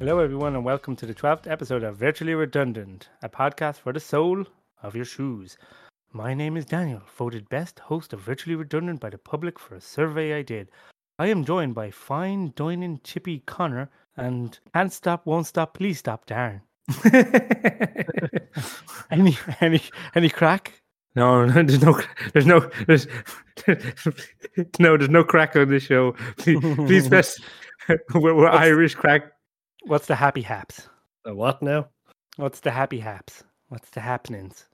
Hello, 0.00 0.18
everyone, 0.18 0.56
and 0.56 0.64
welcome 0.64 0.96
to 0.96 1.06
the 1.06 1.14
12th 1.14 1.48
episode 1.48 1.84
of 1.84 1.96
Virtually 1.96 2.34
Redundant, 2.34 3.08
a 3.22 3.28
podcast 3.28 3.76
for 3.76 3.92
the 3.92 4.00
soul 4.00 4.44
of 4.82 4.96
your 4.96 5.04
shoes. 5.04 5.56
My 6.12 6.34
name 6.34 6.56
is 6.56 6.64
Daniel, 6.64 7.00
voted 7.16 7.48
best 7.48 7.78
host 7.78 8.12
of 8.12 8.20
Virtually 8.20 8.56
Redundant 8.56 8.98
by 8.98 9.10
the 9.10 9.18
public 9.18 9.56
for 9.56 9.76
a 9.76 9.80
survey 9.80 10.34
I 10.34 10.42
did. 10.42 10.68
I 11.20 11.28
am 11.28 11.44
joined 11.44 11.76
by 11.76 11.92
fine, 11.92 12.52
dining, 12.56 13.02
chippy 13.04 13.44
Connor 13.46 13.88
and 14.16 14.58
can't 14.74 14.92
stop, 14.92 15.26
won't 15.26 15.46
stop, 15.46 15.74
please 15.74 16.00
stop, 16.00 16.26
Darren. 16.26 16.62
any, 19.12 19.38
any, 19.60 19.80
any 20.16 20.28
crack? 20.28 20.82
No, 21.14 21.44
no, 21.46 21.62
there's 21.62 21.82
no, 21.82 22.00
there's 22.32 22.46
no, 22.46 22.68
there's 22.88 23.06
no, 24.80 24.96
there's 24.96 25.08
no 25.08 25.22
crack 25.22 25.54
on 25.54 25.68
this 25.68 25.84
show. 25.84 26.16
Please, 26.38 26.58
please 26.60 27.08
press. 27.08 27.38
We're, 28.12 28.34
we're 28.34 28.48
Irish 28.48 28.96
crack. 28.96 29.33
What's 29.86 30.06
the 30.06 30.14
happy 30.14 30.42
haps? 30.42 30.88
The 31.24 31.34
what 31.34 31.62
now? 31.62 31.88
What's 32.36 32.60
the 32.60 32.70
happy 32.70 32.98
haps? 32.98 33.44
What's 33.68 33.90
the 33.90 34.00
happenings? 34.00 34.66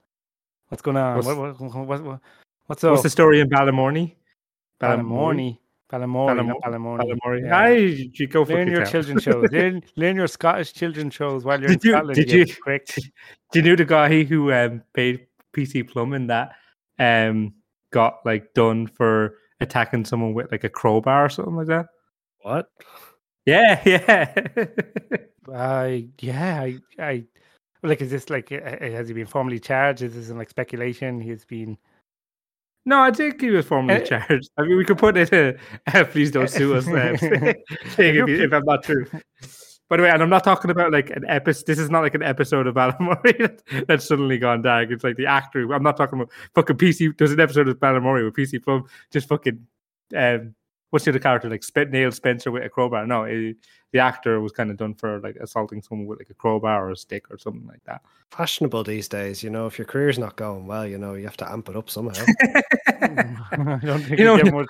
What's 0.69 0.81
going 0.81 0.97
on? 0.97 1.15
What's- 1.15 1.27
what, 1.27 1.37
what, 1.37 1.59
what, 1.61 1.87
what, 1.87 2.03
what- 2.03 2.19
what's? 2.67 2.83
What's 2.83 3.03
the 3.03 3.09
story 3.09 3.39
in 3.39 3.49
Ballamorny? 3.49 4.15
Ballamorny. 4.81 5.57
Ballamorny, 5.91 6.47
not 6.47 6.61
Ballamor- 6.61 6.61
Ballamorny. 6.63 6.99
Ballamorny. 7.19 7.41
Yeah. 7.45 7.57
Aye, 7.57 8.09
you 8.13 8.27
go 8.27 8.43
Learn 8.43 8.69
your 8.69 8.85
children's 8.85 9.23
shows. 9.23 9.45
Learn, 9.51 9.83
learn 9.97 10.15
your 10.15 10.27
Scottish 10.27 10.71
children's 10.71 11.13
shows 11.13 11.43
while 11.43 11.59
you're 11.59 11.67
Did 11.69 11.83
in 11.83 11.89
you- 11.89 11.93
Scotland. 11.97 12.15
did 12.15 12.31
you 12.31 12.39
you- 12.39 12.45
prick. 12.61 12.85
Do 13.51 13.59
you 13.59 13.61
know 13.61 13.75
the 13.75 13.83
guy 13.85 14.23
who 14.23 14.51
um, 14.53 14.81
paid 14.93 15.27
PC 15.53 15.89
Plumbing 15.89 16.27
that 16.27 16.53
um 16.99 17.53
got 17.91 18.19
like 18.25 18.53
done 18.53 18.87
for 18.87 19.35
attacking 19.59 20.05
someone 20.05 20.33
with 20.33 20.49
like 20.51 20.63
a 20.63 20.69
crowbar 20.69 21.25
or 21.25 21.29
something 21.29 21.55
like 21.57 21.67
that? 21.67 21.87
What? 22.41 22.67
Yeah, 23.45 23.81
yeah. 23.85 24.33
I 25.53 26.07
yeah, 26.19 26.61
I, 26.61 26.77
I 26.99 27.23
like. 27.83 28.01
Is 28.01 28.11
this 28.11 28.29
like? 28.29 28.49
Has 28.49 29.07
he 29.07 29.13
been 29.13 29.25
formally 29.25 29.59
charged? 29.59 30.01
Is 30.03 30.13
this 30.13 30.29
in 30.29 30.37
like 30.37 30.49
speculation? 30.49 31.19
He's 31.19 31.45
been. 31.45 31.77
no, 32.85 33.01
I 33.01 33.11
think 33.11 33.41
he 33.41 33.49
was 33.49 33.65
formally 33.65 34.01
Uh, 34.01 34.05
charged. 34.05 34.49
I 34.57 34.63
mean, 34.63 34.77
we 34.77 34.85
could 34.85 34.97
put 34.99 35.17
it. 35.17 35.33
Uh, 35.33 35.53
uh, 35.93 36.03
please 36.11 36.31
don't 36.31 36.49
sue 36.49 36.75
us. 36.75 36.87
Uh, 36.87 37.15
if, 37.21 37.53
if 37.97 38.53
I'm 38.53 38.65
not 38.65 38.83
true. 38.83 39.05
By 39.89 39.97
the 39.97 40.03
way, 40.03 40.09
and 40.09 40.21
I'm 40.23 40.29
not 40.29 40.45
talking 40.45 40.71
about 40.71 40.93
like 40.93 41.09
an 41.09 41.25
episode. 41.27 41.65
This 41.65 41.79
is 41.79 41.89
not 41.89 42.01
like 42.01 42.15
an 42.15 42.23
episode 42.23 42.65
of 42.67 42.75
Balamory 42.75 43.37
that, 43.39 43.87
that's 43.87 44.07
suddenly 44.07 44.37
gone 44.37 44.61
dark. 44.61 44.89
It's 44.89 45.03
like 45.03 45.17
the 45.17 45.25
actor. 45.25 45.69
I'm 45.73 45.83
not 45.83 45.97
talking 45.97 46.19
about 46.21 46.31
fucking 46.55 46.77
PC. 46.77 47.17
There's 47.17 47.33
an 47.33 47.41
episode 47.41 47.67
of 47.67 47.77
Balamory 47.77 48.23
with 48.23 48.35
PC 48.35 48.63
Plum 48.63 48.85
just 49.11 49.27
fucking. 49.27 49.65
Um, 50.15 50.55
what's 50.91 51.03
the 51.05 51.11
other 51.11 51.19
character 51.19 51.49
like? 51.49 51.63
Spit 51.63 51.89
nail 51.91 52.11
Spencer 52.11 52.51
with 52.51 52.63
a 52.63 52.69
crowbar. 52.69 53.05
No, 53.07 53.23
eh, 53.23 53.53
the 53.91 53.99
actor 53.99 54.39
was 54.39 54.51
kind 54.53 54.69
of 54.71 54.77
done 54.77 54.93
for 54.93 55.19
like 55.19 55.35
assaulting 55.37 55.81
someone 55.81 56.07
with 56.07 56.19
like 56.19 56.29
a 56.29 56.33
crowbar 56.35 56.87
or 56.87 56.91
a 56.91 56.95
stick 56.95 57.29
or 57.31 57.37
something 57.37 57.67
like 57.67 57.83
that. 57.85 58.01
Fashionable 58.29 58.83
these 58.83 59.07
days, 59.09 59.43
you 59.43 59.49
know. 59.49 59.65
If 59.67 59.77
your 59.77 59.85
career's 59.85 60.19
not 60.19 60.35
going 60.37 60.67
well, 60.67 60.85
you 60.85 60.97
know, 60.97 61.15
you 61.15 61.25
have 61.25 61.35
to 61.37 61.51
amp 61.51 61.67
it 61.69 61.75
up 61.75 61.89
somehow. 61.89 62.23
I 63.01 63.79
don't 63.83 64.01
think 64.03 64.09
You 64.11 64.17
you 64.17 64.23
know- 64.25 64.37
get 64.41 64.53
much. 64.53 64.67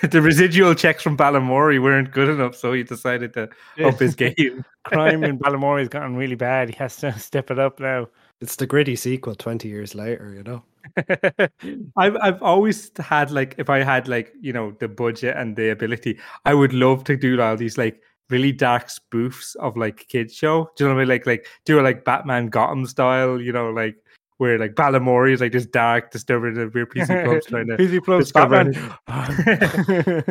the 0.10 0.22
residual 0.22 0.74
checks 0.74 1.02
from 1.02 1.16
Balamory 1.16 1.80
weren't 1.82 2.10
good 2.10 2.28
enough, 2.28 2.54
so 2.56 2.72
he 2.72 2.82
decided 2.82 3.34
to 3.34 3.48
up 3.84 3.98
his 3.98 4.14
game. 4.14 4.64
crime 4.84 5.22
in 5.24 5.38
Balamory 5.38 5.80
has 5.80 5.88
gotten 5.88 6.16
really 6.16 6.36
bad. 6.36 6.70
He 6.70 6.76
has 6.76 6.96
to 6.96 7.16
step 7.18 7.50
it 7.50 7.58
up 7.58 7.78
now. 7.78 8.08
It's 8.40 8.56
the 8.56 8.66
gritty 8.66 8.96
sequel 8.96 9.34
20 9.34 9.68
years 9.68 9.94
later, 9.94 10.32
you 10.34 10.42
know. 10.42 10.62
I've 11.96 12.16
I've 12.16 12.42
always 12.42 12.90
had 12.98 13.30
like 13.30 13.54
if 13.58 13.68
I 13.68 13.82
had 13.82 14.08
like 14.08 14.32
you 14.40 14.52
know 14.52 14.70
the 14.80 14.88
budget 14.88 15.36
and 15.36 15.54
the 15.56 15.70
ability, 15.70 16.18
I 16.44 16.54
would 16.54 16.72
love 16.72 17.04
to 17.04 17.16
do 17.16 17.40
all 17.40 17.56
these 17.56 17.76
like 17.76 18.00
really 18.30 18.52
dark 18.52 18.88
spoofs 18.88 19.54
of 19.56 19.76
like 19.76 20.06
kids 20.08 20.34
show. 20.34 20.70
Do 20.76 20.84
you 20.84 20.88
know 20.88 20.94
what 20.94 21.00
I 21.00 21.04
mean? 21.04 21.08
Like 21.08 21.26
like 21.26 21.46
do 21.66 21.78
a 21.80 21.82
like 21.82 22.04
Batman 22.04 22.46
Gotham 22.48 22.86
style, 22.86 23.40
you 23.40 23.52
know, 23.52 23.70
like 23.70 23.96
where 24.38 24.58
like 24.58 24.74
Balamory 24.76 25.32
is 25.34 25.40
like 25.40 25.52
this 25.52 25.66
dark, 25.66 26.10
disturbing 26.10 26.54
the 26.54 26.68
weird 26.72 26.90
PC 26.90 27.24
clubs 27.24 27.46
trying 27.46 27.66
to 27.66 27.76
PC 27.78 28.18
discover- 28.18 28.72
Batman. 29.06 30.24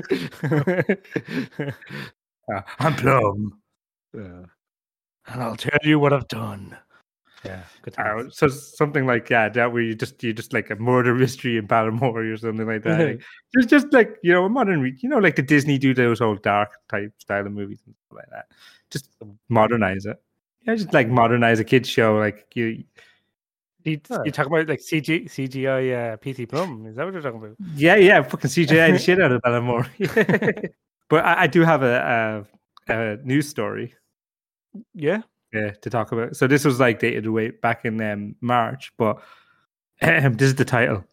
Uh, 2.50 2.62
I'm 2.80 2.96
Plum. 2.96 3.60
Yeah. 4.14 4.44
and 5.28 5.44
I'll 5.44 5.58
tell 5.58 5.78
you 5.84 6.00
what 6.00 6.14
I've 6.14 6.30
done. 6.30 6.78
Yeah, 7.46 7.64
good 7.84 7.98
Uh, 8.00 8.30
so 8.30 8.48
something 8.48 9.06
like 9.06 9.30
yeah, 9.30 9.48
that 9.50 9.72
where 9.72 9.82
you 9.82 9.96
just 9.96 10.22
you 10.24 10.34
just 10.34 10.54
like 10.54 10.70
a 10.70 10.76
murder 10.76 11.14
mystery 11.24 11.58
in 11.58 11.68
Balamory 11.68 12.34
or 12.34 12.38
something 12.38 12.68
like 12.68 12.84
that. 12.84 13.00
like, 13.00 13.22
just 13.56 13.70
just 13.70 13.94
like 13.94 14.18
you 14.24 14.34
know 14.34 14.46
a 14.46 14.50
modern, 14.50 14.82
re- 14.82 14.98
you 15.00 15.08
know, 15.08 15.20
like 15.20 15.36
the 15.36 15.42
Disney 15.44 15.78
do 15.78 15.94
those 15.94 16.20
old 16.20 16.42
dark 16.42 16.72
type 16.90 17.14
style 17.20 17.46
of 17.46 17.52
movies 17.52 17.80
and 17.86 17.96
stuff 17.96 18.18
like 18.18 18.30
that. 18.32 18.48
Just 18.90 19.10
modernize 19.50 20.06
it. 20.06 20.22
Yeah, 20.64 20.76
just 20.76 20.94
like 20.94 21.08
modernize 21.10 21.60
a 21.60 21.64
kids 21.64 21.88
show. 21.88 22.18
Like 22.18 22.48
you, 22.56 22.84
You, 23.84 24.02
you 24.26 24.32
talk 24.32 24.48
about 24.48 24.68
like 24.68 24.82
CG, 24.82 25.26
CGI 25.30 26.14
uh, 26.14 26.18
PC 26.18 26.50
Plum. 26.50 26.86
Is 26.88 26.98
that 26.98 27.06
what 27.06 27.14
you're 27.14 27.22
talking 27.22 27.40
about? 27.40 27.56
yeah, 27.76 27.96
yeah, 27.96 28.22
fucking 28.22 28.50
CGI 28.50 28.92
the 28.92 29.00
shit 29.00 29.22
out 29.22 29.32
of 29.32 29.42
Balamory. 29.44 30.72
but 31.10 31.24
I, 31.24 31.44
I 31.44 31.48
do 31.48 31.62
have 31.62 31.84
a, 31.84 32.46
a, 32.90 32.94
a 32.94 33.18
news 33.24 33.48
story. 33.48 33.94
Yeah. 34.94 35.22
Yeah, 35.54 35.72
to 35.72 35.90
talk 35.90 36.12
about. 36.12 36.36
So 36.36 36.48
this 36.48 36.66
was 36.66 36.80
like 36.80 37.00
dated 37.00 37.26
away 37.26 37.52
back 37.52 37.86
in 37.86 38.02
um, 38.02 38.36
March, 38.42 38.92
but 38.98 39.22
this 40.02 40.42
is 40.42 40.56
the 40.56 40.66
title: 40.66 41.04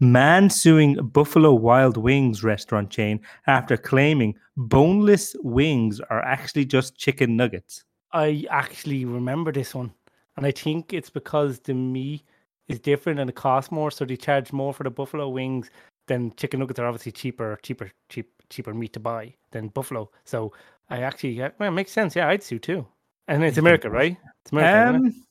Man 0.00 0.50
suing 0.50 0.94
Buffalo 0.94 1.52
Wild 1.54 1.96
Wings 1.96 2.44
restaurant 2.44 2.90
chain 2.90 3.20
after 3.46 3.76
claiming 3.76 4.34
boneless 4.56 5.34
wings 5.42 6.00
are 6.10 6.22
actually 6.22 6.64
just 6.64 6.96
chicken 6.96 7.36
nuggets. 7.36 7.84
I 8.12 8.44
actually 8.50 9.04
remember 9.04 9.52
this 9.52 9.74
one, 9.74 9.92
and 10.36 10.44
I 10.44 10.50
think 10.50 10.92
it's 10.92 11.10
because 11.10 11.60
the 11.60 11.74
meat 11.74 12.24
is 12.68 12.80
different 12.80 13.18
and 13.18 13.28
it 13.28 13.36
costs 13.36 13.72
more, 13.72 13.90
so 13.90 14.04
they 14.04 14.16
charge 14.16 14.52
more 14.52 14.72
for 14.72 14.84
the 14.84 14.90
buffalo 14.90 15.28
wings. 15.28 15.70
than 16.06 16.32
chicken 16.36 16.58
nuggets 16.58 16.80
are 16.80 16.86
obviously 16.86 17.12
cheaper, 17.12 17.56
cheaper, 17.62 17.90
cheap, 18.08 18.32
cheaper 18.48 18.74
meat 18.74 18.92
to 18.92 19.00
buy 19.00 19.32
than 19.52 19.68
buffalo. 19.68 20.10
So 20.24 20.52
I 20.88 21.02
actually, 21.02 21.30
yeah, 21.30 21.50
well, 21.58 21.68
it 21.68 21.72
makes 21.72 21.92
sense. 21.92 22.16
Yeah, 22.16 22.28
I'd 22.28 22.42
sue 22.42 22.58
too. 22.58 22.86
And 23.28 23.44
it's 23.44 23.58
America, 23.58 23.88
right? 23.90 24.16
It's 24.42 24.52
America. 24.52 24.96
isn't 24.96 25.06
it? 25.06 25.14
Um, 25.14 25.24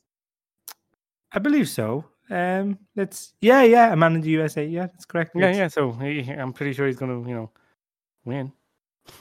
I 1.33 1.39
believe 1.39 1.69
so. 1.69 2.05
Um, 2.29 2.77
let's 2.95 3.33
yeah, 3.41 3.63
yeah, 3.63 3.91
a 3.91 3.95
man 3.95 4.15
in 4.15 4.21
the 4.21 4.29
USA. 4.29 4.65
Yeah, 4.65 4.87
that's 4.87 5.05
correct. 5.05 5.31
yeah, 5.35 5.45
It's- 5.49 5.57
yeah. 5.57 5.67
So 5.67 5.91
he, 5.93 6.21
I'm 6.31 6.53
pretty 6.53 6.73
sure 6.73 6.87
he's 6.87 6.97
gonna, 6.97 7.27
you 7.27 7.35
know, 7.35 7.51
win. 8.25 8.51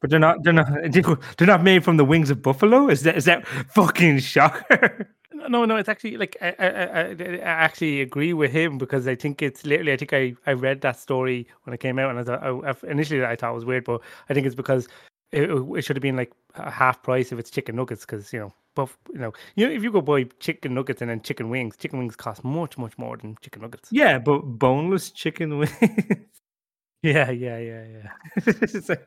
But 0.03 0.11
they're 0.11 0.19
not. 0.21 0.43
They're 0.45 0.53
not. 0.53 0.69
They're 1.39 1.47
not 1.47 1.63
made 1.63 1.83
from 1.83 1.97
the 1.97 2.05
wings 2.05 2.29
of 2.29 2.43
buffalo. 2.43 2.89
Is 2.91 3.03
that 3.05 3.17
is 3.17 3.25
that 3.25 3.47
fucking 3.47 4.19
shocker? 4.21 5.11
No, 5.49 5.65
no, 5.65 5.77
it's 5.77 5.89
actually 5.89 6.17
like 6.17 6.37
I, 6.41 6.55
I, 6.59 6.67
I, 6.67 7.03
I 7.13 7.39
actually 7.41 8.01
agree 8.01 8.33
with 8.33 8.51
him 8.51 8.79
because 8.79 9.07
I 9.07 9.15
think 9.15 9.43
it's 9.43 9.65
literally. 9.65 9.93
I 9.93 9.97
think 9.97 10.13
I, 10.13 10.35
I 10.47 10.55
read 10.55 10.81
that 10.81 10.99
story 10.99 11.47
when 11.63 11.73
it 11.73 11.79
came 11.79 11.99
out, 12.01 12.11
and 12.11 12.19
I 12.19 12.25
thought 12.25 12.43
I- 12.85 12.91
initially 12.91 13.25
I 13.25 13.37
thought 13.37 13.53
it 13.53 13.55
was 13.55 13.65
weird, 13.65 13.85
but 13.85 14.01
I 14.29 14.35
think 14.35 14.47
it's 14.47 14.57
because 14.57 14.89
it, 15.33 15.51
it 15.51 15.83
should 15.83 15.97
have 15.97 16.03
been 16.03 16.17
like 16.17 16.33
a 16.55 16.71
half 16.71 17.03
price 17.03 17.33
if 17.33 17.39
it's 17.39 17.51
chicken 17.51 17.77
nuggets, 17.77 18.05
because 18.05 18.33
you 18.33 18.41
know, 18.41 18.53
buff, 18.75 18.97
you 19.13 19.19
know, 19.19 19.33
you 19.55 19.67
know, 19.67 19.73
if 19.75 19.83
you 19.83 19.91
go 19.91 20.01
buy 20.01 20.25
chicken 20.41 20.75
nuggets 20.75 21.01
and 21.01 21.11
then 21.11 21.21
chicken 21.21 21.51
wings, 21.51 21.77
chicken 21.77 21.99
wings 21.99 22.17
cost 22.17 22.45
much, 22.45 22.79
much 22.79 22.97
more 22.99 23.17
than 23.17 23.37
chicken 23.41 23.63
nuggets. 23.63 23.89
yeah, 23.93 24.19
but 24.19 24.41
boneless 24.41 25.11
chicken 25.11 25.59
wings. 25.59 25.75
Yeah, 27.03 27.31
yeah, 27.31 27.59
yeah, 27.59 27.85
yeah. 27.85 28.11
It's 28.47 28.89
like, 28.89 29.07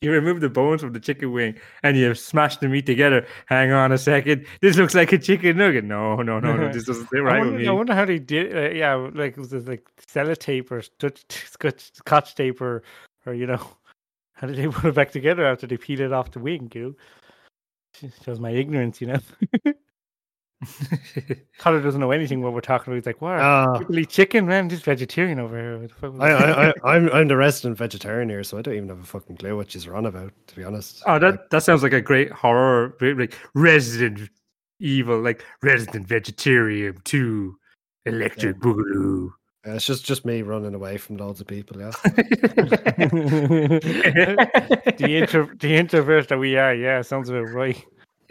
you 0.00 0.10
remove 0.10 0.40
the 0.40 0.48
bones 0.48 0.80
from 0.80 0.94
the 0.94 0.98
chicken 0.98 1.30
wing 1.30 1.54
and 1.82 1.96
you 1.96 2.14
smash 2.14 2.56
the 2.56 2.68
meat 2.68 2.86
together. 2.86 3.26
Hang 3.46 3.70
on 3.70 3.92
a 3.92 3.98
second. 3.98 4.46
This 4.60 4.76
looks 4.76 4.94
like 4.94 5.12
a 5.12 5.18
chicken 5.18 5.58
nugget. 5.58 5.84
No, 5.84 6.16
no, 6.16 6.40
no, 6.40 6.56
no. 6.56 6.72
This 6.72 6.86
doesn't 6.86 7.08
sit 7.08 7.18
I, 7.18 7.22
right 7.22 7.40
with 7.40 7.50
wonder, 7.50 7.58
me. 7.62 7.68
I 7.68 7.72
wonder 7.72 7.94
how 7.94 8.04
they 8.04 8.18
did. 8.18 8.56
Uh, 8.56 8.70
yeah, 8.70 8.94
like 8.94 9.32
it 9.32 9.38
was 9.38 9.52
it 9.52 9.68
like 9.68 9.86
sellotape 10.00 10.70
or 10.72 10.82
scotch, 10.82 11.92
scotch 11.94 12.34
tape 12.34 12.60
or, 12.60 12.82
or 13.26 13.34
you 13.34 13.46
know, 13.46 13.64
how 14.40 14.46
did 14.46 14.56
they 14.56 14.66
put 14.72 14.86
it 14.86 14.94
back 14.94 15.12
together 15.12 15.44
after 15.44 15.66
they 15.66 15.76
peeled 15.76 16.00
it 16.00 16.12
off 16.12 16.30
the 16.30 16.38
wing? 16.38 16.70
You 16.74 16.82
know, 16.82 16.94
Sh- 17.96 18.24
shows 18.24 18.40
my 18.40 18.50
ignorance. 18.50 19.00
You 19.00 19.08
know, 19.08 19.18
Connor 21.58 21.82
doesn't 21.82 22.00
know 22.00 22.10
anything 22.10 22.40
what 22.42 22.52
we're 22.52 22.60
talking 22.60 22.92
about. 22.92 22.96
He's 22.96 23.06
like, 23.06 23.20
"What? 23.20 23.38
Ah, 23.40 23.78
people 23.78 23.98
eat 23.98 24.08
chicken, 24.08 24.46
man? 24.46 24.68
Just 24.68 24.84
vegetarian 24.84 25.38
over 25.38 25.58
here." 25.58 25.78
What 25.78 25.88
the 25.88 25.94
fuck 25.94 26.14
I, 26.20 26.30
I, 26.30 26.68
I, 26.68 26.72
I'm 26.96 27.10
I'm 27.10 27.28
the 27.28 27.36
resident 27.36 27.76
vegetarian 27.76 28.28
here, 28.28 28.42
so 28.44 28.58
I 28.58 28.62
don't 28.62 28.74
even 28.74 28.88
have 28.88 29.00
a 29.00 29.04
fucking 29.06 29.36
clue 29.36 29.56
what 29.56 29.70
she's 29.70 29.86
on 29.86 30.06
about, 30.06 30.32
to 30.48 30.56
be 30.56 30.64
honest. 30.64 31.02
oh, 31.06 31.12
Like, 31.12 31.20
that, 31.20 31.50
that 31.50 31.62
sounds 31.62 31.82
like 31.82 31.92
a 31.92 32.00
great 32.00 32.30
horror, 32.32 32.96
like 33.00 33.36
Resident 33.54 34.30
Evil, 34.78 35.20
like 35.20 35.44
Resident 35.62 36.06
Vegetarian 36.06 36.98
2, 37.04 37.56
Electric 38.06 38.58
Boogaloo. 38.58 39.30
Uh, 39.66 39.72
it's 39.72 39.84
just, 39.84 40.04
just 40.04 40.24
me 40.24 40.40
running 40.40 40.74
away 40.74 40.96
from 40.96 41.18
loads 41.18 41.40
of 41.40 41.46
people, 41.46 41.78
yeah. 41.78 41.90
the 44.96 45.16
intro, 45.18 45.50
the 45.58 45.76
introvert 45.76 46.28
that 46.28 46.38
we 46.38 46.56
are. 46.56 46.74
Yeah, 46.74 47.02
sounds 47.02 47.28
about 47.28 47.50
right. 47.50 47.84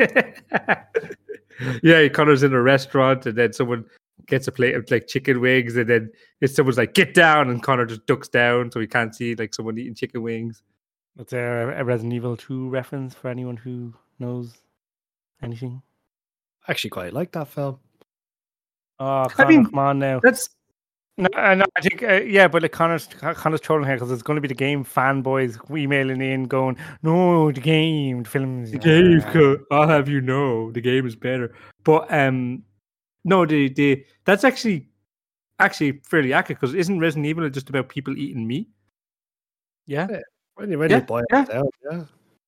yeah, 1.84 2.08
Connor's 2.08 2.42
in 2.42 2.54
a 2.54 2.62
restaurant 2.62 3.28
and 3.28 3.38
then 3.38 3.54
someone 3.54 3.86
gets 4.26 4.48
a 4.48 4.52
plate 4.52 4.76
of 4.76 4.90
like 4.90 5.08
chicken 5.08 5.40
wings 5.40 5.76
and 5.76 5.88
then 5.88 6.10
if 6.42 6.50
someone's 6.52 6.78
like, 6.78 6.96
get 6.96 7.14
down 7.14 7.50
and 7.50 7.62
Connor 7.62 7.86
just 7.86 8.08
ducks 8.08 8.28
down 8.28 8.72
so 8.72 8.80
he 8.80 8.88
can't 8.88 9.14
see 9.14 9.36
like 9.36 9.54
someone 9.54 9.78
eating 9.78 9.94
chicken 9.94 10.24
wings. 10.24 10.64
That's 11.16 11.34
a, 11.34 11.76
a 11.78 11.84
Resident 11.84 12.14
Evil 12.14 12.38
2 12.38 12.70
reference 12.70 13.14
for 13.14 13.28
anyone 13.30 13.58
who 13.58 13.94
knows 14.18 14.54
anything? 15.44 15.82
I 16.68 16.72
actually 16.72 16.90
quite 16.92 17.14
like 17.14 17.32
that 17.34 17.50
film. 17.50 17.80
Oh, 19.00 19.28
Connor, 19.30 19.50
mean, 19.50 19.66
come 19.66 19.80
on 19.80 20.00
now. 20.00 20.20
That's 20.22 20.50
No, 21.20 21.28
uh, 21.36 21.54
no, 21.54 21.66
I 21.76 21.82
think 21.82 22.02
uh, 22.02 22.22
yeah, 22.22 22.48
but 22.48 22.62
like 22.62 22.72
Connor's 22.72 23.08
Connor's 23.08 23.60
trolling 23.60 23.86
here 23.86 23.98
because 23.98 24.10
it's 24.10 24.22
going 24.22 24.36
to 24.36 24.42
be 24.42 24.48
the 24.48 24.54
game 24.54 24.86
fanboys 24.86 25.60
emailing 25.70 26.22
in, 26.22 26.46
going, 26.46 26.78
"No, 27.04 27.52
the 27.52 27.60
game, 27.60 28.24
the 28.24 28.30
films." 28.30 28.72
the 28.72 28.78
game. 28.78 29.22
uh, 29.36 29.58
I'll 29.76 29.90
have 29.90 30.08
you 30.08 30.22
know, 30.22 30.72
the 30.72 30.80
game 30.80 31.06
is 31.06 31.18
better. 31.18 31.54
But 31.84 32.10
um, 32.14 32.64
no, 33.26 33.46
the 33.46 33.68
the 33.68 34.06
that's 34.24 34.46
actually 34.46 34.88
actually 35.60 36.00
fairly 36.06 36.32
accurate 36.32 36.62
because 36.62 36.74
isn't 36.74 37.00
Resident 37.00 37.26
Evil 37.26 37.50
just 37.50 37.70
about 37.70 37.90
people 37.90 38.18
eating 38.18 38.48
meat? 38.48 38.70
Yeah, 39.88 40.08
When 40.56 40.72
you, 40.72 40.80
when 40.80 40.90
Yeah, 40.90 40.98
you 40.98 41.04
boil 41.04 41.24
yeah. 41.34 41.42
it 41.42 41.50
down, 41.50 41.70
yeah. 41.92 42.04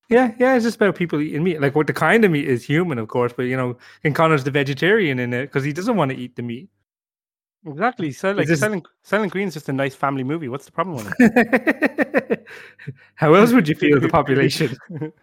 Yeah, 0.08 0.34
yeah, 0.40 0.56
it's 0.56 0.64
just 0.64 0.78
about 0.78 0.96
people 0.96 1.20
eating 1.20 1.44
meat. 1.44 1.60
Like 1.60 1.76
what 1.76 1.88
the 1.88 1.94
kind 1.94 2.24
of 2.24 2.32
meat 2.32 2.48
is 2.48 2.64
human, 2.64 3.00
of 3.00 3.10
course, 3.10 3.34
but 3.36 3.44
you 3.44 3.58
know, 3.58 3.78
and 4.06 4.16
Connor's 4.16 4.46
the 4.46 4.52
vegetarian 4.52 5.20
in 5.20 5.34
it 5.34 5.48
because 5.48 5.66
he 5.66 5.74
doesn't 5.74 5.98
want 5.98 6.12
to 6.12 6.18
eat 6.18 6.38
the 6.38 6.42
meat. 6.42 6.70
Exactly. 7.66 8.12
So 8.22 8.32
like 8.32 8.48
this- 8.48 8.60
Silent 8.60 8.88
Soylent 9.06 9.32
Green 9.32 9.48
is 9.48 9.54
just 9.54 9.70
a 9.70 9.74
nice 9.74 9.96
family 9.96 10.24
movie. 10.24 10.48
What's 10.50 10.66
the 10.66 10.72
problem 10.72 10.96
with 10.98 11.14
it? 11.20 12.48
How 13.16 13.34
else 13.34 13.52
would 13.54 13.68
you 13.68 13.76
feel 13.76 14.00
the 14.00 14.10
population? 14.10 14.76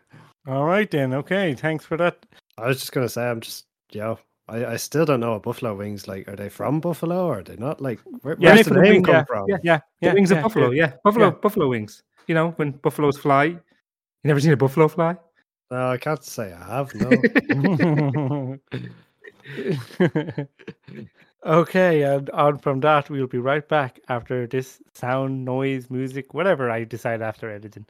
All 0.47 0.65
right 0.65 0.91
then. 0.91 1.13
Okay, 1.15 1.55
thanks 1.55 1.85
for 1.85 1.97
that. 1.97 2.25
I 2.57 2.69
was 2.69 2.79
just 2.79 2.93
gonna 2.93 3.09
say, 3.09 3.29
I'm 3.29 3.41
just, 3.41 3.67
yeah. 3.91 4.15
I, 4.49 4.65
I 4.65 4.77
still 4.77 5.05
don't 5.05 5.21
know 5.21 5.33
what 5.33 5.43
buffalo 5.43 5.75
wings 5.75 6.09
like. 6.09 6.27
Are 6.27 6.37
they 6.37 6.49
from 6.49 6.81
Buffalo 6.81 7.27
or 7.27 7.41
are 7.41 7.43
they 7.43 7.57
not? 7.57 7.83
Like, 7.83 8.01
where, 8.23 8.35
Yeah, 8.39 8.55
where's 8.55 8.67
the 8.67 8.81
name 8.81 8.93
wing, 8.95 9.03
come 9.03 9.15
yeah, 9.17 9.25
from? 9.25 9.45
Yeah, 9.49 9.59
yeah, 9.63 9.77
The 10.01 10.07
yeah. 10.07 10.15
wings 10.15 10.31
yeah, 10.31 10.37
of 10.39 10.43
buffalo, 10.45 10.71
yeah, 10.71 10.93
buffalo, 11.05 11.31
buffalo 11.33 11.69
wings. 11.69 12.03
You 12.29 12.35
know 12.35 12.51
when 12.53 12.71
buffaloes 12.73 13.19
fly. 13.19 13.45
You 13.45 13.61
never 14.25 14.41
seen 14.41 14.53
a 14.53 14.57
buffalo 14.57 14.89
fly? 14.89 15.17
No, 15.71 15.91
I 15.91 15.99
can't 15.99 16.25
say 16.25 16.53
I 16.53 16.65
have. 16.65 16.95
No. 16.95 18.59
Okay, 21.45 22.03
and 22.03 22.31
on 22.31 22.59
from 22.59 22.81
that, 22.81 23.11
we'll 23.11 23.27
be 23.27 23.39
right 23.39 23.67
back 23.67 24.01
after 24.09 24.47
this 24.47 24.79
sound, 24.95 25.45
noise, 25.45 25.91
music, 25.91 26.35
whatever 26.35 26.71
I 26.71 26.85
decide 26.85 27.23
after 27.23 27.51
editing. 27.51 27.87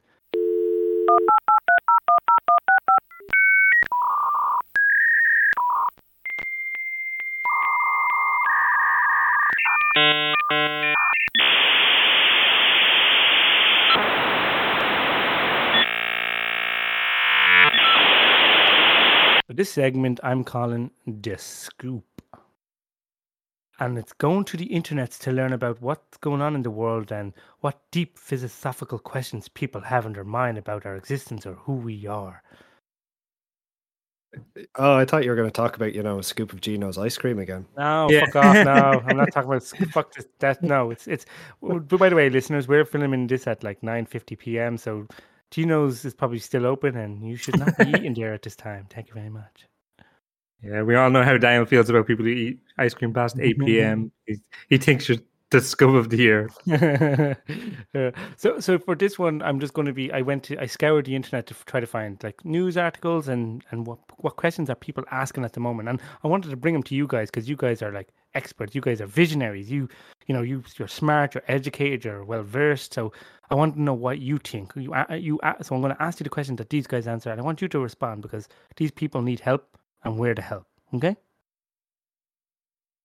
For 19.47 19.53
this 19.53 19.71
segment, 19.71 20.19
I'm 20.23 20.43
calling 20.43 20.91
The 21.07 21.37
Scoop. 21.37 22.03
And 23.79 23.97
it's 23.97 24.11
going 24.13 24.43
to 24.45 24.57
the 24.57 24.65
internet 24.65 25.11
to 25.11 25.31
learn 25.31 25.53
about 25.53 25.81
what's 25.81 26.17
going 26.17 26.41
on 26.41 26.53
in 26.55 26.63
the 26.63 26.69
world 26.71 27.11
and 27.13 27.33
what 27.61 27.79
deep 27.91 28.17
philosophical 28.19 28.99
questions 28.99 29.47
people 29.47 29.81
have 29.81 30.05
in 30.05 30.13
their 30.13 30.25
mind 30.25 30.57
about 30.57 30.85
our 30.85 30.95
existence 30.95 31.45
or 31.45 31.53
who 31.53 31.73
we 31.75 32.05
are. 32.05 32.43
oh, 34.75 34.95
I 34.95 35.05
thought 35.05 35.23
you 35.23 35.29
were 35.29 35.35
going 35.35 35.47
to 35.47 35.51
talk 35.53 35.75
about, 35.75 35.95
you 35.95 36.03
know, 36.03 36.19
a 36.19 36.23
scoop 36.23 36.51
of 36.53 36.61
Gino's 36.61 36.97
ice 36.97 37.17
cream 37.17 37.39
again. 37.39 37.65
No, 37.77 38.09
Yeah. 38.09 38.25
fuck 38.25 38.35
off. 38.35 38.65
No, 38.65 39.01
I'm 39.07 39.17
not 39.17 39.31
talking 39.33 39.49
about 39.49 39.63
fuck 39.63 40.13
this. 40.13 40.25
That 40.39 40.61
no, 40.61 40.91
it's 40.91 41.07
it's. 41.07 41.25
But 41.61 41.87
by 41.87 42.09
the 42.09 42.15
way, 42.15 42.29
listeners, 42.29 42.67
we're 42.67 42.85
filming 42.85 43.27
this 43.27 43.47
at 43.47 43.63
like 43.63 43.81
9:50 43.81 44.37
p.m. 44.37 44.77
So 44.77 45.07
Gino's 45.51 46.05
is 46.05 46.13
probably 46.13 46.39
still 46.39 46.65
open, 46.65 46.97
and 46.97 47.27
you 47.27 47.37
should 47.37 47.57
not 47.57 47.77
be 47.77 47.85
eating 47.95 48.13
there 48.13 48.33
at 48.33 48.41
this 48.43 48.55
time. 48.55 48.85
Thank 48.89 49.07
you 49.07 49.13
very 49.13 49.29
much. 49.29 49.67
Yeah, 50.63 50.81
we 50.81 50.95
all 50.95 51.09
know 51.09 51.23
how 51.23 51.37
Daniel 51.37 51.65
feels 51.65 51.89
about 51.89 52.07
people 52.07 52.25
who 52.25 52.31
eat 52.31 52.59
ice 52.77 52.93
cream 52.93 53.13
past 53.13 53.39
8 53.39 53.59
p.m. 53.59 54.11
He, 54.25 54.37
he 54.69 54.77
thinks 54.77 55.07
you're 55.07 55.19
the 55.51 55.61
scum 55.61 55.95
of 55.95 56.09
the 56.09 56.17
year. 56.17 56.49
Uh, 57.95 58.11
so 58.37 58.59
so 58.59 58.77
for 58.77 58.93
this 58.93 59.17
one 59.17 59.41
i'm 59.41 59.59
just 59.59 59.73
going 59.73 59.87
to 59.87 59.93
be 59.93 60.11
i 60.11 60.21
went 60.21 60.43
to 60.43 60.55
i 60.61 60.65
scoured 60.67 61.05
the 61.05 61.15
internet 61.15 61.47
to 61.47 61.55
try 61.65 61.79
to 61.79 61.87
find 61.87 62.23
like 62.23 62.45
news 62.45 62.77
articles 62.77 63.27
and 63.27 63.63
and 63.71 63.87
what 63.87 63.97
what 64.17 64.35
questions 64.35 64.69
are 64.69 64.75
people 64.75 65.03
asking 65.09 65.43
at 65.43 65.53
the 65.53 65.59
moment. 65.59 65.89
And 65.89 65.99
i 66.23 66.27
wanted 66.27 66.49
to 66.51 66.55
bring 66.55 66.75
them 66.75 66.83
to 66.83 66.93
you 66.93 67.07
guys 67.07 67.31
because 67.31 67.49
you 67.49 67.55
guys 67.55 67.81
are 67.81 67.91
like 67.91 68.09
experts. 68.35 68.75
You 68.75 68.81
guys 68.81 69.01
are 69.01 69.07
visionaries. 69.07 69.71
You 69.71 69.89
you 70.27 70.35
know 70.35 70.43
you 70.43 70.63
you're 70.77 70.87
smart 70.87 71.33
you're 71.33 71.43
educated 71.47 72.05
you're 72.05 72.23
well 72.23 72.43
versed 72.43 72.93
so 72.93 73.11
i 73.49 73.55
want 73.55 73.73
to 73.73 73.81
know 73.81 73.95
what 73.95 74.19
you 74.19 74.37
think. 74.37 74.71
You 74.75 74.93
you 75.17 75.39
so 75.61 75.75
i'm 75.75 75.81
going 75.81 75.95
to 75.95 76.01
ask 76.01 76.19
you 76.19 76.23
the 76.23 76.29
question 76.29 76.55
that 76.57 76.69
these 76.69 76.85
guys 76.85 77.07
answer 77.07 77.31
and 77.31 77.41
i 77.41 77.43
want 77.43 77.61
you 77.61 77.67
to 77.69 77.79
respond 77.79 78.21
because 78.21 78.47
these 78.77 78.91
people 78.91 79.23
need 79.23 79.39
help 79.39 79.78
and 80.03 80.17
we're 80.17 80.35
the 80.35 80.41
help 80.41 80.65
okay 80.93 81.15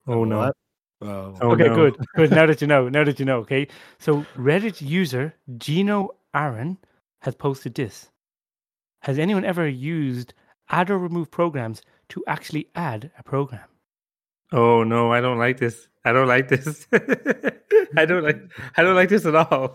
Oh, 0.07 0.25
no. 0.25 0.37
What? 0.39 0.57
Oh, 1.01 1.35
Oh, 1.41 1.51
okay, 1.53 1.65
no. 1.69 1.75
good. 1.75 1.97
Good. 2.17 2.31
Now 2.31 2.45
that 2.47 2.61
you 2.61 2.67
know, 2.67 2.91
now 2.91 3.05
that 3.05 3.19
you 3.19 3.25
know, 3.25 3.39
okay. 3.39 3.67
So 3.99 4.27
Reddit 4.37 4.83
user 4.83 5.35
Gino 5.57 6.11
Aaron 6.35 6.77
has 7.23 7.35
posted 7.35 7.75
this. 7.75 8.11
Has 9.01 9.19
anyone 9.19 9.45
ever 9.47 9.67
used 9.67 10.35
add 10.69 10.91
or 10.91 10.99
remove 10.99 11.31
programs 11.31 11.81
to 12.11 12.23
actually 12.27 12.69
add 12.75 13.11
a 13.19 13.23
program? 13.23 13.67
Oh 14.53 14.85
no, 14.85 15.11
I 15.11 15.21
don't 15.23 15.39
like 15.39 15.57
this. 15.59 15.89
I 16.05 16.13
don't 16.13 16.29
like 16.29 16.49
this. 16.49 16.87
I 17.97 18.05
don't 18.05 18.23
like. 18.23 18.41
I 18.77 18.83
don't 18.83 18.95
like 18.95 19.09
this 19.09 19.25
at 19.25 19.35
all. 19.35 19.75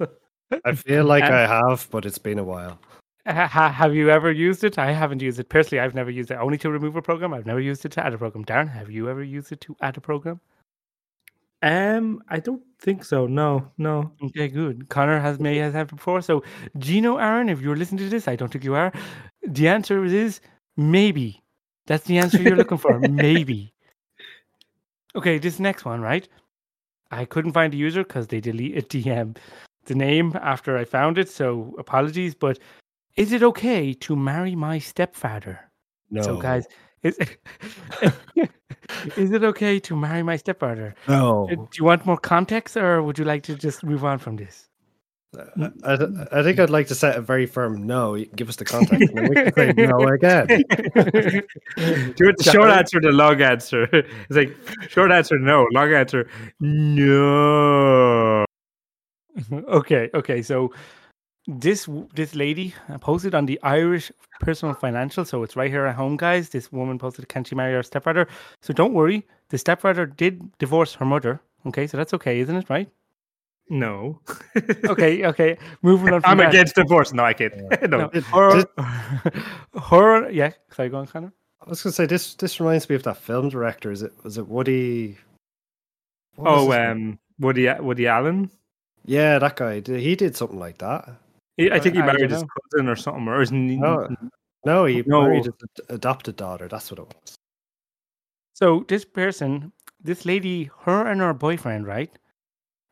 I 0.63 0.73
feel 0.75 1.05
like 1.05 1.23
And- 1.23 1.33
I 1.43 1.47
have, 1.47 1.87
but 1.89 2.05
it's 2.05 2.19
been 2.19 2.37
a 2.37 2.43
while. 2.43 2.79
Ha- 3.27 3.47
ha- 3.47 3.71
have 3.71 3.93
you 3.93 4.09
ever 4.09 4.31
used 4.31 4.63
it? 4.63 4.77
I 4.77 4.91
haven't 4.91 5.21
used 5.21 5.39
it 5.39 5.49
personally. 5.49 5.81
I've 5.81 5.95
never 5.95 6.09
used 6.09 6.31
it 6.31 6.35
only 6.35 6.57
to 6.59 6.71
remove 6.71 6.95
a 6.95 7.01
program. 7.01 7.33
I've 7.33 7.45
never 7.45 7.59
used 7.59 7.85
it 7.85 7.91
to 7.93 8.05
add 8.05 8.13
a 8.13 8.17
program. 8.17 8.45
Darren, 8.45 8.69
have 8.71 8.89
you 8.89 9.09
ever 9.09 9.23
used 9.23 9.51
it 9.51 9.61
to 9.61 9.75
add 9.81 9.97
a 9.97 10.01
program? 10.01 10.39
Um, 11.61 12.23
I 12.29 12.39
don't 12.39 12.63
think 12.79 13.03
so. 13.03 13.27
No, 13.27 13.69
no. 13.77 14.11
Okay, 14.23 14.47
good. 14.47 14.87
Connor 14.89 15.19
has 15.19 15.39
may 15.39 15.57
has 15.57 15.73
had 15.73 15.87
before. 15.87 16.21
So, 16.21 16.43
Gino 16.77 17.17
Aaron, 17.17 17.49
if 17.49 17.59
you're 17.61 17.75
listening 17.75 17.99
to 18.05 18.09
this, 18.09 18.27
I 18.29 18.37
don't 18.37 18.49
think 18.49 18.63
you 18.63 18.75
are. 18.75 18.93
The 19.45 19.67
answer 19.67 20.05
is 20.05 20.39
maybe. 20.77 21.43
That's 21.89 22.05
the 22.05 22.19
answer 22.19 22.41
you're 22.41 22.55
looking 22.55 22.77
for. 22.77 22.99
Maybe. 23.09 23.73
Okay, 25.15 25.39
this 25.39 25.59
next 25.59 25.85
one, 25.85 26.01
right? 26.01 26.27
I 27.09 27.25
couldn't 27.25 27.53
find 27.53 27.73
the 27.73 27.77
user 27.77 28.03
because 28.03 28.27
they 28.27 28.39
deleted 28.39 29.07
um, 29.07 29.33
the 29.85 29.95
name 29.95 30.37
after 30.39 30.77
I 30.77 30.85
found 30.85 31.17
it. 31.17 31.29
So 31.29 31.73
apologies. 31.79 32.35
But 32.35 32.59
is 33.19 33.33
it 33.33 33.43
okay 33.43 33.93
to 33.93 34.15
marry 34.15 34.55
my 34.55 34.79
stepfather? 34.79 35.59
No. 36.09 36.21
So, 36.21 36.37
guys, 36.37 36.65
is 37.03 37.17
is 39.17 39.31
it 39.31 39.43
okay 39.43 39.79
to 39.81 39.95
marry 39.95 40.23
my 40.23 40.37
stepfather? 40.37 40.95
no. 41.07 41.47
Do 41.49 41.67
you 41.77 41.83
want 41.83 42.05
more 42.05 42.17
context, 42.17 42.77
or 42.77 43.03
would 43.03 43.19
you 43.19 43.25
like 43.25 43.43
to 43.43 43.55
just 43.55 43.83
move 43.83 44.05
on 44.05 44.17
from 44.19 44.37
this? 44.37 44.69
I, 45.37 45.69
I, 45.83 45.93
I 46.31 46.43
think 46.43 46.59
I'd 46.59 46.71
like 46.71 46.87
to 46.87 46.95
set 46.95 47.15
a 47.15 47.21
very 47.21 47.45
firm 47.45 47.85
no. 47.85 48.15
Give 48.35 48.49
us 48.49 48.55
the 48.55 48.65
context, 48.65 49.09
and 49.09 49.17
then 49.17 49.29
we 49.29 49.35
can 49.35 49.53
say 49.53 49.73
no 49.75 50.07
again. 50.15 50.47
Do 50.47 52.29
it 52.29 52.41
short 52.41 52.69
answer 52.69 53.01
to 53.01 53.07
the 53.09 53.13
long 53.13 53.41
answer. 53.41 53.83
It's 53.91 54.31
like 54.31 54.57
short 54.87 55.11
answer 55.11 55.37
no, 55.37 55.67
long 55.73 55.93
answer 55.93 56.27
no. 56.61 58.45
okay, 59.53 60.09
okay. 60.13 60.41
So 60.41 60.71
this 61.47 61.87
this 62.15 62.35
lady 62.35 62.73
uh, 62.89 62.97
posted 62.97 63.33
on 63.35 63.45
the 63.45 63.59
Irish 63.63 64.11
Personal 64.39 64.75
Financial, 64.75 65.25
so 65.25 65.43
it's 65.43 65.55
right 65.55 65.71
here 65.71 65.85
at 65.85 65.95
home, 65.95 66.17
guys. 66.17 66.49
This 66.49 66.71
woman 66.71 66.97
posted, 66.99 67.27
"Can 67.29 67.43
she 67.43 67.55
marry 67.55 67.73
her 67.73 67.83
stepfather?" 67.83 68.27
So 68.61 68.73
don't 68.73 68.93
worry, 68.93 69.25
the 69.49 69.57
stepfather 69.57 70.05
did 70.05 70.41
divorce 70.59 70.93
her 70.95 71.05
mother. 71.05 71.41
Okay, 71.65 71.87
so 71.87 71.97
that's 71.97 72.13
okay, 72.13 72.39
isn't 72.39 72.55
it? 72.55 72.69
Right? 72.69 72.89
No. 73.69 74.19
Okay, 74.85 75.25
okay. 75.27 75.57
Moving 75.83 76.13
on. 76.13 76.21
From 76.21 76.31
I'm 76.31 76.37
that. 76.39 76.49
against 76.49 76.75
divorce. 76.75 77.13
No, 77.13 77.23
I 77.23 77.33
can't. 77.33 77.55
no. 77.89 77.97
No, 77.99 78.09
Did- 78.09 78.23
her, 78.25 78.65
her, 79.89 80.29
yeah. 80.31 80.51
Sorry, 80.71 80.89
go 80.89 80.97
on, 80.97 81.07
Connor. 81.07 81.31
I 81.65 81.69
was 81.69 81.83
going 81.83 81.91
to 81.91 81.95
say 81.95 82.05
this. 82.05 82.33
This 82.35 82.59
reminds 82.59 82.89
me 82.89 82.95
of 82.95 83.03
that 83.03 83.17
film 83.17 83.49
director. 83.49 83.91
Is 83.91 84.01
it 84.01 84.11
was 84.23 84.37
it 84.37 84.47
Woody? 84.47 85.17
what 86.35 86.47
Oh, 86.51 86.59
his 86.71 86.77
name? 86.77 86.91
um, 86.91 87.19
Woody 87.39 87.69
Woody 87.79 88.07
Allen. 88.07 88.49
yeah, 89.05 89.37
that 89.39 89.55
guy. 89.55 89.81
He 89.81 90.15
did 90.15 90.35
something 90.35 90.59
like 90.59 90.77
that. 90.79 91.09
He- 91.59 91.71
I 91.73 91.79
think 91.79 91.95
he 91.95 92.01
married 92.01 92.31
his 92.31 92.41
know. 92.41 92.47
cousin 92.71 92.87
or 92.87 92.95
something, 92.95 93.27
or 93.27 93.41
his 93.41 93.51
n- 93.51 93.79
No, 93.81 94.07
no, 94.65 94.85
he 94.85 95.03
No. 95.05 95.23
married 95.23 95.45
his 95.45 95.53
adopted 95.89 96.37
daughter. 96.37 96.69
That's 96.69 96.89
what 96.89 96.99
it 97.01 97.07
was. 97.07 97.35
So 98.53 98.85
this 98.87 99.03
person, 99.03 99.73
this 100.01 100.25
lady, 100.25 100.69
her 100.85 101.05
and 101.05 101.19
her 101.19 101.33
boyfriend, 101.33 101.85
right, 101.85 102.11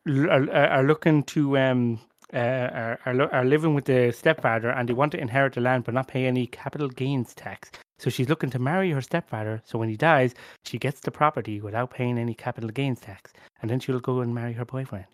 are, 0.06 0.50
are 0.50 0.68
are 0.76 0.82
looking 0.82 1.22
to 1.34 1.56
um 1.56 1.98
uh, 2.34 2.36
are 2.36 3.00
are, 3.06 3.32
are 3.32 3.44
living 3.46 3.74
with 3.74 3.86
the 3.86 4.12
stepfather, 4.12 4.68
and 4.68 4.86
they 4.86 4.92
want 4.92 5.12
to 5.12 5.20
inherit 5.20 5.54
the 5.54 5.62
land 5.62 5.84
but 5.84 5.94
not 5.94 6.08
pay 6.08 6.26
any 6.26 6.46
capital 6.46 6.88
gains 6.88 7.32
tax. 7.34 7.70
So 7.98 8.10
she's 8.10 8.28
looking 8.28 8.50
to 8.50 8.58
marry 8.58 8.90
her 8.90 9.00
stepfather. 9.00 9.62
So 9.64 9.78
when 9.78 9.88
he 9.88 9.96
dies, 9.96 10.34
she 10.64 10.78
gets 10.78 11.00
the 11.00 11.10
property 11.10 11.62
without 11.62 11.90
paying 11.90 12.18
any 12.18 12.34
capital 12.34 12.68
gains 12.70 13.00
tax, 13.00 13.32
and 13.62 13.70
then 13.70 13.80
she'll 13.80 13.98
go 13.98 14.20
and 14.20 14.34
marry 14.34 14.52
her 14.52 14.66
boyfriend. 14.66 15.06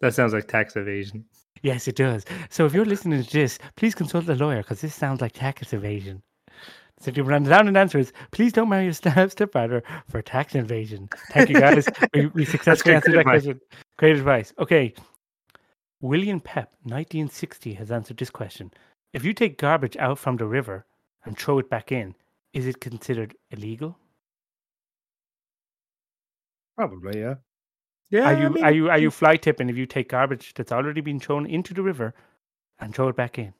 That 0.00 0.14
sounds 0.14 0.32
like 0.32 0.46
tax 0.46 0.76
evasion. 0.76 1.24
Yes, 1.62 1.88
it 1.88 1.96
does. 1.96 2.24
So 2.48 2.64
if 2.64 2.72
you're 2.72 2.84
listening 2.84 3.22
to 3.22 3.30
this, 3.30 3.58
please 3.76 3.94
consult 3.94 4.28
a 4.28 4.34
lawyer 4.34 4.62
because 4.62 4.80
this 4.80 4.94
sounds 4.94 5.20
like 5.20 5.32
tax 5.32 5.72
evasion. 5.72 6.22
So 7.00 7.10
if 7.10 7.16
you 7.16 7.22
run 7.22 7.44
down 7.44 7.66
and 7.66 7.76
answer 7.76 7.98
is 7.98 8.12
please 8.30 8.52
don't 8.52 8.68
marry 8.68 8.84
your 8.84 8.92
step 8.92 9.30
stepfather 9.32 9.82
for 10.08 10.20
tax 10.22 10.54
invasion. 10.54 11.08
Thank 11.32 11.48
you 11.48 11.58
guys. 11.60 11.86
we, 12.14 12.26
we 12.26 12.44
successfully 12.44 12.94
answered 12.94 13.14
that 13.14 13.20
advice. 13.20 13.44
question. 13.44 13.60
Great 13.98 14.16
advice. 14.16 14.52
Okay. 14.58 14.94
William 16.02 16.40
Pep, 16.40 16.72
1960, 16.84 17.74
has 17.74 17.90
answered 17.90 18.16
this 18.16 18.30
question. 18.30 18.70
If 19.12 19.24
you 19.24 19.34
take 19.34 19.58
garbage 19.58 19.96
out 19.98 20.18
from 20.18 20.36
the 20.36 20.46
river 20.46 20.86
and 21.24 21.36
throw 21.36 21.58
it 21.58 21.68
back 21.68 21.92
in, 21.92 22.14
is 22.54 22.66
it 22.66 22.80
considered 22.80 23.34
illegal? 23.50 23.98
Probably, 26.76 27.20
yeah. 27.20 27.34
Yeah, 28.10 28.22
are 28.22 28.36
I 28.36 28.42
you 28.42 28.50
mean, 28.50 28.64
are 28.64 28.72
you 28.72 28.90
are 28.90 28.98
you 28.98 29.10
fly 29.10 29.36
tipping 29.36 29.68
if 29.70 29.76
you 29.76 29.86
take 29.86 30.08
garbage 30.08 30.52
that's 30.54 30.72
already 30.72 31.00
been 31.00 31.20
thrown 31.20 31.46
into 31.46 31.72
the 31.74 31.82
river 31.82 32.12
and 32.80 32.94
throw 32.94 33.08
it 33.08 33.16
back 33.16 33.38
in? 33.38 33.54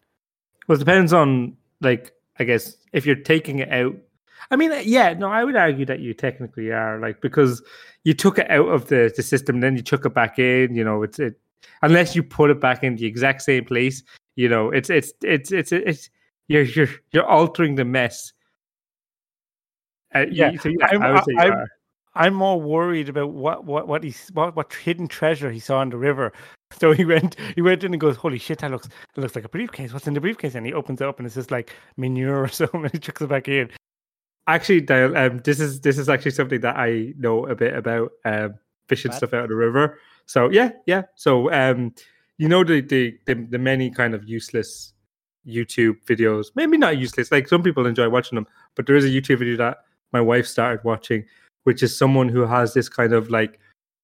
Well, 0.67 0.77
it 0.77 0.81
depends 0.81 1.13
on 1.13 1.57
like 1.81 2.13
I 2.39 2.45
guess 2.45 2.77
if 2.93 3.07
you're 3.07 3.17
taking 3.17 3.61
it 3.61 3.71
out. 3.71 3.95
I 4.51 4.57
mean, 4.57 4.73
yeah, 4.85 5.13
no, 5.13 5.29
I 5.29 5.45
would 5.45 5.55
argue 5.57 5.85
that 5.87 6.01
you 6.01 6.15
technically 6.15 6.73
are 6.73 6.99
like 6.99 7.21
because 7.21 7.63
you 8.05 8.15
took 8.15 8.39
it 8.39 8.51
out 8.51 8.69
of 8.69 8.89
the, 8.89 9.13
the 9.15 9.23
system, 9.23 9.61
then 9.61 9.77
you 9.77 9.83
took 9.83 10.05
it 10.05 10.15
back 10.15 10.39
in. 10.39 10.75
You 10.75 10.83
know, 10.83 11.03
it's 11.03 11.19
it 11.19 11.39
unless 11.83 12.17
you 12.17 12.23
put 12.23 12.51
it 12.51 12.61
back 12.61 12.83
in 12.83 12.97
the 12.97 13.07
exact 13.07 13.43
same 13.43 13.65
place. 13.65 14.03
You 14.35 14.49
know, 14.49 14.71
it's 14.71 14.91
it's 14.91 15.13
it's 15.23 15.53
it's 15.53 15.71
it's 15.73 16.11
you're 16.49 16.63
you're 16.65 16.89
you're 17.13 17.27
altering 17.27 17.77
the 17.77 17.85
mess. 17.85 18.33
Uh, 20.15 20.21
you- 20.21 20.29
Yeah, 20.33 20.57
so 20.59 20.69
yeah, 20.71 20.87
I'm- 20.87 21.03
I 21.03 21.13
would 21.13 21.25
say 21.25 21.33
you 21.35 21.39
I'm-. 21.41 21.67
I'm 22.15 22.35
more 22.35 22.61
worried 22.61 23.09
about 23.09 23.31
what 23.31 23.65
what 23.65 23.87
what 23.87 24.03
he 24.03 24.15
what 24.33 24.57
what 24.57 24.73
hidden 24.75 25.07
treasure 25.09 25.51
he 25.51 25.61
saw 25.61 25.83
in 25.83 25.91
the 25.91 25.97
river. 25.99 26.33
So 26.79 26.93
he 26.93 27.05
went 27.05 27.35
he 27.57 27.63
went 27.63 27.83
in 27.83 27.93
and 27.93 28.01
goes, 28.01 28.15
"Holy 28.15 28.39
shit, 28.39 28.61
that 28.61 28.71
looks 28.71 28.87
that 28.87 29.21
looks 29.21 29.35
like 29.35 29.45
a 29.45 29.49
briefcase. 29.49 29.93
What's 29.93 30.07
in 30.07 30.15
the 30.15 30.21
briefcase?" 30.21 30.55
And 30.55 30.65
he 30.65 30.73
opens 30.73 31.01
it 31.01 31.09
up 31.09 31.19
and 31.19 31.27
it's 31.27 31.35
just 31.35 31.51
like 31.51 31.75
manure 31.97 32.45
or 32.45 32.49
something. 32.61 32.85
And 32.85 32.93
he 32.93 33.01
chucks 33.01 33.21
it 33.21 33.29
back 33.29 33.49
in. 33.49 33.71
Actually, 34.47 34.83
Dial, 34.83 35.17
um, 35.17 35.39
this 35.39 35.59
is 35.59 35.81
this 35.81 35.99
is 35.99 36.09
actually 36.09 36.31
something 36.31 36.61
that 36.61 36.77
I 36.77 37.13
know 37.19 37.45
a 37.47 37.57
bit 37.57 37.75
about 37.75 38.13
um, 38.25 38.55
fishing 38.89 39.11
Right. 39.11 39.17
stuff 39.17 39.35
out 39.35 39.43
of 39.43 39.49
the 39.49 39.57
river. 39.57 39.99
So 40.27 40.49
yeah, 40.49 40.71
yeah. 40.87 41.03
So 41.17 41.53
um, 41.53 41.93
you 42.39 42.49
know 42.49 42.63
the, 42.63 42.83
the 42.83 43.19
the 43.27 43.35
the 43.35 43.59
many 43.59 43.91
kind 43.91 44.15
of 44.15 44.29
useless 44.29 44.93
YouTube 45.45 45.97
videos. 46.07 46.53
Maybe 46.55 46.79
not 46.79 46.99
useless. 46.99 47.33
Like 47.33 47.49
some 47.49 47.65
people 47.65 47.85
enjoy 47.85 48.09
watching 48.09 48.37
them, 48.37 48.47
but 48.77 48.87
there 48.87 48.95
is 48.97 49.05
a 49.05 49.09
YouTube 49.09 49.41
video 49.41 49.57
that 49.57 49.79
my 50.13 50.21
wife 50.21 50.47
started 50.47 50.85
watching, 50.85 51.25
which 51.65 51.83
is 51.83 51.97
someone 51.97 52.29
who 52.29 52.41
has 52.47 52.75
this 52.75 52.89
kind 52.89 53.13
of 53.13 53.31
like 53.31 53.59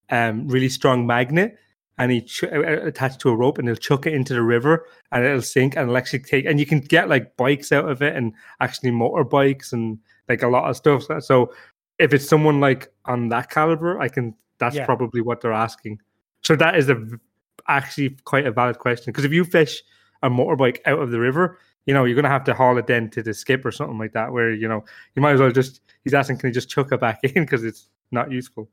um 0.09 0.47
really 0.47 0.69
strong 0.69 1.05
magnet. 1.07 1.57
And 1.99 2.11
he 2.11 2.21
ch- 2.21 2.43
uh, 2.43 2.47
uh, 2.59 2.85
attached 2.85 3.19
to 3.21 3.29
a 3.29 3.35
rope, 3.35 3.57
and 3.57 3.67
he'll 3.67 3.75
chuck 3.75 4.05
it 4.05 4.13
into 4.13 4.35
the 4.35 4.43
river, 4.43 4.85
and 5.11 5.25
it'll 5.25 5.41
sink, 5.41 5.75
and 5.75 5.83
it'll 5.83 5.97
actually 5.97 6.19
take. 6.19 6.45
And 6.45 6.59
you 6.59 6.65
can 6.67 6.79
get 6.79 7.09
like 7.09 7.35
bikes 7.37 7.71
out 7.71 7.89
of 7.89 8.03
it, 8.03 8.15
and 8.15 8.33
actually 8.61 8.91
motorbikes, 8.91 9.73
and 9.73 9.97
like 10.29 10.43
a 10.43 10.47
lot 10.47 10.69
of 10.69 10.77
stuff. 10.77 11.03
So- 11.23 11.51
if 11.99 12.13
it's 12.13 12.27
someone 12.29 12.59
like 12.59 12.93
on 13.05 13.29
that 13.29 13.49
caliber, 13.49 13.99
I 13.99 14.07
can. 14.09 14.35
That's 14.59 14.75
Yeah. 14.75 14.85
probably 14.85 15.21
what 15.21 15.41
they're 15.41 15.51
asking. 15.51 15.99
So 16.43 16.55
that 16.55 16.75
is 16.75 16.87
a 16.89 17.03
actually 17.67 18.11
quite 18.25 18.45
a 18.45 18.51
valid 18.51 18.77
question 18.77 19.11
because 19.11 19.25
if 19.25 19.33
you 19.33 19.43
fish 19.43 19.81
a 20.21 20.29
motorbike 20.29 20.77
out 20.85 20.99
of 20.99 21.09
the 21.09 21.19
river, 21.19 21.57
you 21.87 21.93
know 21.93 22.03
you're 22.03 22.15
gonna 22.15 22.29
have 22.29 22.43
to 22.43 22.53
haul 22.53 22.77
it 22.77 22.85
then 22.85 23.09
to 23.09 23.23
the 23.23 23.33
skip 23.33 23.65
or 23.65 23.71
something 23.71 23.97
like 23.97 24.13
that. 24.13 24.31
Where 24.31 24.51
you 24.51 24.67
know 24.67 24.85
you 25.15 25.21
might 25.23 25.33
as 25.33 25.39
well 25.39 25.51
just. 25.51 25.81
He's 26.03 26.13
asking, 26.13 26.37
can 26.37 26.47
you 26.47 26.53
just 26.53 26.69
chuck 26.69 26.91
it 26.91 27.01
back 27.01 27.19
in 27.23 27.33
because 27.43 27.63
it's 27.65 27.89
not 28.11 28.31
useful. 28.31 28.69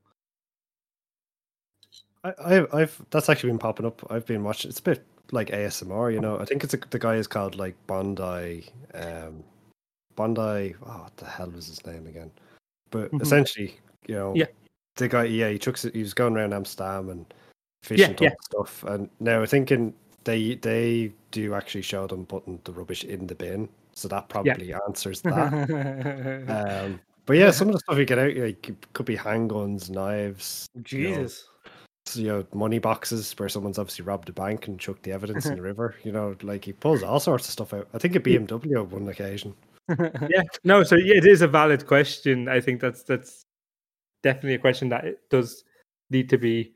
I, 2.22 2.66
I've 2.72 3.00
that's 3.10 3.28
actually 3.28 3.50
been 3.50 3.58
popping 3.58 3.86
up. 3.86 4.06
I've 4.10 4.26
been 4.26 4.44
watching. 4.44 4.70
It's 4.70 4.78
a 4.80 4.82
bit 4.82 5.04
like 5.30 5.48
ASMR, 5.48 6.12
you 6.12 6.20
know. 6.20 6.38
I 6.38 6.44
think 6.44 6.64
it's 6.64 6.74
a, 6.74 6.78
the 6.90 6.98
guy 6.98 7.14
is 7.16 7.26
called 7.26 7.56
like 7.56 7.74
Bondi, 7.86 8.66
um, 8.94 9.44
Bondi. 10.16 10.74
Oh, 10.86 11.02
what 11.02 11.16
the 11.16 11.26
hell 11.26 11.50
was 11.50 11.66
his 11.66 11.84
name 11.86 12.06
again? 12.06 12.30
But 12.90 13.12
Mhm. 13.12 13.22
essentially, 13.22 13.78
you 14.06 14.14
know, 14.14 14.32
Yeah. 14.34 14.46
the 14.96 15.08
guy, 15.08 15.24
yeah, 15.24 15.50
he 15.50 15.58
took, 15.58 15.76
he 15.78 16.00
was 16.00 16.14
going 16.14 16.36
around 16.36 16.54
Amsterdam 16.54 17.10
and 17.10 17.26
fishing 17.82 18.16
yeah. 18.20 18.30
yeah, 18.30 18.34
stuff. 18.42 18.84
And 18.84 19.10
now 19.20 19.42
I 19.42 19.46
thinking 19.46 19.92
they 20.24 20.56
they 20.56 21.12
do 21.30 21.54
actually 21.54 21.82
show 21.82 22.06
them 22.06 22.26
putting 22.26 22.60
the 22.64 22.72
rubbish 22.72 23.04
in 23.04 23.26
the 23.26 23.34
bin, 23.34 23.68
so 23.92 24.08
that 24.08 24.28
probably 24.28 24.72
answers 24.72 25.20
that. 25.22 26.84
um, 26.84 27.00
but 27.26 27.36
yeah, 27.36 27.50
some 27.50 27.68
of 27.68 27.74
the 27.74 27.80
stuff 27.80 27.98
you 27.98 28.04
get 28.04 28.18
out, 28.18 28.36
like 28.36 28.74
could 28.92 29.06
be 29.06 29.16
handguns, 29.16 29.90
knives, 29.90 30.68
Jesus. 30.82 31.48
you 32.14 32.26
know, 32.26 32.46
money 32.52 32.78
boxes 32.78 33.34
where 33.38 33.48
someone's 33.48 33.78
obviously 33.78 34.04
robbed 34.04 34.28
a 34.28 34.32
bank 34.32 34.68
and 34.68 34.78
chucked 34.78 35.04
the 35.04 35.12
evidence 35.12 35.46
in 35.46 35.54
the 35.56 35.62
river. 35.62 35.94
You 36.04 36.12
know, 36.12 36.36
like 36.42 36.64
he 36.64 36.72
pulls 36.72 37.02
all 37.02 37.20
sorts 37.20 37.46
of 37.46 37.52
stuff 37.52 37.72
out. 37.72 37.88
I 37.94 37.98
think 37.98 38.16
a 38.16 38.20
BMW 38.20 38.80
on 38.80 38.90
one 38.90 39.08
occasion. 39.08 39.54
yeah 40.30 40.42
no 40.64 40.82
so 40.82 40.96
yeah 40.96 41.16
it 41.16 41.26
is 41.26 41.42
a 41.42 41.46
valid 41.46 41.86
question 41.86 42.48
i 42.48 42.58
think 42.58 42.80
that's 42.80 43.02
that's 43.02 43.44
definitely 44.22 44.54
a 44.54 44.58
question 44.58 44.88
that 44.88 45.04
it 45.04 45.20
does 45.28 45.62
need 46.08 46.30
to 46.30 46.38
be 46.38 46.72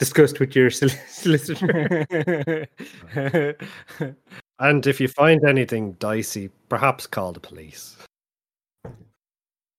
discussed 0.00 0.40
with 0.40 0.56
your 0.56 0.70
solicitor 0.70 2.66
And 4.58 4.86
if 4.86 5.00
you 5.00 5.08
find 5.08 5.42
anything 5.46 5.92
dicey, 5.92 6.50
perhaps 6.68 7.06
call 7.06 7.32
the 7.32 7.40
police. 7.40 7.96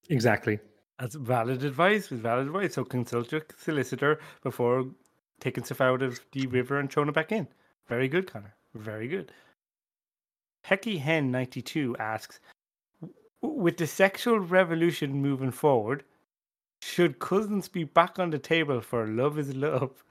exactly 0.09 0.59
That's 0.99 1.15
valid 1.15 1.63
advice. 1.63 2.09
With 2.09 2.21
valid 2.21 2.47
advice. 2.47 2.75
So 2.75 2.85
consult 2.85 3.31
your 3.31 3.45
solicitor 3.57 4.19
before 4.43 4.85
taking 5.39 5.63
stuff 5.63 5.81
out 5.81 6.01
of 6.01 6.19
the 6.31 6.47
river 6.47 6.79
and 6.79 6.89
throwing 6.91 7.09
it 7.09 7.15
back 7.15 7.31
in. 7.31 7.47
Very 7.87 8.07
good, 8.07 8.31
Connor. 8.31 8.55
Very 8.75 9.07
good. 9.07 9.31
Hecky 10.65 10.99
Hen 10.99 11.31
ninety 11.31 11.61
two 11.61 11.95
asks, 11.97 12.39
with 13.41 13.77
the 13.77 13.87
sexual 13.87 14.39
revolution 14.39 15.11
moving 15.13 15.51
forward, 15.51 16.03
should 16.81 17.19
cousins 17.19 17.67
be 17.67 17.83
back 17.83 18.19
on 18.19 18.29
the 18.29 18.39
table 18.39 18.81
for 18.81 19.07
love 19.07 19.39
is 19.39 19.55
love? 19.55 20.03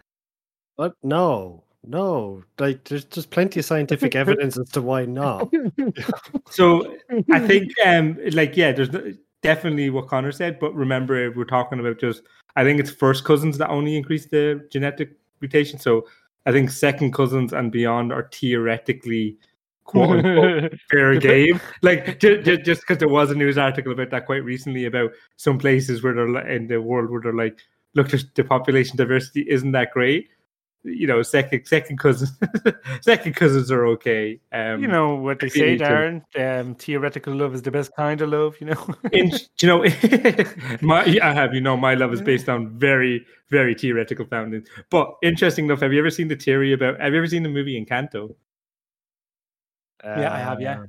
But 0.80 0.94
no, 1.02 1.62
no, 1.86 2.42
like 2.58 2.84
there's 2.84 3.04
just 3.04 3.28
plenty 3.28 3.60
of 3.60 3.66
scientific 3.66 4.14
evidence 4.22 4.58
as 4.58 4.70
to 4.70 4.80
why 4.80 5.04
not. 5.04 5.52
so 6.50 6.96
i 7.30 7.38
think 7.38 7.70
um 7.84 8.16
like 8.32 8.56
yeah 8.56 8.72
there's 8.72 8.88
definitely 9.42 9.90
what 9.90 10.08
connor 10.08 10.32
said 10.32 10.58
but 10.58 10.74
remember 10.74 11.30
we're 11.32 11.44
talking 11.44 11.80
about 11.80 12.00
just 12.00 12.22
i 12.56 12.64
think 12.64 12.80
it's 12.80 12.90
first 12.90 13.24
cousins 13.24 13.58
that 13.58 13.68
only 13.68 13.94
increase 13.94 14.24
the 14.28 14.66
genetic 14.72 15.18
mutation 15.42 15.78
so 15.78 16.06
i 16.46 16.50
think 16.50 16.70
second 16.70 17.12
cousins 17.12 17.52
and 17.52 17.70
beyond 17.70 18.10
are 18.10 18.30
theoretically 18.32 19.36
quote 19.84 20.24
unquote 20.24 20.72
fair 20.90 21.18
game. 21.20 21.60
Like 21.82 22.20
just 22.20 22.62
just 22.64 22.80
because 22.80 22.96
there 22.96 23.08
was 23.08 23.30
a 23.30 23.34
news 23.34 23.58
article 23.58 23.92
about 23.92 24.08
that 24.10 24.24
quite 24.24 24.44
recently 24.44 24.86
about 24.86 25.10
some 25.36 25.58
places 25.58 26.02
where 26.02 26.14
they're 26.14 26.28
li- 26.28 26.54
in 26.56 26.68
the 26.68 26.80
world 26.80 27.10
where 27.10 27.20
they're 27.20 27.34
like, 27.34 27.58
look, 27.94 28.08
there's- 28.08 28.24
the 28.34 28.44
population 28.44 28.96
diversity 28.96 29.44
isn't 29.48 29.72
that 29.72 29.90
great. 29.90 30.30
You 30.82 31.06
know, 31.06 31.20
second 31.22 31.66
second 31.66 31.98
cousins, 31.98 32.32
second 33.02 33.36
cousins 33.36 33.70
are 33.70 33.86
okay. 33.88 34.40
Um, 34.50 34.80
you 34.80 34.88
know 34.88 35.14
what 35.14 35.40
they 35.40 35.50
say, 35.50 35.76
Darren. 35.76 36.22
Um, 36.38 36.74
theoretical 36.74 37.34
love 37.34 37.54
is 37.54 37.60
the 37.60 37.70
best 37.70 37.94
kind 37.94 38.20
of 38.22 38.30
love. 38.30 38.56
You 38.60 38.68
know. 38.68 38.86
in, 39.12 39.30
you 39.60 39.68
know, 39.68 39.84
my 40.80 41.18
I 41.22 41.32
have 41.34 41.54
you 41.54 41.60
know 41.60 41.76
my 41.76 41.94
love 41.94 42.14
is 42.14 42.22
based 42.22 42.48
on 42.48 42.70
very 42.78 43.26
very 43.50 43.74
theoretical 43.74 44.24
foundings. 44.24 44.68
But 44.90 45.16
interesting 45.22 45.66
enough, 45.66 45.80
have 45.80 45.92
you 45.92 45.98
ever 45.98 46.10
seen 46.10 46.28
the 46.28 46.36
theory 46.36 46.72
about? 46.72 46.98
Have 46.98 47.12
you 47.12 47.18
ever 47.18 47.26
seen 47.26 47.42
the 47.42 47.50
movie 47.50 47.82
Encanto? 47.84 48.34
Yeah, 50.04 50.32
I 50.32 50.38
have, 50.38 50.60
yeah. 50.60 50.80
Uh, 50.80 50.86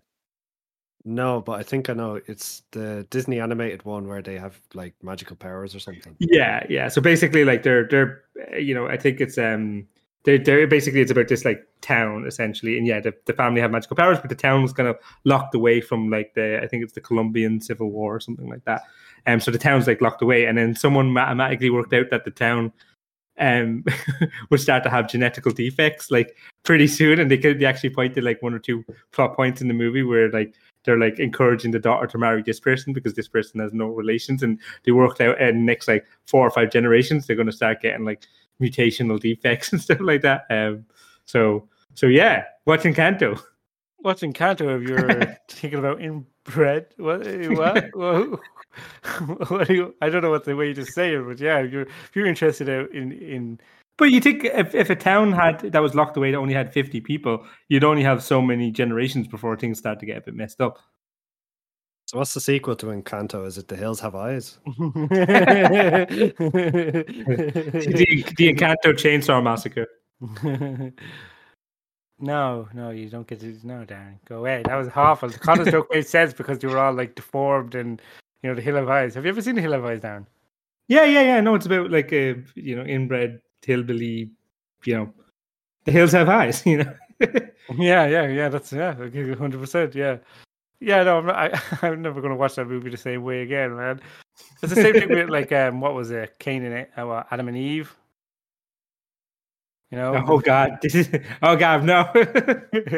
No, 1.04 1.42
but 1.42 1.60
I 1.60 1.64
think 1.64 1.90
I 1.90 1.94
know. 1.94 2.22
It's 2.28 2.64
the 2.72 3.06
Disney 3.10 3.40
animated 3.40 3.84
one 3.84 4.08
where 4.08 4.22
they 4.22 4.38
have 4.38 4.60
like 4.74 4.94
magical 5.02 5.36
powers 5.36 5.76
or 5.76 5.80
something. 5.80 6.16
Yeah, 6.20 6.66
yeah. 6.70 6.88
So 6.88 7.02
basically, 7.02 7.44
like 7.44 7.64
they're 7.64 7.88
they're 7.88 8.12
uh, 8.12 8.21
you 8.58 8.74
know 8.74 8.88
I 8.88 8.98
think 8.98 9.22
it's 9.22 9.38
um 9.38 9.88
they're, 10.24 10.38
they're 10.38 10.68
basically 10.68 11.02
it's 11.02 11.12
about 11.12 11.28
this 11.28 11.46
like 11.46 11.68
town 11.82 12.26
essentially, 12.28 12.78
and 12.78 12.86
yeah, 12.86 13.00
the, 13.00 13.14
the 13.26 13.34
family 13.34 13.60
have 13.62 13.72
magical 13.72 13.96
powers, 13.96 14.20
but 14.20 14.30
the 14.30 14.36
town 14.36 14.62
was 14.62 14.74
kind 14.74 14.88
of 14.88 14.98
locked 15.24 15.56
away 15.56 15.82
from 15.82 16.10
like 16.10 16.34
the 16.36 16.60
I 16.62 16.68
think 16.68 16.84
it's 16.84 16.94
the 16.94 17.02
Colombian 17.02 17.60
Civil 17.60 17.90
War 17.90 18.16
or 18.16 18.20
something 18.20 18.48
like 18.48 18.64
that. 18.66 18.84
Um, 19.28 19.40
so 19.40 19.52
the 19.52 19.58
town's 19.58 19.88
like 19.88 20.02
locked 20.02 20.22
away, 20.22 20.46
and 20.46 20.58
then 20.58 20.76
someone 20.76 21.14
mathematically 21.14 21.70
worked 21.70 21.94
out 21.94 22.10
that 22.12 22.26
the 22.26 22.32
town 22.32 22.72
um 23.42 23.84
would 24.50 24.60
start 24.62 24.84
to 24.84 24.90
have 24.90 25.06
genetical 25.06 25.54
defects 25.54 26.12
like 26.12 26.38
pretty 26.64 26.88
soon, 26.88 27.20
and 27.20 27.30
they 27.30 27.38
could 27.38 27.60
they 27.60 27.66
actually 27.66 27.90
pointed 27.90 28.24
like 28.24 28.42
one 28.42 28.54
or 28.54 28.60
two 28.60 28.86
plot 29.12 29.36
points 29.36 29.62
in 29.62 29.68
the 29.68 29.74
movie 29.74 30.04
where 30.04 30.30
like 30.32 30.56
they're 30.84 30.98
like 30.98 31.20
encouraging 31.20 31.72
the 31.72 31.80
daughter 31.80 32.08
to 32.08 32.18
marry 32.18 32.42
this 32.42 32.60
person 32.60 32.94
because 32.94 33.14
this 33.14 33.28
person 33.28 33.60
has 33.60 33.74
no 33.74 33.88
relations 33.88 34.42
and 34.42 34.60
they 34.84 34.92
worked 34.92 35.22
out 35.22 35.38
the 35.38 35.52
next 35.52 35.88
like 35.88 36.06
four 36.26 36.46
or 36.46 36.50
five 36.50 36.72
generations 36.72 37.28
they're 37.28 37.36
going 37.36 37.46
to 37.46 37.52
start 37.52 37.82
getting 37.82 38.06
like 38.06 38.26
mutational 38.62 39.20
defects 39.20 39.72
and 39.72 39.82
stuff 39.82 40.00
like 40.00 40.22
that. 40.22 40.46
Um 40.50 40.86
so 41.26 41.68
so 41.94 42.08
yeah 42.08 42.46
watching 42.66 42.94
Kanto 42.94 43.40
Watching 44.04 44.34
Canto, 44.34 44.80
if 44.82 44.88
you're 44.88 45.38
thinking 45.48 45.80
about 45.80 46.02
inbred, 46.02 46.88
what? 46.98 47.28
eh, 47.28 47.48
What? 47.50 47.86
what, 47.94 48.40
what 49.50 49.68
do 49.68 49.74
you, 49.74 49.96
I 50.02 50.10
don't 50.10 50.22
know 50.24 50.32
what 50.32 50.46
the 50.46 50.56
way 50.56 50.74
to 50.74 50.86
say 50.86 51.14
it, 51.16 51.26
but 51.26 51.40
yeah, 51.40 51.60
if 51.60 51.72
you're 51.72 51.84
if 51.84 52.12
you're 52.16 52.26
interested 52.28 52.68
in 52.70 53.12
in 53.12 53.60
but 53.98 54.06
you 54.10 54.22
think 54.22 54.46
if, 54.46 54.74
if 54.74 54.90
a 54.90 54.96
town 54.96 55.32
had 55.34 55.60
that 55.60 55.82
was 55.82 55.94
locked 55.94 56.18
away 56.18 56.32
that 56.32 56.38
only 56.38 56.54
had 56.56 56.74
50 56.74 57.02
people 57.02 57.46
you'd 57.70 57.84
only 57.84 58.02
have 58.04 58.24
so 58.24 58.42
many 58.42 58.72
generations 58.72 59.28
before 59.28 59.56
things 59.58 59.78
start 59.78 60.00
to 60.00 60.06
get 60.08 60.18
a 60.18 60.22
bit 60.22 60.34
messed 60.34 60.62
up 60.62 60.80
So 62.08 62.18
what's 62.18 62.34
the 62.34 62.40
sequel 62.42 62.76
to 62.78 62.88
Encanto? 62.88 63.46
Is 63.46 63.58
it 63.58 63.68
The 63.68 63.76
Hills 63.76 64.00
Have 64.00 64.16
Eyes? 64.16 64.58
the, 64.66 64.74
the 68.38 68.54
Encanto 68.54 68.94
Chainsaw 68.94 69.44
Massacre. 69.44 69.88
No, 72.22 72.70
no, 72.74 72.92
you 72.92 73.10
don't 73.10 73.28
get 73.28 73.40
to. 73.42 73.58
No, 73.64 73.86
Darren, 73.86 74.16
go 74.26 74.38
away. 74.40 74.64
That 74.66 74.76
was 74.76 74.90
awful. 74.96 75.30
The 75.30 75.40
Connor's 75.40 75.72
joke 75.72 75.88
made 75.92 76.08
sense 76.08 76.34
because 76.34 76.62
you 76.62 76.70
were 76.70 76.78
all 76.78 76.94
like 76.94 77.16
deformed 77.16 77.76
and 77.76 78.02
you 78.42 78.50
know 78.50 78.56
the 78.56 78.62
Hill 78.62 78.78
of 78.78 78.90
Eyes. 78.90 79.16
Have 79.16 79.26
you 79.26 79.30
ever 79.30 79.42
seen 79.42 79.56
the 79.56 79.62
Hill 79.62 79.74
of 79.74 79.84
Eyes, 79.84 80.00
Darren? 80.00 80.26
Yeah, 80.88 81.06
yeah, 81.06 81.22
yeah. 81.22 81.42
No, 81.42 81.56
it's 81.56 81.66
about 81.66 81.92
like 81.92 82.12
a 82.14 82.36
you 82.56 82.76
know 82.76 82.84
inbred 82.84 83.42
hillbilly. 83.66 84.30
You 84.86 84.96
know, 84.96 85.14
the 85.86 85.92
hills 85.92 86.12
have 86.12 86.30
eyes. 86.30 86.64
You 86.66 86.78
know. 86.84 86.94
yeah, 87.78 88.08
yeah, 88.08 88.28
yeah. 88.28 88.50
That's 88.50 88.72
yeah, 88.74 88.94
hundred 88.94 89.60
percent. 89.60 89.96
Yeah, 89.96 90.18
yeah. 90.80 91.04
No, 91.04 91.20
I'm 91.20 91.26
not, 91.26 91.36
I, 91.36 91.62
I'm 91.88 92.02
never 92.02 92.22
going 92.22 92.32
to 92.32 92.38
watch 92.38 92.56
that 92.56 92.68
movie 92.68 92.90
the 92.90 92.98
same 92.98 93.24
way 93.24 93.42
again, 93.42 93.76
man. 93.76 94.02
It's 94.62 94.74
the 94.74 94.82
same 94.82 94.94
thing 94.94 95.10
with 95.10 95.30
like 95.30 95.52
um, 95.52 95.82
what 95.82 95.94
was 95.94 96.12
it, 96.12 96.38
Cain 96.40 96.64
and 96.64 96.88
uh, 96.98 97.24
Adam 97.32 97.48
and 97.48 97.58
Eve. 97.58 97.96
You 99.92 99.98
know? 99.98 100.24
Oh 100.26 100.40
God! 100.40 100.78
This 100.82 100.96
is 100.96 101.10
oh 101.42 101.58
God! 101.58 101.84
No, 101.84 102.10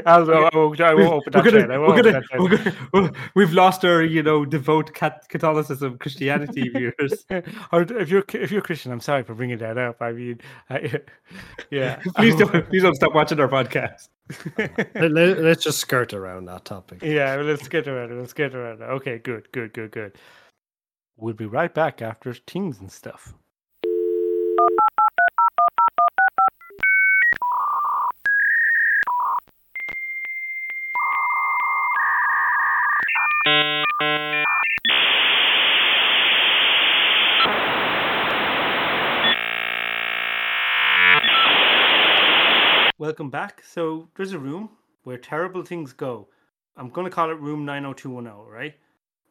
I'll, 0.06 0.32
I 0.32 0.50
won't, 0.54 0.80
I 0.80 0.94
won't 0.94 1.14
open 1.14 1.34
that. 1.34 1.44
We're 1.44 2.02
gonna, 2.04 2.22
we're 2.38 2.58
gonna, 2.58 3.12
we've 3.34 3.52
lost 3.52 3.84
our, 3.84 4.04
you 4.04 4.22
know, 4.22 4.46
devout 4.46 4.94
Catholicism, 4.94 5.98
Christianity 5.98 6.70
viewers. 6.76 7.26
or 7.72 7.82
if 7.82 8.10
you're 8.10 8.24
if 8.34 8.52
you're 8.52 8.62
Christian, 8.62 8.92
I'm 8.92 9.00
sorry 9.00 9.24
for 9.24 9.34
bringing 9.34 9.58
that 9.58 9.80
up. 9.80 10.04
I 10.04 10.12
mean, 10.12 10.40
I, 10.70 11.02
yeah. 11.72 11.96
please 12.16 12.36
don't 12.36 12.70
please 12.70 12.84
don't 12.84 12.96
stop 12.96 13.16
watching 13.16 13.40
our 13.40 13.48
podcast. 13.48 14.10
Let, 14.96 15.40
us 15.40 15.64
just 15.64 15.80
skirt 15.80 16.14
around 16.14 16.46
that 16.46 16.64
topic. 16.64 17.02
Yeah, 17.02 17.38
let's 17.38 17.68
get 17.68 17.88
around 17.88 18.12
it. 18.12 18.20
Let's 18.20 18.34
get 18.34 18.54
around 18.54 18.82
it. 18.82 18.86
Okay, 18.86 19.18
good, 19.18 19.52
good, 19.52 19.74
good, 19.74 19.92
good. 19.92 20.16
We'll 21.18 21.34
be 21.34 21.48
right 21.48 21.74
back 21.74 22.04
after 22.04 22.36
things 22.36 22.80
and 22.80 22.92
stuff. 22.92 23.34
Welcome 42.98 43.30
back. 43.30 43.64
So 43.66 44.10
there's 44.16 44.34
a 44.34 44.40
room 44.40 44.70
where 45.04 45.18
terrible 45.18 45.64
things 45.64 45.94
go. 45.94 46.30
I'm 46.78 46.90
going 46.90 47.06
to 47.06 47.12
call 47.12 47.30
it 47.32 47.40
room 47.40 47.66
90210, 47.66 48.48
right? 48.50 48.76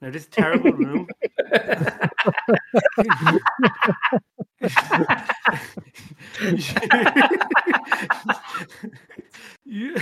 Now, 0.03 0.11
this 0.11 0.27
terrible 0.27 0.73
room. 0.73 1.09
you, 9.65 9.97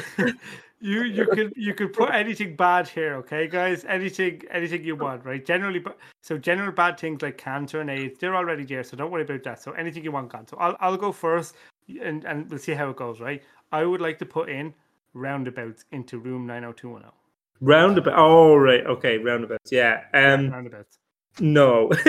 you 0.81 1.03
you 1.03 1.27
could 1.27 1.53
you 1.57 1.75
could 1.75 1.93
put 1.93 2.11
anything 2.11 2.57
bad 2.57 2.89
here, 2.89 3.15
okay, 3.17 3.47
guys? 3.47 3.85
Anything 3.87 4.43
anything 4.51 4.85
you 4.85 4.97
want, 4.97 5.25
right? 5.25 5.45
Generally, 5.45 5.85
so 6.23 6.39
general 6.39 6.73
bad 6.73 6.99
things 6.99 7.23
like 7.23 7.37
cancer 7.37 7.81
and 7.81 7.91
AIDS, 7.91 8.19
they're 8.19 8.37
already 8.37 8.65
there, 8.65 8.83
so 8.83 8.97
don't 8.97 9.11
worry 9.11 9.23
about 9.23 9.43
that. 9.45 9.63
So 9.63 9.73
anything 9.73 10.05
you 10.05 10.13
want 10.13 10.31
gone. 10.33 10.47
So 10.47 10.57
I'll 10.59 10.77
I'll 10.81 10.97
go 10.97 11.13
first, 11.13 11.55
and 12.03 12.25
and 12.25 12.51
we'll 12.51 12.59
see 12.59 12.73
how 12.73 12.91
it 12.91 12.97
goes, 12.97 13.21
right? 13.21 13.43
I 13.73 13.85
would 13.85 14.01
like 14.01 14.19
to 14.19 14.27
put 14.27 14.49
in 14.49 14.75
roundabouts 15.15 15.85
into 15.93 16.19
room 16.19 16.47
90210. 16.47 17.13
Roundabout. 17.61 18.15
Oh, 18.17 18.57
right. 18.57 18.85
Okay. 18.87 19.19
Roundabouts. 19.19 19.71
Yeah. 19.71 20.05
Um, 20.15 20.51
roundabouts. 20.51 20.99
No. 21.39 21.89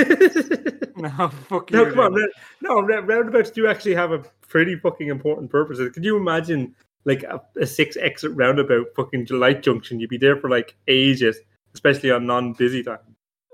no, 0.96 1.30
fuck 1.48 1.72
no, 1.72 1.86
you. 1.86 1.92
come 1.92 2.00
on. 2.00 2.28
No, 2.62 2.82
roundabouts 2.82 3.52
do 3.52 3.68
actually 3.68 3.94
have 3.96 4.12
a 4.12 4.20
pretty 4.48 4.76
fucking 4.76 5.10
important 5.10 5.52
purpose. 5.52 5.80
Could 5.94 6.04
you 6.04 6.18
imagine 6.18 6.74
like 7.06 7.24
a, 7.24 7.42
a 7.60 7.66
six 7.66 7.98
exit 7.98 8.32
roundabout 8.34 8.88
fucking 8.96 9.28
light 9.30 9.64
junction? 9.64 10.00
You'd 10.00 10.10
be 10.10 10.18
there 10.18 10.38
for 10.38 10.50
like 10.50 10.76
ages, 10.88 11.38
especially 11.74 12.12
on 12.12 12.26
non 12.26 12.54
busy 12.54 12.84
time. 12.84 13.00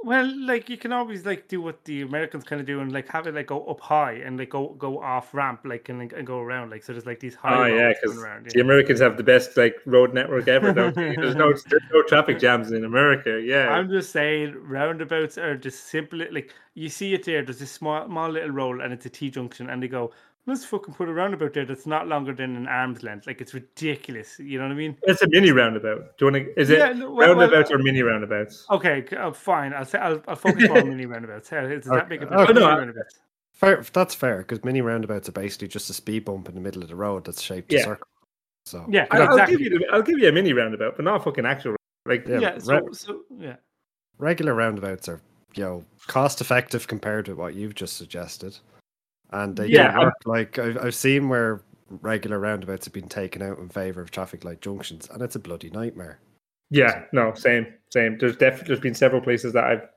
Well, 0.04 0.32
like 0.46 0.70
you 0.70 0.78
can 0.78 0.94
always 0.94 1.26
like 1.26 1.48
do 1.48 1.60
what 1.60 1.84
the 1.84 2.02
Americans 2.02 2.44
kind 2.44 2.62
of 2.62 2.68
do 2.68 2.80
and 2.80 2.94
like 2.94 3.10
have 3.10 3.26
it 3.26 3.34
like 3.34 3.48
go 3.48 3.66
up 3.66 3.82
high 3.82 4.14
and 4.14 4.38
like 4.38 4.52
go 4.52 4.70
go 4.78 5.02
off 5.02 5.34
ramp 5.34 5.62
like 5.66 5.90
and, 5.90 6.14
and 6.14 6.26
go 6.26 6.40
around 6.40 6.70
like 6.70 6.84
so 6.84 6.94
there's 6.94 7.06
like 7.08 7.20
these 7.20 7.34
high. 7.34 7.72
Oh 7.72 7.76
yeah, 7.76 7.92
because 7.92 8.16
the 8.54 8.62
Americans 8.62 9.02
have 9.02 9.18
the 9.18 9.24
best 9.24 9.58
like 9.58 9.76
road 9.86 10.14
network 10.14 10.48
ever. 10.48 10.72
Don't 10.72 10.96
they? 10.96 11.16
There's 11.16 11.36
no 11.36 11.52
there's 11.70 11.84
no 11.92 12.04
traffic 12.04 12.40
jams 12.40 12.72
in 12.72 12.86
America. 12.86 13.42
Yeah, 13.44 13.70
I'm 13.70 13.90
just 13.90 14.12
saying 14.12 14.56
roundabouts 14.62 15.38
are 15.40 15.58
just 15.58 15.88
simply 15.88 16.30
like 16.30 16.54
you 16.76 16.90
see 16.90 17.16
it 17.16 17.26
there. 17.26 17.44
There's 17.44 17.60
this 17.60 17.72
small 17.72 18.06
small 18.06 18.30
little 18.30 18.52
roll 18.52 18.82
and 18.82 18.94
it's 18.94 19.08
a 19.08 19.10
T 19.10 19.32
junction 19.32 19.70
and 19.70 19.82
they 19.82 19.88
go 19.88 20.12
let's 20.48 20.66
fucking 20.66 20.94
put 20.94 21.10
a 21.10 21.14
roundabout 21.14 21.54
there 21.54 21.66
that's 21.66 21.86
not 21.86 22.08
longer 22.08 22.34
than 22.34 22.56
an 22.56 22.68
arm's 22.68 23.04
length. 23.04 23.28
Like 23.28 23.42
it's 23.42 23.54
ridiculous. 23.54 24.40
You 24.40 24.58
know 24.58 24.66
what 24.66 24.72
I 24.72 24.76
mean? 24.76 24.98
It's 25.04 25.22
a 25.22 25.28
mini 25.30 25.52
roundabout. 25.52 26.18
Do 26.18 26.26
you 26.26 26.32
want 26.32 26.46
to? 26.46 26.60
Is 26.60 26.70
it 26.70 26.80
yeah, 26.80 26.94
no, 26.94 27.12
well, 27.12 27.36
roundabouts 27.36 27.70
well, 27.70 27.80
or 27.80 27.84
mini 27.84 28.02
roundabouts? 28.02 28.66
Okay, 28.72 29.06
uh, 29.16 29.32
fine. 29.32 29.74
I'll 29.74 29.86
say 29.86 30.00
I'll, 30.00 30.24
I'll 30.28 30.36
focus 30.36 30.70
on 30.70 30.90
mini 30.90 31.06
roundabouts. 31.06 31.50
Does 31.50 31.86
that 31.86 32.10
make 32.10 32.22
a 32.22 32.26
difference? 32.26 32.50
Oh, 32.50 32.54
no, 32.54 32.94
fair, 33.54 33.84
that's 33.94 34.16
fair 34.16 34.40
because 34.40 34.64
mini 34.64 34.82
roundabouts 34.82 35.30
are 35.30 35.34
basically 35.34 35.68
just 35.68 35.90
a 35.90 35.94
speed 35.94 36.26
bump 36.26 36.48
in 36.48 36.56
the 36.56 36.62
middle 36.62 36.82
of 36.82 36.90
the 36.90 36.96
road 36.96 37.26
that's 37.26 37.42
shaped 37.42 37.72
yeah. 37.72 37.80
a 37.80 37.84
circle. 37.84 38.08
So 38.66 38.86
yeah, 38.90 39.06
I'll, 39.12 39.24
exactly. 39.24 39.42
I'll, 39.42 39.48
give 39.48 39.62
you 39.62 39.80
the, 39.80 39.86
I'll 39.92 40.02
give 40.02 40.20
you 40.20 40.30
a 40.30 40.32
mini 40.32 40.54
roundabout, 40.54 40.96
but 40.96 41.06
not 41.06 41.22
a 41.22 41.24
fucking 41.24 41.46
actual. 41.46 41.76
Like 42.06 42.28
yeah, 42.28 42.40
yeah, 42.40 42.58
so, 42.58 42.80
re- 42.80 42.94
so, 42.94 43.22
yeah. 43.38 43.56
Regular 44.18 44.54
roundabouts 44.54 45.10
are 45.10 45.22
you 45.56 45.64
know 45.64 45.84
cost 46.08 46.40
effective 46.40 46.88
compared 46.88 47.26
to 47.26 47.36
what 47.36 47.54
you've 47.54 47.76
just 47.76 47.98
suggested 47.98 48.58
and 49.32 49.56
they 49.56 49.68
yeah, 49.68 49.98
work. 49.98 50.14
Like 50.26 50.60
I've, 50.60 50.78
I've 50.78 50.96
seen 50.96 51.30
where 51.30 51.62
regular 51.90 52.40
roundabouts 52.40 52.86
have 52.86 52.94
been 52.94 53.10
taken 53.10 53.42
out 53.42 53.60
in 53.60 53.70
favor 53.70 54.02
of 54.02 54.12
traffic 54.12 54.44
light 54.44 54.62
junctions, 54.62 55.08
and 55.12 55.22
it's 55.22 55.36
a 55.36 55.40
bloody 55.40 55.70
nightmare. 55.70 56.20
Yeah, 56.70 57.04
no, 57.14 57.34
same, 57.34 57.68
same. 57.92 58.18
There's 58.18 58.36
definitely 58.36 58.68
there's 58.68 58.80
been 58.80 58.96
several 58.96 59.22
places 59.22 59.54
that 59.54 59.64
I've 59.64 59.88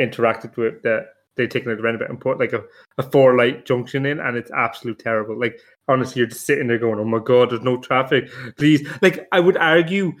interacted 0.00 0.56
with 0.56 0.82
that 0.82 1.08
they've 1.36 1.48
taken 1.48 1.70
out 1.70 1.76
the 1.76 1.82
roundabout 1.82 2.10
and 2.10 2.20
put 2.20 2.38
like 2.38 2.52
a, 2.52 2.62
a 2.98 3.02
four 3.02 3.36
light 3.36 3.66
junction 3.66 4.06
in, 4.06 4.20
and 4.20 4.36
it's 4.36 4.50
absolute 4.52 4.98
terrible. 4.98 5.38
Like 5.38 5.58
honestly, 5.88 6.20
you're 6.20 6.28
just 6.28 6.46
sitting 6.46 6.68
there 6.68 6.78
going, 6.78 6.98
"Oh 6.98 7.04
my 7.04 7.18
god, 7.18 7.50
there's 7.50 7.62
no 7.62 7.78
traffic." 7.78 8.28
Please, 8.56 8.86
like 9.02 9.26
I 9.32 9.40
would 9.40 9.56
argue 9.56 10.12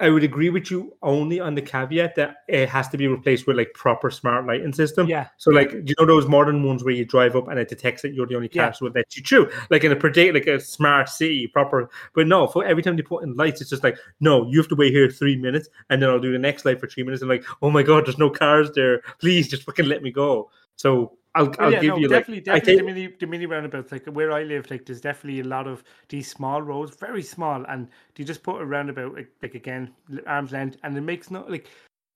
I 0.00 0.08
would 0.08 0.24
agree 0.24 0.48
with 0.48 0.70
you 0.70 0.96
only 1.02 1.40
on 1.40 1.54
the 1.54 1.62
caveat 1.62 2.14
that 2.16 2.38
it 2.48 2.68
has 2.70 2.88
to 2.88 2.96
be 2.96 3.06
replaced 3.06 3.46
with 3.46 3.58
like 3.58 3.72
proper 3.74 4.10
smart 4.10 4.46
lighting 4.46 4.72
system. 4.72 5.06
Yeah. 5.06 5.28
So 5.36 5.50
like 5.50 5.72
you 5.72 5.94
know 5.98 6.06
those 6.06 6.26
modern 6.26 6.64
ones 6.64 6.82
where 6.82 6.94
you 6.94 7.04
drive 7.04 7.36
up 7.36 7.48
and 7.48 7.58
it 7.58 7.68
detects 7.68 8.02
that 8.02 8.14
you're 8.14 8.26
the 8.26 8.34
only 8.34 8.48
car, 8.48 8.66
yeah. 8.66 8.72
so 8.72 8.86
it 8.86 8.94
lets 8.94 9.16
you 9.16 9.22
through. 9.22 9.50
Like 9.68 9.84
in 9.84 9.92
a 9.92 9.96
predict 9.96 10.34
like 10.34 10.46
a 10.46 10.58
smart 10.58 11.08
city, 11.08 11.46
proper. 11.46 11.90
But 12.14 12.26
no, 12.26 12.46
for 12.46 12.64
every 12.64 12.82
time 12.82 12.96
they 12.96 13.02
put 13.02 13.24
in 13.24 13.34
lights, 13.34 13.60
it's 13.60 13.70
just 13.70 13.84
like 13.84 13.98
no, 14.20 14.48
you 14.48 14.58
have 14.58 14.68
to 14.68 14.76
wait 14.76 14.92
here 14.92 15.10
three 15.10 15.36
minutes, 15.36 15.68
and 15.90 16.02
then 16.02 16.08
I'll 16.08 16.18
do 16.18 16.32
the 16.32 16.38
next 16.38 16.64
light 16.64 16.80
for 16.80 16.86
three 16.86 17.02
minutes. 17.02 17.22
And 17.22 17.28
like, 17.28 17.44
oh 17.60 17.70
my 17.70 17.82
god, 17.82 18.06
there's 18.06 18.18
no 18.18 18.30
cars 18.30 18.70
there. 18.74 19.02
Please 19.18 19.48
just 19.48 19.64
fucking 19.64 19.86
let 19.86 20.02
me 20.02 20.10
go. 20.10 20.50
So 20.80 21.18
I'll, 21.34 21.48
oh, 21.48 21.54
I'll 21.58 21.72
yeah, 21.72 21.80
give 21.80 21.90
no, 21.90 21.96
you 21.98 22.08
definitely, 22.08 22.50
like, 22.50 22.64
definitely 22.64 22.76
the 22.76 23.02
mini, 23.02 23.14
the 23.20 23.26
mini 23.26 23.46
roundabouts. 23.46 23.92
Like 23.92 24.06
where 24.06 24.32
I 24.32 24.44
live, 24.44 24.70
like 24.70 24.86
there's 24.86 25.02
definitely 25.02 25.40
a 25.40 25.44
lot 25.44 25.66
of 25.66 25.84
these 26.08 26.30
small 26.30 26.62
roads, 26.62 26.96
very 26.96 27.22
small, 27.22 27.64
and 27.68 27.88
you 28.16 28.24
just 28.24 28.42
put 28.42 28.62
a 28.62 28.64
roundabout 28.64 29.14
like, 29.14 29.28
like 29.42 29.54
again 29.54 29.90
arm's 30.26 30.52
length, 30.52 30.78
and 30.82 30.96
it 30.96 31.02
makes 31.02 31.30
no 31.30 31.44
like. 31.46 31.68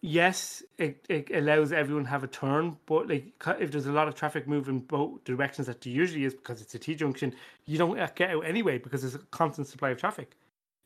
Yes, 0.06 0.62
it, 0.76 1.02
it 1.08 1.30
allows 1.34 1.72
everyone 1.72 2.04
to 2.04 2.10
have 2.10 2.24
a 2.24 2.26
turn, 2.26 2.76
but 2.84 3.08
like 3.08 3.32
if 3.58 3.70
there's 3.70 3.86
a 3.86 3.92
lot 3.92 4.06
of 4.06 4.14
traffic 4.14 4.46
moving 4.46 4.80
both 4.80 5.24
directions 5.24 5.66
that 5.66 5.80
there 5.80 5.94
usually 5.94 6.24
is 6.24 6.34
because 6.34 6.60
it's 6.60 6.74
a 6.74 6.78
T 6.78 6.94
junction, 6.94 7.34
you 7.64 7.78
don't 7.78 7.96
get 8.14 8.30
out 8.30 8.44
anyway 8.44 8.76
because 8.76 9.00
there's 9.00 9.14
a 9.14 9.20
constant 9.30 9.66
supply 9.66 9.88
of 9.90 9.98
traffic. 9.98 10.36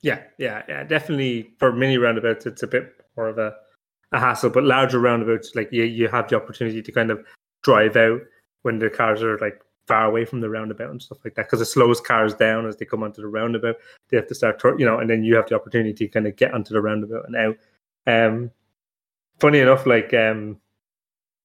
Yeah, 0.03 0.23
yeah, 0.39 0.63
yeah. 0.69 0.85
Definitely 0.85 1.53
for 1.59 1.73
mini 1.73 1.99
roundabouts, 1.99 2.47
it's 2.47 2.63
a 2.63 2.69
bit 2.69 2.95
more 3.17 3.27
of 3.27 3.39
a, 3.39 3.57
a 4.13 4.21
hassle, 4.21 4.51
but 4.51 4.63
larger 4.63 5.01
roundabouts, 5.01 5.51
like 5.57 5.73
you, 5.73 5.83
you 5.83 6.07
have 6.07 6.29
the 6.29 6.37
opportunity 6.37 6.81
to 6.81 6.93
kind 6.93 7.11
of 7.11 7.27
drive 7.69 7.97
out 7.97 8.23
when 8.63 8.79
the 8.79 8.89
cars 8.89 9.23
are 9.23 9.37
like 9.39 9.63
far 9.87 10.07
away 10.07 10.25
from 10.25 10.41
the 10.41 10.49
roundabout 10.49 10.91
and 10.91 11.03
stuff 11.03 11.19
like 11.23 11.35
that 11.35 11.47
because 11.47 11.61
it 11.61 11.67
slows 11.67 12.01
cars 12.01 12.35
down 12.35 12.67
as 12.67 12.77
they 12.77 12.87
come 12.87 13.03
onto 13.03 13.21
the 13.21 13.29
roundabout. 13.29 13.77
They 14.09 14.17
have 14.17 14.27
to 14.29 14.35
start, 14.35 14.63
you 14.79 14.87
know, 14.87 14.99
and 14.99 15.11
then 15.11 15.23
you 15.23 15.37
have 15.37 15.49
the 15.49 15.55
opportunity 15.55 15.93
to 15.93 16.09
kind 16.09 16.27
of 16.27 16.37
get 16.37 16.55
onto 16.55 16.73
the 16.73 16.81
roundabout 16.81 17.27
and 17.27 17.37
out. 17.37 17.57
Um, 18.07 18.51
funny 19.39 19.61
enough, 19.61 19.85
like 19.87 20.15
um, 20.15 20.59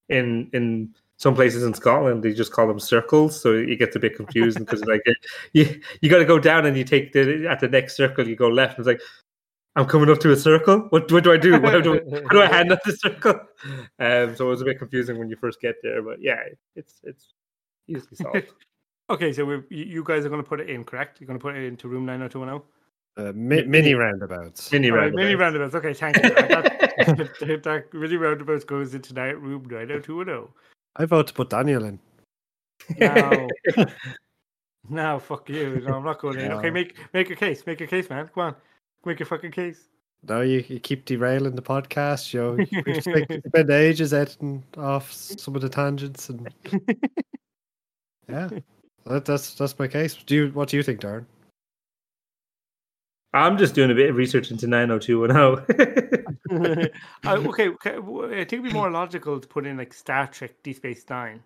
in 0.08 0.48
in 0.54 0.94
some 1.18 1.34
places 1.34 1.62
in 1.62 1.74
Scotland, 1.74 2.22
they 2.22 2.32
just 2.32 2.52
call 2.52 2.66
them 2.66 2.80
circles, 2.80 3.38
so 3.40 3.52
it 3.52 3.78
gets 3.78 3.96
a 3.96 4.00
bit 4.00 4.16
confusing 4.16 4.64
because 4.64 4.82
like 4.84 5.02
you 5.52 5.80
you 6.00 6.08
got 6.08 6.18
to 6.18 6.24
go 6.24 6.38
down 6.38 6.64
and 6.64 6.76
you 6.76 6.84
take 6.84 7.12
the 7.12 7.46
at 7.46 7.60
the 7.60 7.68
next 7.68 7.96
circle, 7.96 8.26
you 8.26 8.34
go 8.34 8.48
left, 8.48 8.78
and 8.78 8.86
it's 8.86 8.88
like 8.88 9.02
I'm 9.76 9.86
coming 9.86 10.08
up 10.08 10.20
to 10.20 10.30
a 10.30 10.36
circle. 10.36 10.86
What, 10.90 11.10
what 11.10 11.24
do 11.24 11.32
I 11.32 11.36
do? 11.36 11.60
How 11.60 11.80
do, 11.80 11.94
how 12.10 12.28
do 12.28 12.42
I 12.42 12.46
hand 12.52 12.70
up 12.70 12.82
the 12.84 12.92
circle? 12.92 13.40
Um, 13.98 14.36
so 14.36 14.46
it 14.46 14.50
was 14.50 14.60
a 14.62 14.64
bit 14.64 14.78
confusing 14.78 15.18
when 15.18 15.28
you 15.28 15.36
first 15.36 15.60
get 15.60 15.76
there, 15.82 16.00
but 16.00 16.22
yeah, 16.22 16.42
it's 16.76 17.00
it's 17.02 17.34
easily 17.88 18.14
solved. 18.14 18.52
okay, 19.10 19.32
so 19.32 19.44
we 19.44 19.62
you 19.70 20.04
guys 20.04 20.24
are 20.24 20.28
going 20.28 20.42
to 20.42 20.48
put 20.48 20.60
it 20.60 20.70
in, 20.70 20.84
correct? 20.84 21.20
You're 21.20 21.26
going 21.26 21.38
to 21.38 21.42
put 21.42 21.56
it 21.56 21.64
into 21.64 21.88
room 21.88 22.06
90210? 22.06 22.62
Uh, 23.16 23.32
mi- 23.34 23.64
mini 23.64 23.94
roundabouts. 23.94 24.70
Mini 24.72 24.90
All 24.90 24.96
right, 24.96 25.12
roundabouts. 25.12 25.24
mini 25.24 25.34
roundabouts. 25.34 25.74
Okay, 25.74 25.94
thank 25.94 26.16
you. 26.16 26.22
I 26.36 26.42
thought 26.48 26.64
that, 27.40 27.62
that 27.64 27.84
mini 27.94 28.16
roundabouts 28.16 28.64
goes 28.64 28.94
into 28.94 29.12
night 29.12 29.40
room 29.40 29.64
90210. 29.68 30.48
I 30.96 31.04
vote 31.04 31.26
to 31.28 31.34
put 31.34 31.50
Daniel 31.50 31.84
in. 31.84 31.98
No. 32.98 33.48
no, 34.88 35.18
fuck 35.18 35.48
you. 35.48 35.80
No, 35.80 35.94
I'm 35.94 36.04
not 36.04 36.20
going 36.20 36.38
in. 36.38 36.52
Okay, 36.52 36.70
make 36.70 36.96
make 37.12 37.28
your 37.28 37.36
case. 37.36 37.66
Make 37.66 37.80
your 37.80 37.88
case, 37.88 38.08
man. 38.08 38.28
Come 38.34 38.44
on. 38.44 38.56
Make 39.06 39.18
your 39.18 39.26
fucking 39.26 39.52
case. 39.52 39.88
No, 40.26 40.40
you, 40.40 40.64
you 40.68 40.80
keep 40.80 41.04
derailing 41.04 41.54
the 41.54 41.62
podcast. 41.62 42.32
You 42.32 42.40
know, 42.40 42.52
we 42.86 43.00
spend, 43.00 43.42
spend 43.46 43.70
ages 43.70 44.14
editing 44.14 44.64
off 44.76 45.12
some 45.12 45.54
of 45.54 45.62
the 45.62 45.68
tangents, 45.68 46.30
and 46.30 46.52
yeah, 48.28 48.48
that, 49.04 49.24
that's 49.24 49.54
that's 49.54 49.78
my 49.78 49.86
case. 49.86 50.14
Do 50.14 50.34
you? 50.34 50.48
What 50.48 50.70
do 50.70 50.76
you 50.76 50.82
think, 50.82 51.00
Darren? 51.00 51.26
I'm 53.34 53.58
just 53.58 53.74
doing 53.74 53.90
a 53.90 53.94
bit 53.94 54.10
of 54.10 54.16
research 54.16 54.52
into 54.52 54.68
90210. 54.68 56.24
uh, 57.26 57.36
okay, 57.48 57.68
okay, 57.68 57.96
w- 57.96 58.26
I 58.26 58.44
think 58.44 58.52
it'd 58.52 58.64
be 58.64 58.72
more 58.72 58.92
logical 58.92 59.40
to 59.40 59.48
put 59.48 59.66
in 59.66 59.76
like 59.76 59.92
Star 59.92 60.28
Trek 60.28 60.52
Deep 60.62 60.76
Space 60.76 61.04
Nine. 61.10 61.42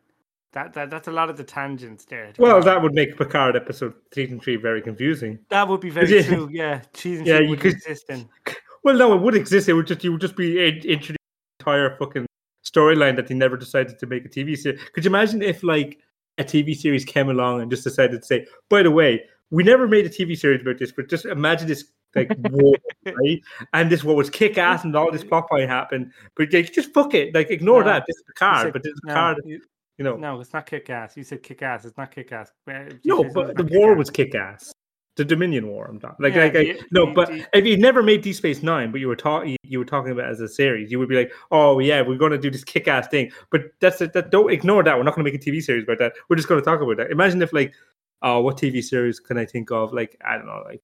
That, 0.53 0.73
that 0.73 0.89
that's 0.91 1.09
a 1.09 1.13
lot 1.13 1.29
of 1.29 1.37
the 1.37 1.45
tangents 1.45 2.05
there. 2.07 2.33
well, 2.39 2.63
that 2.63 2.81
would 2.83 2.95
make 2.95 3.17
Picard 3.19 3.55
episode 3.55 3.93
season 4.15 4.41
three 4.41 4.57
very 4.57 4.81
confusing. 4.81 5.39
that 5.51 5.69
would 5.69 5.81
be 5.81 5.91
very 5.91 6.15
Yeah. 6.17 6.23
true. 6.23 6.49
Yeah, 6.51 6.81
season 6.95 7.27
Yeah, 7.27 7.41
you 7.41 7.51
would 7.51 7.65
exist 7.65 8.07
then. 8.09 8.29
Well, 8.85 8.97
no, 8.97 9.13
it 9.13 9.21
would 9.21 9.35
exist. 9.35 9.69
It 9.69 9.73
would 9.75 9.89
just 9.89 10.03
you 10.05 10.13
would 10.13 10.21
just 10.21 10.37
be 10.37 10.65
in- 10.67 10.77
introducing 10.77 11.17
the 11.59 11.61
entire 11.65 11.97
fucking 11.99 12.27
storyline 12.65 13.17
that 13.17 13.27
they 13.27 13.35
never 13.35 13.57
decided 13.57 13.99
to 13.99 14.07
make 14.07 14.25
a 14.25 14.29
TV 14.29 14.57
series. 14.57 14.81
Could 14.95 15.05
you 15.05 15.11
imagine 15.11 15.43
if 15.43 15.63
like 15.65 15.99
a 16.39 16.45
TV 16.45 16.75
series 16.77 17.05
came 17.05 17.29
along 17.29 17.61
and 17.61 17.71
just 17.71 17.83
decided 17.85 18.21
to 18.21 18.27
say, 18.27 18.47
by 18.71 18.83
the 18.85 18.91
way, 18.91 19.25
we 19.51 19.65
never 19.65 19.87
made 19.89 20.07
a 20.07 20.09
TV 20.09 20.39
series 20.39 20.63
about 20.63 20.79
this, 20.79 20.93
but 20.93 21.11
just 21.11 21.25
imagine 21.27 21.67
this 21.67 21.87
like 22.15 22.31
war, 22.51 22.75
right? 23.05 23.41
And 23.75 23.91
this 23.91 24.05
war 24.05 24.15
was 24.17 24.31
kick 24.31 24.57
ass 24.57 24.85
and 24.85 24.95
all 24.97 25.11
this 25.11 25.25
plot 25.25 25.49
point 25.51 25.69
happened, 25.69 26.13
but 26.37 26.51
like, 26.53 26.73
just 26.73 26.95
fuck 26.95 27.13
it, 27.15 27.35
like 27.35 27.51
ignore 27.51 27.81
No, 27.83 27.91
that. 27.91 28.05
This 28.07 28.17
is 28.17 28.23
Picard, 28.29 28.63
said- 28.67 28.73
but 28.73 28.83
this 28.85 28.93
is 28.93 29.01
no, 29.05 29.13
Picard, 29.13 29.39
you- 29.45 29.61
you 29.99 30.05
know. 30.05 30.17
no, 30.17 30.41
it's 30.41 30.53
not 30.53 30.67
kick 30.67 30.89
ass. 30.91 31.17
You 31.17 31.25
said 31.25 31.43
kick 31.43 31.63
ass. 31.63 31.85
It's 31.85 31.97
not 31.99 32.11
kick 32.11 32.33
ass. 32.33 32.53
No, 33.05 33.25
but 33.35 33.57
the 33.57 33.69
war 33.73 33.95
was 33.95 34.11
kick 34.11 34.35
ass. 34.35 34.73
The 35.17 35.25
Dominion 35.25 35.67
War, 35.67 35.87
I'm 35.87 35.99
talking. 35.99 36.17
Like, 36.25 36.35
Yeah, 36.37 36.45
like, 36.61 36.81
no, 36.93 37.07
the- 37.07 37.13
but 37.13 37.29
the- 37.29 37.45
if 37.53 37.67
you 37.67 37.77
never 37.77 38.05
made 38.05 38.23
Deep 38.23 38.37
Space 38.37 38.63
Nine, 38.63 38.93
but 38.93 39.01
you 39.01 39.09
were 39.09 39.17
talking, 39.17 39.57
you 39.65 39.81
were 39.81 39.85
talking 39.85 40.13
about 40.13 40.27
it 40.27 40.31
as 40.31 40.41
a 40.41 40.47
series, 40.49 40.93
you 40.93 41.01
would 41.01 41.09
be 41.09 41.17
like, 41.17 41.33
oh 41.51 41.81
yeah, 41.81 42.01
we're 42.03 42.17
going 42.17 42.31
to 42.31 42.39
do 42.39 42.51
this 42.53 42.63
kick 42.63 42.87
ass 42.87 43.09
thing. 43.09 43.33
But 43.51 43.63
that's 43.81 44.01
it. 44.01 44.13
That 44.13 44.31
don't 44.31 44.53
ignore 44.53 44.85
that. 44.85 44.97
We're 44.97 45.03
not 45.03 45.17
going 45.17 45.25
to 45.27 45.33
make 45.33 45.41
a 45.41 45.45
TV 45.45 45.61
series 45.61 45.83
about 45.83 45.99
that. 45.99 46.13
We're 46.29 46.37
just 46.37 46.49
going 46.49 46.61
to 46.61 46.65
talk 46.65 46.81
about 46.81 46.99
that. 46.99 47.11
Imagine 47.11 47.43
if 47.43 47.53
like, 47.53 47.75
oh, 48.23 48.41
what 48.43 48.57
TV 48.59 48.81
series 48.81 49.19
can 49.19 49.37
I 49.39 49.45
think 49.45 49.73
of? 49.73 49.93
Like, 49.93 50.17
I 50.25 50.37
don't 50.37 50.47
know, 50.47 50.63
like. 50.65 50.81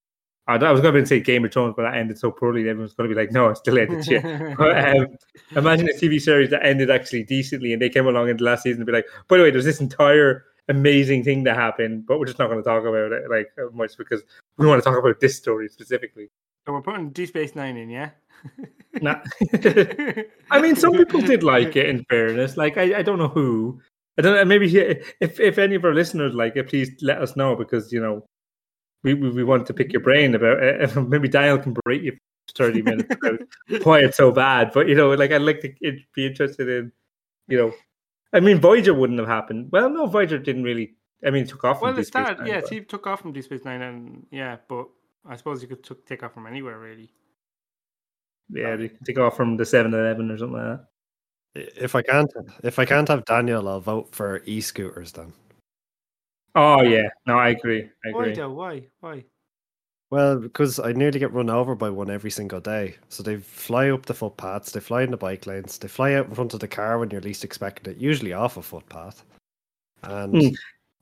I 0.46 0.56
I 0.56 0.72
was 0.72 0.80
going 0.80 0.94
to 0.94 1.06
say 1.06 1.20
Game 1.20 1.44
of 1.44 1.52
Thrones, 1.52 1.74
but 1.76 1.82
that 1.82 1.96
ended 1.96 2.18
so 2.18 2.30
poorly. 2.30 2.68
Everyone's 2.68 2.92
going 2.94 3.08
to 3.08 3.14
be 3.14 3.20
like, 3.20 3.32
"No, 3.32 3.48
it's 3.48 4.06
shit." 4.06 4.22
But, 4.58 4.96
um, 4.96 5.06
imagine 5.56 5.88
a 5.88 5.92
TV 5.92 6.20
series 6.20 6.50
that 6.50 6.64
ended 6.64 6.90
actually 6.90 7.24
decently, 7.24 7.72
and 7.72 7.80
they 7.80 7.88
came 7.88 8.06
along 8.06 8.28
in 8.28 8.36
the 8.36 8.44
last 8.44 8.62
season 8.62 8.80
and 8.80 8.86
be 8.86 8.92
like, 8.92 9.06
"By 9.28 9.38
the 9.38 9.44
way, 9.44 9.50
there's 9.50 9.64
this 9.64 9.80
entire 9.80 10.44
amazing 10.68 11.24
thing 11.24 11.44
that 11.44 11.56
happened, 11.56 12.06
but 12.06 12.18
we're 12.18 12.26
just 12.26 12.38
not 12.38 12.48
going 12.48 12.62
to 12.62 12.68
talk 12.68 12.84
about 12.84 13.12
it 13.12 13.30
like 13.30 13.48
uh, 13.58 13.70
much 13.74 13.96
because 13.96 14.22
we 14.58 14.66
want 14.66 14.82
to 14.82 14.88
talk 14.88 14.98
about 14.98 15.20
this 15.20 15.36
story 15.36 15.68
specifically." 15.68 16.30
So 16.66 16.72
we're 16.72 16.82
putting 16.82 17.10
Deep 17.10 17.28
Space 17.28 17.54
Nine 17.54 17.76
in, 17.76 17.90
yeah. 17.90 18.10
Nah. 19.00 19.20
I 20.50 20.60
mean, 20.60 20.76
some 20.76 20.92
people 20.92 21.20
did 21.20 21.42
like 21.42 21.76
it. 21.76 21.88
In 21.88 22.04
fairness, 22.10 22.56
like 22.56 22.76
I, 22.76 22.98
I 22.98 23.02
don't 23.02 23.18
know 23.18 23.28
who. 23.28 23.80
I 24.18 24.22
don't 24.22 24.34
know. 24.34 24.44
Maybe 24.44 24.66
if 24.76 25.40
if 25.40 25.58
any 25.58 25.74
of 25.74 25.84
our 25.84 25.94
listeners 25.94 26.34
like 26.34 26.56
it, 26.56 26.68
please 26.68 26.90
let 27.02 27.20
us 27.20 27.34
know 27.34 27.56
because 27.56 27.92
you 27.92 28.00
know 28.00 28.26
we 29.04 29.14
we, 29.14 29.30
we 29.30 29.44
want 29.44 29.66
to 29.66 29.74
pick 29.74 29.92
your 29.92 30.02
brain 30.02 30.34
about 30.34 30.60
it. 30.62 30.80
Eh, 30.80 30.84
eh, 30.96 31.00
maybe 31.08 31.28
Daniel 31.28 31.58
can 31.58 31.74
berate 31.84 32.02
you 32.02 32.12
for 32.12 32.54
thirty 32.64 32.82
minutes 32.82 33.14
about 33.14 33.40
why 33.84 34.00
it's 34.00 34.16
so 34.16 34.32
bad. 34.32 34.72
But 34.74 34.88
you 34.88 34.96
know, 34.96 35.10
like 35.14 35.30
I'd 35.30 35.42
like 35.42 35.60
to 35.60 35.72
it, 35.80 36.00
be 36.14 36.26
interested 36.26 36.68
in, 36.68 36.90
you 37.46 37.56
know, 37.58 37.72
I 38.32 38.40
mean, 38.40 38.58
Voyager 38.58 38.94
wouldn't 38.94 39.20
have 39.20 39.28
happened. 39.28 39.70
Well, 39.70 39.88
no, 39.90 40.06
Voyager 40.06 40.38
didn't 40.38 40.64
really. 40.64 40.96
I 41.24 41.30
mean, 41.30 41.44
it 41.44 41.48
took 41.48 41.64
off. 41.64 41.78
from 41.78 41.86
well, 41.86 41.92
Deep 41.94 42.02
it 42.02 42.06
Space 42.08 42.22
started. 42.24 42.38
Nine, 42.40 42.48
Yeah, 42.48 42.60
but- 42.60 42.68
T 42.70 42.80
took 42.80 43.06
off 43.06 43.20
from 43.20 43.32
Deep 43.32 43.44
Space 43.44 43.64
Nine, 43.64 43.82
and 43.82 44.26
yeah, 44.30 44.56
but 44.68 44.88
I 45.24 45.36
suppose 45.36 45.62
you 45.62 45.68
could 45.68 45.84
took, 45.84 46.04
take 46.06 46.22
off 46.22 46.34
from 46.34 46.46
anywhere 46.46 46.78
really. 46.78 47.10
yeah, 48.50 48.76
they 48.76 48.88
could 48.88 49.04
take 49.06 49.18
off 49.18 49.36
from 49.36 49.56
the 49.56 49.64
Seven 49.64 49.94
Eleven 49.94 50.30
or 50.30 50.38
something 50.38 50.56
like 50.58 50.78
that. 50.78 50.86
If 51.80 51.94
I 51.94 52.02
can't, 52.02 52.30
if 52.64 52.78
I 52.78 52.84
can't 52.84 53.08
have 53.08 53.24
Daniel, 53.26 53.68
I'll 53.68 53.80
vote 53.80 54.14
for 54.14 54.42
e-scooters 54.44 55.12
then. 55.12 55.32
Oh 56.54 56.82
yeah, 56.82 57.08
no, 57.26 57.36
I 57.38 57.48
agree. 57.50 57.90
I 58.04 58.10
Why 58.10 58.20
agree. 58.20 58.34
though? 58.34 58.50
Why? 58.52 58.86
Why? 59.00 59.24
Well, 60.10 60.38
because 60.38 60.78
I 60.78 60.92
nearly 60.92 61.18
get 61.18 61.32
run 61.32 61.50
over 61.50 61.74
by 61.74 61.90
one 61.90 62.10
every 62.10 62.30
single 62.30 62.60
day. 62.60 62.94
So 63.08 63.22
they 63.22 63.36
fly 63.36 63.90
up 63.90 64.06
the 64.06 64.14
footpaths, 64.14 64.70
they 64.70 64.78
fly 64.80 65.02
in 65.02 65.10
the 65.10 65.16
bike 65.16 65.46
lanes, 65.46 65.78
they 65.78 65.88
fly 65.88 66.14
out 66.14 66.26
in 66.26 66.34
front 66.34 66.54
of 66.54 66.60
the 66.60 66.68
car 66.68 66.98
when 66.98 67.10
you're 67.10 67.20
least 67.20 67.44
expecting 67.44 67.92
it, 67.92 67.98
usually 67.98 68.32
off 68.32 68.56
a 68.56 68.62
footpath. 68.62 69.24
And 70.02 70.34
Mm. 70.34 70.54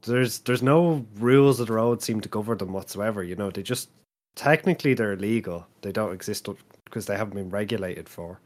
there's 0.02 0.38
there's 0.40 0.62
no 0.62 1.04
rules 1.16 1.60
of 1.60 1.66
the 1.66 1.74
road 1.74 2.02
seem 2.02 2.20
to 2.22 2.28
govern 2.28 2.58
them 2.58 2.72
whatsoever. 2.72 3.22
You 3.22 3.36
know, 3.36 3.50
they 3.50 3.62
just 3.62 3.90
technically 4.36 4.94
they're 4.94 5.12
illegal. 5.12 5.66
They 5.82 5.92
don't 5.92 6.14
exist 6.14 6.48
because 6.84 7.04
they 7.04 7.16
haven't 7.16 7.34
been 7.34 7.50
regulated 7.50 8.08
for. 8.08 8.40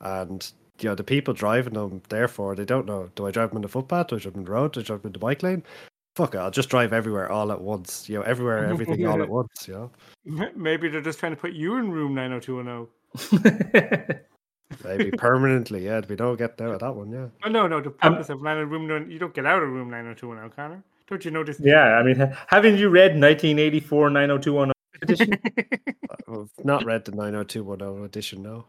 And 0.00 0.50
you 0.80 0.88
know, 0.88 0.94
the 0.94 1.04
people 1.04 1.34
driving 1.34 1.74
them, 1.74 2.00
therefore, 2.08 2.54
they 2.54 2.64
don't 2.64 2.86
know. 2.86 3.10
Do 3.16 3.26
I 3.26 3.32
drive 3.32 3.50
them 3.50 3.56
on 3.58 3.62
the 3.62 3.68
footpath? 3.68 4.06
Do 4.08 4.16
I 4.16 4.20
drive 4.20 4.34
them 4.34 4.42
on 4.42 4.44
the 4.46 4.52
road? 4.52 4.72
Do 4.72 4.80
I 4.80 4.84
drive 4.84 5.02
them 5.02 5.08
in 5.08 5.12
the 5.12 5.18
bike 5.18 5.42
lane? 5.42 5.64
Fuck 6.18 6.34
it, 6.34 6.38
I'll 6.38 6.50
just 6.50 6.68
drive 6.68 6.92
everywhere 6.92 7.30
all 7.30 7.52
at 7.52 7.60
once. 7.60 8.08
You 8.08 8.16
know, 8.16 8.22
everywhere, 8.22 8.66
everything 8.66 9.06
all 9.06 9.22
at 9.22 9.28
once. 9.40 9.68
You 9.68 9.74
know. 10.26 10.50
Maybe 10.56 10.88
they're 10.88 11.00
just 11.00 11.20
trying 11.20 11.30
to 11.30 11.36
put 11.40 11.52
you 11.52 11.76
in 11.76 11.92
room 11.92 12.12
nine 12.12 12.30
hundred 12.32 12.42
two 12.42 12.56
one 12.56 12.64
zero. 12.64 12.88
Maybe 14.84 15.10
permanently, 15.16 15.84
yeah. 15.84 16.00
We 16.08 16.16
don't 16.16 16.36
get 16.36 16.60
out 16.60 16.70
of 16.74 16.80
that 16.80 16.92
one, 16.92 17.12
yeah. 17.12 17.28
Oh 17.44 17.48
no, 17.48 17.68
no. 17.68 17.80
The 17.80 17.90
Um, 18.02 18.14
purpose 18.14 18.30
of 18.30 18.42
nine 18.42 18.56
room 18.66 18.88
nine, 18.88 19.08
you 19.08 19.20
don't 19.20 19.32
get 19.32 19.46
out 19.46 19.62
of 19.62 19.68
room 19.68 19.90
nine 19.90 20.06
hundred 20.06 20.18
two 20.18 20.26
one 20.26 20.38
zero, 20.38 20.50
Connor. 20.50 20.82
Don't 21.06 21.24
you 21.24 21.30
notice? 21.30 21.60
yeah, 21.60 21.84
I 21.98 22.02
mean, 22.02 22.16
haven't 22.48 22.78
you 22.78 22.88
read 22.88 23.12
1984 23.12 24.10
90210 24.10 24.72
edition? 25.02 25.38
I've 26.28 26.50
not 26.64 26.84
read 26.84 27.04
the 27.04 27.12
90210 27.12 28.04
edition, 28.04 28.42
no. 28.42 28.64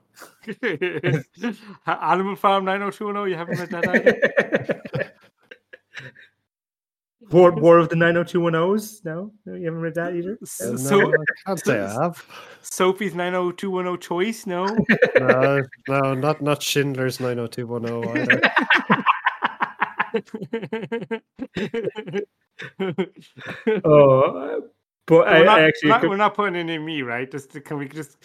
Animal 1.87 2.35
Farm 2.35 2.65
nine 2.65 2.81
hundred 2.81 2.93
two 2.93 3.05
one 3.07 3.15
zero. 3.15 3.25
You 3.25 3.35
haven't 3.37 3.57
read 3.59 3.69
that 3.71 3.87
either. 3.87 5.13
War, 7.31 7.51
War 7.51 7.77
of 7.77 7.89
the 7.89 7.95
90210s? 7.95 9.05
No? 9.05 9.31
no, 9.45 9.53
you 9.55 9.65
haven't 9.65 9.81
read 9.81 9.95
that 9.95 10.15
either? 10.15 10.37
Uh, 10.41 10.45
So, 10.45 10.75
so 10.77 10.99
no, 10.99 11.11
I 11.11 11.15
can't 11.45 11.59
say 11.59 11.79
I 11.79 11.93
have. 12.03 12.25
Sophie's 12.61 13.13
nine 13.15 13.33
hundred 13.33 13.57
two 13.57 13.71
one 13.71 13.85
zero 13.85 13.97
choice. 13.97 14.45
No. 14.45 14.65
No, 15.19 15.61
no, 15.87 16.13
not 16.13 16.41
not 16.41 16.61
Schindler's 16.63 17.19
90210 17.19 18.17
either. 18.17 18.41
Oh, 23.85 24.61
but 25.05 25.27
I, 25.27 25.39
we're, 25.39 25.45
not, 25.45 25.59
I 25.59 25.63
actually 25.67 25.89
not, 25.89 26.01
could- 26.01 26.09
we're 26.09 26.17
not 26.17 26.35
putting 26.35 26.55
in 26.55 26.69
in 26.69 26.85
me, 26.85 27.01
right? 27.01 27.29
Just 27.31 27.51
to- 27.51 27.61
can 27.61 27.77
we 27.77 27.87
just? 27.87 28.17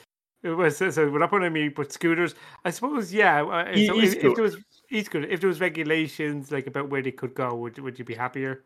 It 0.43 0.51
was, 0.51 0.77
so, 0.77 0.91
so 0.91 1.09
we're 1.11 1.19
not 1.19 1.31
putting 1.31 1.47
in 1.47 1.53
me, 1.55 1.69
but 1.69 1.91
scooters. 1.93 2.35
I 2.67 2.71
suppose, 2.71 3.13
yeah. 3.13 3.43
uh, 3.43 3.71
E- 3.75 3.87
so 3.87 3.99
if, 3.99 4.15
if 4.17 4.35
there 4.35 4.43
was 4.45 4.57
e-scooter, 4.91 5.27
if 5.27 5.41
there 5.41 5.49
was 5.49 5.61
regulations 5.61 6.53
like 6.53 6.67
about 6.67 6.91
where 6.91 7.01
they 7.01 7.13
could 7.13 7.35
go, 7.35 7.55
would 7.55 7.79
would 7.79 7.99
you 7.99 8.05
be 8.05 8.15
happier? 8.15 8.65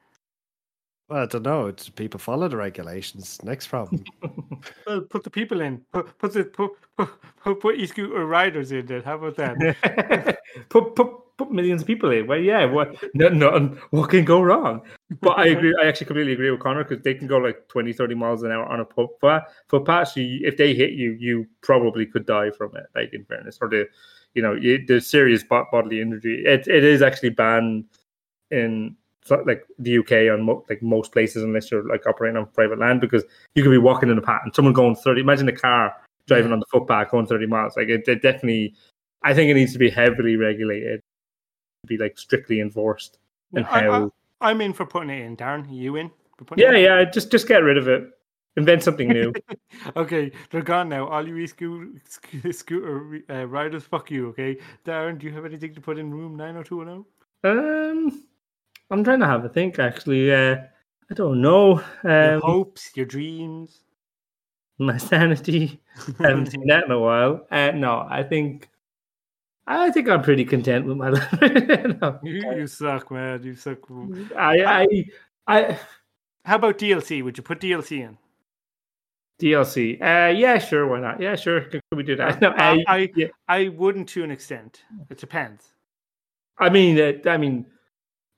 Well, 1.08 1.22
I 1.22 1.26
don't 1.26 1.42
know. 1.42 1.66
It's 1.66 1.88
people 1.88 2.20
follow 2.20 2.48
the 2.48 2.56
regulations. 2.56 3.42
Next 3.42 3.68
problem. 3.68 4.04
Well, 4.88 5.02
put 5.02 5.22
the 5.22 5.30
people 5.30 5.60
in. 5.60 5.82
Put 5.92 6.18
put 6.18 6.32
the 6.32 6.42
put 6.44 6.72
put, 6.96 7.08
put, 7.44 7.60
put 7.60 7.76
e-scooter 7.76 8.22
uh, 8.22 8.24
riders 8.24 8.72
in. 8.72 8.86
Then 8.86 9.02
how 9.02 9.14
about 9.14 9.36
that? 9.36 10.38
put, 10.68 10.96
put 10.96 11.08
put 11.36 11.52
millions 11.52 11.82
of 11.82 11.86
people 11.86 12.10
in. 12.10 12.26
Well, 12.26 12.40
yeah, 12.40 12.64
what 12.64 12.96
no, 13.14 13.28
no, 13.28 13.78
what 13.90 14.10
can 14.10 14.24
go 14.24 14.42
wrong? 14.42 14.82
But 15.20 15.38
I 15.38 15.46
agree. 15.46 15.72
I 15.80 15.86
actually 15.86 16.08
completely 16.08 16.32
agree 16.32 16.50
with 16.50 16.58
Connor 16.58 16.82
because 16.82 17.04
they 17.04 17.14
can 17.14 17.28
go 17.28 17.38
like 17.38 17.68
20, 17.68 17.92
30 17.92 18.14
miles 18.16 18.42
an 18.42 18.50
hour 18.50 18.66
on 18.66 18.80
a 18.80 18.84
footpath. 18.84 19.44
Footpath, 19.68 20.08
so 20.08 20.20
you, 20.20 20.40
if 20.42 20.56
they 20.56 20.74
hit 20.74 20.90
you, 20.90 21.12
you 21.12 21.46
probably 21.60 22.04
could 22.04 22.26
die 22.26 22.50
from 22.50 22.76
it. 22.76 22.86
Like 22.96 23.14
in 23.14 23.24
fairness, 23.24 23.58
or 23.60 23.68
the 23.68 23.86
you 24.34 24.42
know 24.42 24.58
the 24.58 25.00
serious 25.00 25.44
bodily 25.44 26.00
injury. 26.00 26.42
It 26.44 26.66
it 26.66 26.82
is 26.82 27.00
actually 27.00 27.30
banned 27.30 27.84
in 28.50 28.96
so- 28.96 28.97
like 29.46 29.66
the 29.78 29.98
UK 29.98 30.32
on 30.32 30.42
mo- 30.42 30.64
like 30.68 30.82
most 30.82 31.12
places 31.12 31.42
unless 31.42 31.70
you're 31.70 31.86
like 31.86 32.06
operating 32.06 32.36
on 32.36 32.46
private 32.46 32.78
land 32.78 33.00
because 33.00 33.24
you 33.54 33.62
could 33.62 33.70
be 33.70 33.78
walking 33.78 34.08
in 34.08 34.18
a 34.18 34.22
path 34.22 34.40
and 34.44 34.54
someone 34.54 34.72
going 34.72 34.96
30 34.96 35.20
imagine 35.20 35.48
a 35.48 35.52
car 35.52 35.94
driving 36.26 36.52
on 36.52 36.60
the 36.60 36.66
footpath 36.70 37.10
going 37.10 37.26
30 37.26 37.46
miles 37.46 37.76
like 37.76 37.88
it, 37.88 38.06
it 38.08 38.22
definitely 38.22 38.74
I 39.22 39.34
think 39.34 39.50
it 39.50 39.54
needs 39.54 39.72
to 39.72 39.78
be 39.78 39.90
heavily 39.90 40.36
regulated 40.36 41.00
be 41.86 41.98
like 41.98 42.18
strictly 42.18 42.60
enforced 42.60 43.18
and 43.54 43.66
I, 43.66 43.82
how 43.82 44.12
I, 44.40 44.50
am 44.50 44.60
in 44.60 44.72
for 44.72 44.84
putting 44.84 45.10
it 45.10 45.24
in. 45.24 45.36
Darren, 45.36 45.68
are 45.68 45.72
you 45.72 45.96
in? 45.96 46.10
for 46.36 46.44
putting 46.44 46.64
yeah 46.64 46.72
it 46.72 46.76
in? 46.76 46.84
yeah 46.84 47.04
just 47.04 47.30
just 47.30 47.48
get 47.48 47.62
rid 47.62 47.76
of 47.76 47.88
it 47.88 48.08
invent 48.56 48.82
something 48.82 49.08
new 49.08 49.32
Okay, 49.96 50.32
they're 50.50 50.62
gone 50.62 50.88
now. 50.88 51.06
All 51.06 51.26
you 51.26 51.36
e-scooter 51.38 51.88
scooter 52.52 53.20
uh, 53.30 53.46
riders, 53.46 53.84
fuck 53.84 54.10
you. 54.10 54.28
Okay, 54.28 54.58
Darren, 54.84 55.18
do 55.18 55.26
you 55.26 55.32
have 55.32 55.44
anything 55.44 55.74
to 55.74 55.80
put 55.80 55.98
in 55.98 56.10
room 56.10 56.36
nine 56.36 56.54
hundred 56.54 56.66
two 56.66 56.78
one 56.78 56.86
zero? 56.86 57.06
um 57.44 58.27
I'm 58.90 59.04
trying 59.04 59.20
to 59.20 59.26
have 59.26 59.44
a 59.44 59.48
think 59.48 59.78
actually 59.78 60.32
uh 60.32 60.56
I 61.10 61.14
don't 61.14 61.40
know 61.40 61.82
Your 62.04 62.34
um 62.34 62.40
hopes, 62.42 62.90
your 62.94 63.06
dreams. 63.06 63.80
my 64.78 64.96
sanity. 65.10 65.80
I 66.20 66.28
haven't 66.28 66.46
seen 66.46 66.66
that 66.68 66.84
in 66.84 66.90
a 66.90 66.98
while. 66.98 67.46
Uh, 67.50 67.72
no, 67.72 68.06
I 68.08 68.22
think 68.22 68.68
I 69.66 69.90
think 69.90 70.08
I'm 70.08 70.22
pretty 70.22 70.44
content 70.46 70.86
with 70.86 70.96
my 70.96 71.08
life. 71.16 71.32
no. 72.00 72.18
you, 72.22 72.42
you 72.56 72.66
suck, 72.66 73.10
man. 73.10 73.42
You 73.42 73.54
suck. 73.54 73.78
I, 74.36 74.64
I, 74.64 74.86
I. 75.46 75.78
How 76.44 76.56
about 76.56 76.78
DLC? 76.78 77.22
Would 77.22 77.36
you 77.36 77.42
put 77.42 77.60
DLC 77.60 78.00
in? 78.00 78.16
DLC. 79.42 80.00
Uh, 80.00 80.32
yeah, 80.32 80.58
sure. 80.58 80.86
Why 80.86 81.00
not? 81.00 81.20
Yeah, 81.20 81.36
sure. 81.36 81.60
Could 81.60 81.82
we 81.94 82.02
do 82.02 82.16
that? 82.16 82.40
No, 82.40 82.50
I, 82.56 82.70
I, 82.70 82.84
I, 82.88 83.08
yeah. 83.14 83.26
I 83.46 83.68
wouldn't 83.68 84.08
to 84.10 84.24
an 84.24 84.30
extent. 84.30 84.82
It 85.10 85.18
depends. 85.18 85.74
I 86.58 86.70
mean, 86.70 86.98
uh, 86.98 87.30
I 87.30 87.36
mean, 87.36 87.66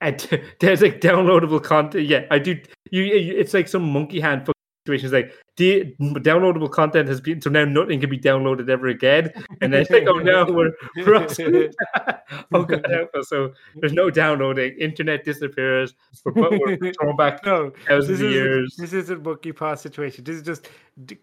uh, 0.01 0.13
there's 0.61 0.83
like 0.83 1.01
downloadable 1.01 1.63
content. 1.63 2.07
Yeah, 2.07 2.25
I 2.31 2.39
do. 2.39 2.61
You, 2.91 3.05
it's 3.05 3.55
like 3.55 3.69
some 3.69 3.91
monkey 3.93 4.21
hand 4.21 4.49
situations. 4.87 5.13
Like 5.13 5.33
the 5.57 5.95
downloadable 6.01 6.71
content 6.71 7.09
has 7.09 7.21
been 7.21 7.41
so 7.41 7.51
now 7.51 7.65
nothing 7.65 8.01
can 8.01 8.11
be 8.11 8.19
downloaded 8.19 8.69
ever 8.69 8.89
again. 8.89 9.31
And 9.61 9.73
then 9.73 9.83
it's 9.83 9.91
like, 9.91 10.07
oh 10.07 10.19
no, 10.19 10.47
we're, 10.47 10.73
we're 10.97 11.15
oh 12.53 12.65
god 12.65 12.87
help 12.91 13.15
us. 13.15 13.29
So 13.29 13.53
there's 13.77 13.93
no 13.93 14.11
downloading. 14.11 14.77
Internet 14.79 15.25
disappears. 15.25 15.95
We're, 16.25 16.33
we're 16.81 16.93
thrown 16.93 17.17
back 17.17 17.45
No, 17.45 17.73
thousands 17.87 18.19
this 18.19 18.21
of 18.21 18.27
is 18.27 18.35
years. 18.35 18.77
this 18.79 18.93
isn't 18.93 19.23
monkey 19.23 19.53
paw 19.53 19.75
situation. 19.75 20.25
This 20.25 20.37
is 20.37 20.43
just 20.43 20.69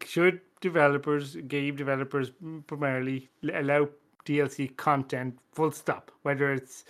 should 0.05 0.41
developers, 0.61 1.35
game 1.47 1.75
developers, 1.75 2.31
primarily 2.67 3.29
allow 3.53 3.89
DLC 4.25 4.75
content. 4.77 5.37
Full 5.53 5.71
stop. 5.71 6.11
Whether 6.21 6.53
it's 6.53 6.85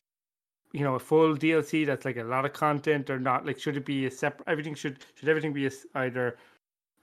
you 0.74 0.82
know 0.82 0.96
a 0.96 1.00
full 1.00 1.36
DLC 1.36 1.86
that's 1.86 2.06
like 2.06 2.18
a 2.18 2.24
lot 2.24 2.46
of 2.46 2.54
content 2.54 3.10
or 3.10 3.20
not. 3.20 3.46
Like 3.46 3.60
should 3.60 3.78
it 3.78 3.86
be 3.86 4.06
a 4.06 4.12
separate? 4.12 4.48
Everything 4.48 4.76
should 4.76 4.98
should 5.16 5.30
everything 5.30 5.54
be 5.54 5.66
a 5.66 5.68
s 5.68 5.86
either 5.96 6.38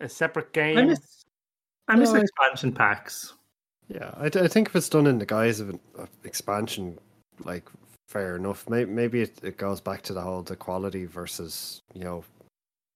a 0.00 0.08
separate 0.08 0.52
game? 0.52 0.78
I 0.78 0.84
miss, 0.84 1.24
I 1.88 1.96
miss 1.96 2.12
No, 2.12 2.18
I- 2.18 2.22
expansion 2.22 2.72
packs. 2.72 3.34
Yeah, 3.88 4.12
I, 4.16 4.26
I 4.26 4.48
think 4.48 4.68
if 4.68 4.76
it's 4.76 4.88
done 4.88 5.06
in 5.06 5.18
the 5.18 5.26
guise 5.26 5.60
of 5.60 5.68
an 5.68 5.80
of 5.96 6.08
expansion, 6.24 6.98
like 7.44 7.68
fair 8.08 8.36
enough. 8.36 8.68
Maybe 8.68 8.90
maybe 8.90 9.22
it, 9.22 9.38
it 9.42 9.56
goes 9.58 9.80
back 9.80 10.00
to 10.02 10.12
the 10.14 10.20
whole 10.22 10.42
the 10.42 10.56
quality 10.56 11.04
versus 11.04 11.82
you 11.92 12.04
know 12.04 12.24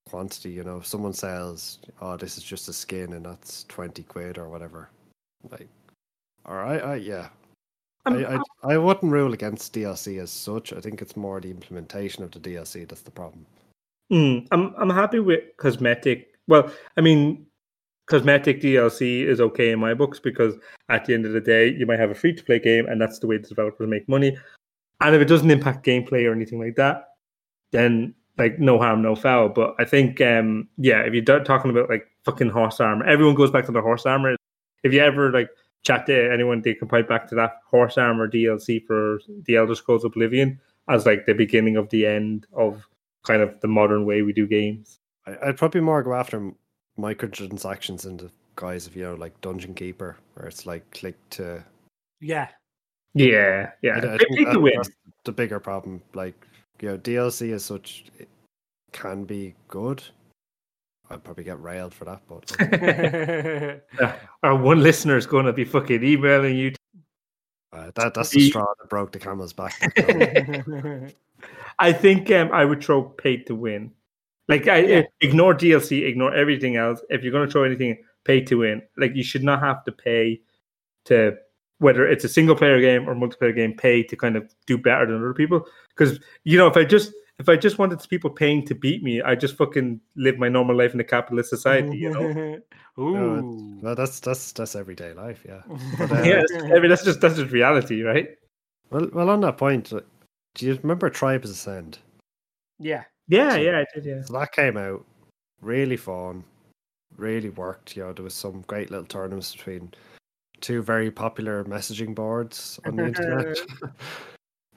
quantity. 0.08 0.50
You 0.50 0.64
know, 0.64 0.78
if 0.78 0.86
someone 0.86 1.12
sells, 1.12 1.80
oh, 2.00 2.16
this 2.16 2.38
is 2.38 2.44
just 2.44 2.68
a 2.68 2.72
skin 2.72 3.12
and 3.12 3.26
that's 3.26 3.64
twenty 3.64 4.02
quid 4.02 4.38
or 4.38 4.48
whatever. 4.48 4.88
Like, 5.50 5.68
all 6.46 6.56
right, 6.56 6.82
I 6.82 6.94
yeah. 6.96 7.28
I'm- 8.06 8.42
I, 8.62 8.68
I, 8.68 8.74
I 8.74 8.78
wouldn't 8.78 9.12
rule 9.12 9.32
against 9.32 9.74
DLC 9.74 10.20
as 10.20 10.30
such. 10.30 10.72
I 10.72 10.80
think 10.80 11.02
it's 11.02 11.16
more 11.16 11.40
the 11.40 11.50
implementation 11.50 12.24
of 12.24 12.30
the 12.30 12.40
DLC 12.40 12.88
that's 12.88 13.02
the 13.02 13.10
problem. 13.10 13.44
Mm, 14.12 14.46
I'm 14.52 14.74
I'm 14.78 14.90
happy 14.90 15.20
with 15.20 15.44
cosmetic. 15.58 16.34
Well, 16.46 16.70
I 16.96 17.02
mean, 17.02 17.46
cosmetic 18.06 18.62
DLC 18.62 19.26
is 19.26 19.40
okay 19.40 19.70
in 19.70 19.78
my 19.78 19.92
books 19.92 20.18
because 20.18 20.54
at 20.88 21.04
the 21.04 21.12
end 21.14 21.26
of 21.26 21.32
the 21.32 21.40
day, 21.40 21.68
you 21.70 21.84
might 21.86 21.98
have 22.00 22.10
a 22.10 22.14
free 22.14 22.34
to 22.34 22.42
play 22.44 22.58
game, 22.58 22.86
and 22.86 23.00
that's 23.00 23.18
the 23.18 23.26
way 23.26 23.36
the 23.36 23.46
developers 23.48 23.88
make 23.88 24.08
money. 24.08 24.36
And 25.00 25.14
if 25.14 25.20
it 25.20 25.26
doesn't 25.28 25.50
impact 25.50 25.84
gameplay 25.86 26.26
or 26.28 26.32
anything 26.32 26.58
like 26.58 26.76
that, 26.76 27.10
then 27.70 28.14
like 28.38 28.58
no 28.58 28.78
harm, 28.78 29.02
no 29.02 29.14
foul. 29.14 29.48
But 29.50 29.74
I 29.78 29.84
think, 29.84 30.20
um, 30.20 30.68
yeah, 30.78 31.00
if 31.00 31.12
you're 31.12 31.44
talking 31.44 31.70
about 31.70 31.90
like 31.90 32.06
fucking 32.24 32.50
horse 32.50 32.80
armor, 32.80 33.04
everyone 33.04 33.34
goes 33.34 33.50
back 33.50 33.66
to 33.66 33.72
the 33.72 33.82
horse 33.82 34.06
armor. 34.06 34.36
If 34.84 34.92
you 34.92 35.00
ever 35.00 35.30
like 35.30 35.50
chat 35.88 36.06
to 36.06 36.32
anyone, 36.32 36.60
they 36.62 36.74
can 36.74 36.86
point 36.88 37.08
back 37.08 37.26
to 37.28 37.34
that 37.36 37.52
horse 37.70 37.96
armor 37.96 38.28
DLC 38.28 38.84
for 38.86 39.20
the 39.46 39.56
Elder 39.56 39.74
Scrolls 39.74 40.04
Oblivion 40.04 40.60
as 40.88 41.06
like 41.06 41.24
the 41.26 41.32
beginning 41.34 41.76
of 41.76 41.88
the 41.90 42.04
end 42.06 42.46
of 42.52 42.86
kind 43.26 43.42
of 43.42 43.58
the 43.60 43.68
modern 43.68 44.04
way 44.04 44.22
we 44.22 44.32
do 44.32 44.46
games. 44.46 45.00
I, 45.26 45.36
I'd 45.46 45.56
probably 45.56 45.80
more 45.80 46.02
go 46.02 46.14
after 46.14 46.52
microtransactions 46.98 48.04
in 48.06 48.16
the 48.18 48.30
guise 48.56 48.86
of 48.86 48.96
you 48.96 49.04
know 49.04 49.14
like 49.14 49.40
Dungeon 49.40 49.74
Keeper, 49.74 50.16
where 50.34 50.46
it's 50.46 50.66
like 50.66 50.88
click 50.90 51.16
to. 51.30 51.64
yeah. 52.20 52.48
Yeah, 53.14 53.70
yeah. 53.82 53.94
I, 53.94 54.14
I 54.14 54.18
think 54.18 54.46
that- 54.46 54.72
that's 54.76 54.90
the 55.24 55.32
bigger 55.32 55.58
problem. 55.58 56.02
Like 56.14 56.34
you 56.80 56.88
know, 56.90 56.98
DLC 56.98 57.52
as 57.54 57.64
such 57.64 58.04
it 58.18 58.28
can 58.92 59.24
be 59.24 59.54
good. 59.66 60.02
I'd 61.10 61.24
probably 61.24 61.44
get 61.44 61.60
railed 61.60 61.94
for 61.94 62.04
that, 62.04 62.22
but 62.28 62.52
Our 64.42 64.54
one 64.56 64.82
listener 64.82 65.16
is 65.16 65.26
going 65.26 65.46
to 65.46 65.52
be 65.52 65.64
fucking 65.64 66.02
emailing 66.04 66.56
you. 66.56 66.72
uh, 67.72 67.90
that 67.94 68.14
that's 68.14 68.30
the 68.30 68.48
straw 68.48 68.66
that 68.80 68.88
broke 68.90 69.12
the 69.12 69.18
camel's 69.26 69.52
back. 69.54 69.74
I 71.78 71.92
think 71.92 72.30
um, 72.30 72.50
I 72.52 72.64
would 72.64 72.82
throw 72.82 73.02
pay 73.04 73.38
to 73.44 73.54
win. 73.54 73.92
Like, 74.48 74.66
I 74.68 74.78
Yeah. 74.78 75.02
ignore 75.20 75.54
DLC, 75.54 76.06
ignore 76.06 76.34
everything 76.34 76.76
else. 76.76 77.00
If 77.10 77.22
you're 77.22 77.32
going 77.32 77.46
to 77.46 77.52
throw 77.52 77.64
anything, 77.64 78.02
pay 78.24 78.40
to 78.42 78.56
win. 78.56 78.82
Like, 78.96 79.14
you 79.14 79.22
should 79.22 79.44
not 79.44 79.60
have 79.60 79.84
to 79.84 79.92
pay 79.92 80.40
to 81.06 81.36
whether 81.78 82.06
it's 82.06 82.24
a 82.24 82.28
single 82.28 82.56
player 82.56 82.80
game 82.80 83.08
or 83.08 83.14
multiplayer 83.14 83.54
game. 83.54 83.74
Pay 83.76 84.02
to 84.04 84.16
kind 84.16 84.36
of 84.36 84.52
do 84.66 84.76
better 84.76 85.06
than 85.06 85.16
other 85.16 85.34
people. 85.34 85.64
Because 85.90 86.18
you 86.44 86.58
know, 86.58 86.66
if 86.66 86.76
I 86.76 86.84
just 86.84 87.12
if 87.38 87.48
I 87.48 87.56
just 87.56 87.78
wanted 87.78 88.00
people 88.08 88.30
paying 88.30 88.64
to 88.66 88.74
beat 88.74 89.02
me, 89.02 89.22
I 89.22 89.34
just 89.34 89.56
fucking 89.56 90.00
live 90.16 90.38
my 90.38 90.48
normal 90.48 90.76
life 90.76 90.94
in 90.94 91.00
a 91.00 91.04
capitalist 91.04 91.50
society. 91.50 91.96
You 91.98 92.10
know. 92.10 92.58
Ooh. 93.00 93.78
well, 93.80 93.94
that's 93.94 94.18
that's 94.18 94.50
that's 94.52 94.74
everyday 94.74 95.12
life, 95.12 95.44
yeah. 95.46 95.62
But, 95.98 96.10
uh, 96.12 96.22
yeah, 96.22 96.42
that's- 96.50 96.72
I 96.72 96.80
mean 96.80 96.88
that's 96.90 97.04
just 97.04 97.20
that's 97.20 97.36
just 97.36 97.52
reality, 97.52 98.02
right? 98.02 98.30
Well, 98.90 99.08
well, 99.12 99.30
on 99.30 99.40
that 99.42 99.56
point, 99.56 99.92
uh, 99.92 100.00
do 100.54 100.66
you 100.66 100.78
remember 100.82 101.08
Tribes 101.10 101.50
Ascend? 101.50 101.98
yeah. 102.78 103.04
Yeah, 103.30 103.56
yeah, 103.56 103.80
I 103.80 103.84
did. 103.94 104.06
Yeah. 104.06 104.22
So 104.22 104.32
that 104.38 104.52
came 104.52 104.78
out 104.78 105.04
really 105.60 105.98
fun, 105.98 106.42
really 107.18 107.50
worked. 107.50 107.94
You 107.94 108.04
know, 108.04 108.12
there 108.14 108.24
was 108.24 108.32
some 108.32 108.62
great 108.62 108.90
little 108.90 109.04
tournaments 109.04 109.54
between 109.54 109.92
two 110.60 110.80
very 110.82 111.10
popular 111.10 111.62
messaging 111.64 112.14
boards 112.14 112.80
on 112.86 112.96
the 112.96 113.04
internet. 113.08 113.58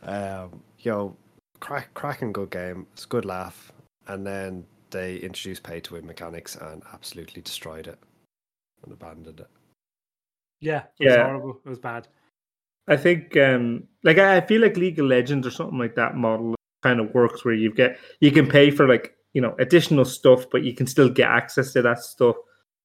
um, 0.04 0.62
you 0.80 0.92
know, 0.92 1.16
crack, 1.62 1.94
cracking 1.94 2.34
good 2.34 2.50
game. 2.50 2.86
It's 2.94 3.06
a 3.06 3.08
good 3.08 3.24
laugh. 3.24 3.72
And 4.08 4.28
then 4.28 4.66
they 4.90 5.16
introduced 5.18 5.64
pay 5.64 5.80
to 5.80 5.94
win 5.94 6.06
mechanics 6.06 6.58
and 6.58 6.84
absolutely 6.94 7.42
destroyed 7.42 7.88
it 7.88 7.98
and 8.84 8.92
abandoned 8.92 9.40
it. 9.40 9.48
Yeah. 10.60 10.84
It 11.00 11.06
was 11.06 11.16
Yeah. 11.16 11.24
horrible. 11.26 11.62
It 11.66 11.70
was 11.70 11.80
bad. 11.80 12.08
I 12.88 12.98
think 12.98 13.38
um 13.38 13.88
like 14.04 14.18
I 14.18 14.38
I 14.38 14.42
feel 14.42 14.62
like 14.62 14.76
League 14.76 15.00
of 15.00 15.06
Legends 15.06 15.48
or 15.48 15.52
something 15.52 15.78
like 15.78 15.96
that 15.96 16.18
model 16.18 16.56
kind 16.84 17.00
of 17.00 17.14
works 17.14 17.46
where 17.46 17.54
you 17.54 17.72
get 17.74 18.00
you 18.20 18.32
can 18.32 18.48
pay 18.48 18.72
for 18.72 18.88
like 18.88 19.16
you 19.34 19.42
know 19.42 19.56
additional 19.60 20.04
stuff, 20.04 20.50
but 20.52 20.64
you 20.64 20.74
can 20.74 20.88
still 20.88 21.10
get 21.10 21.30
access 21.30 21.72
to 21.74 21.82
that 21.84 22.00
stuff 22.00 22.36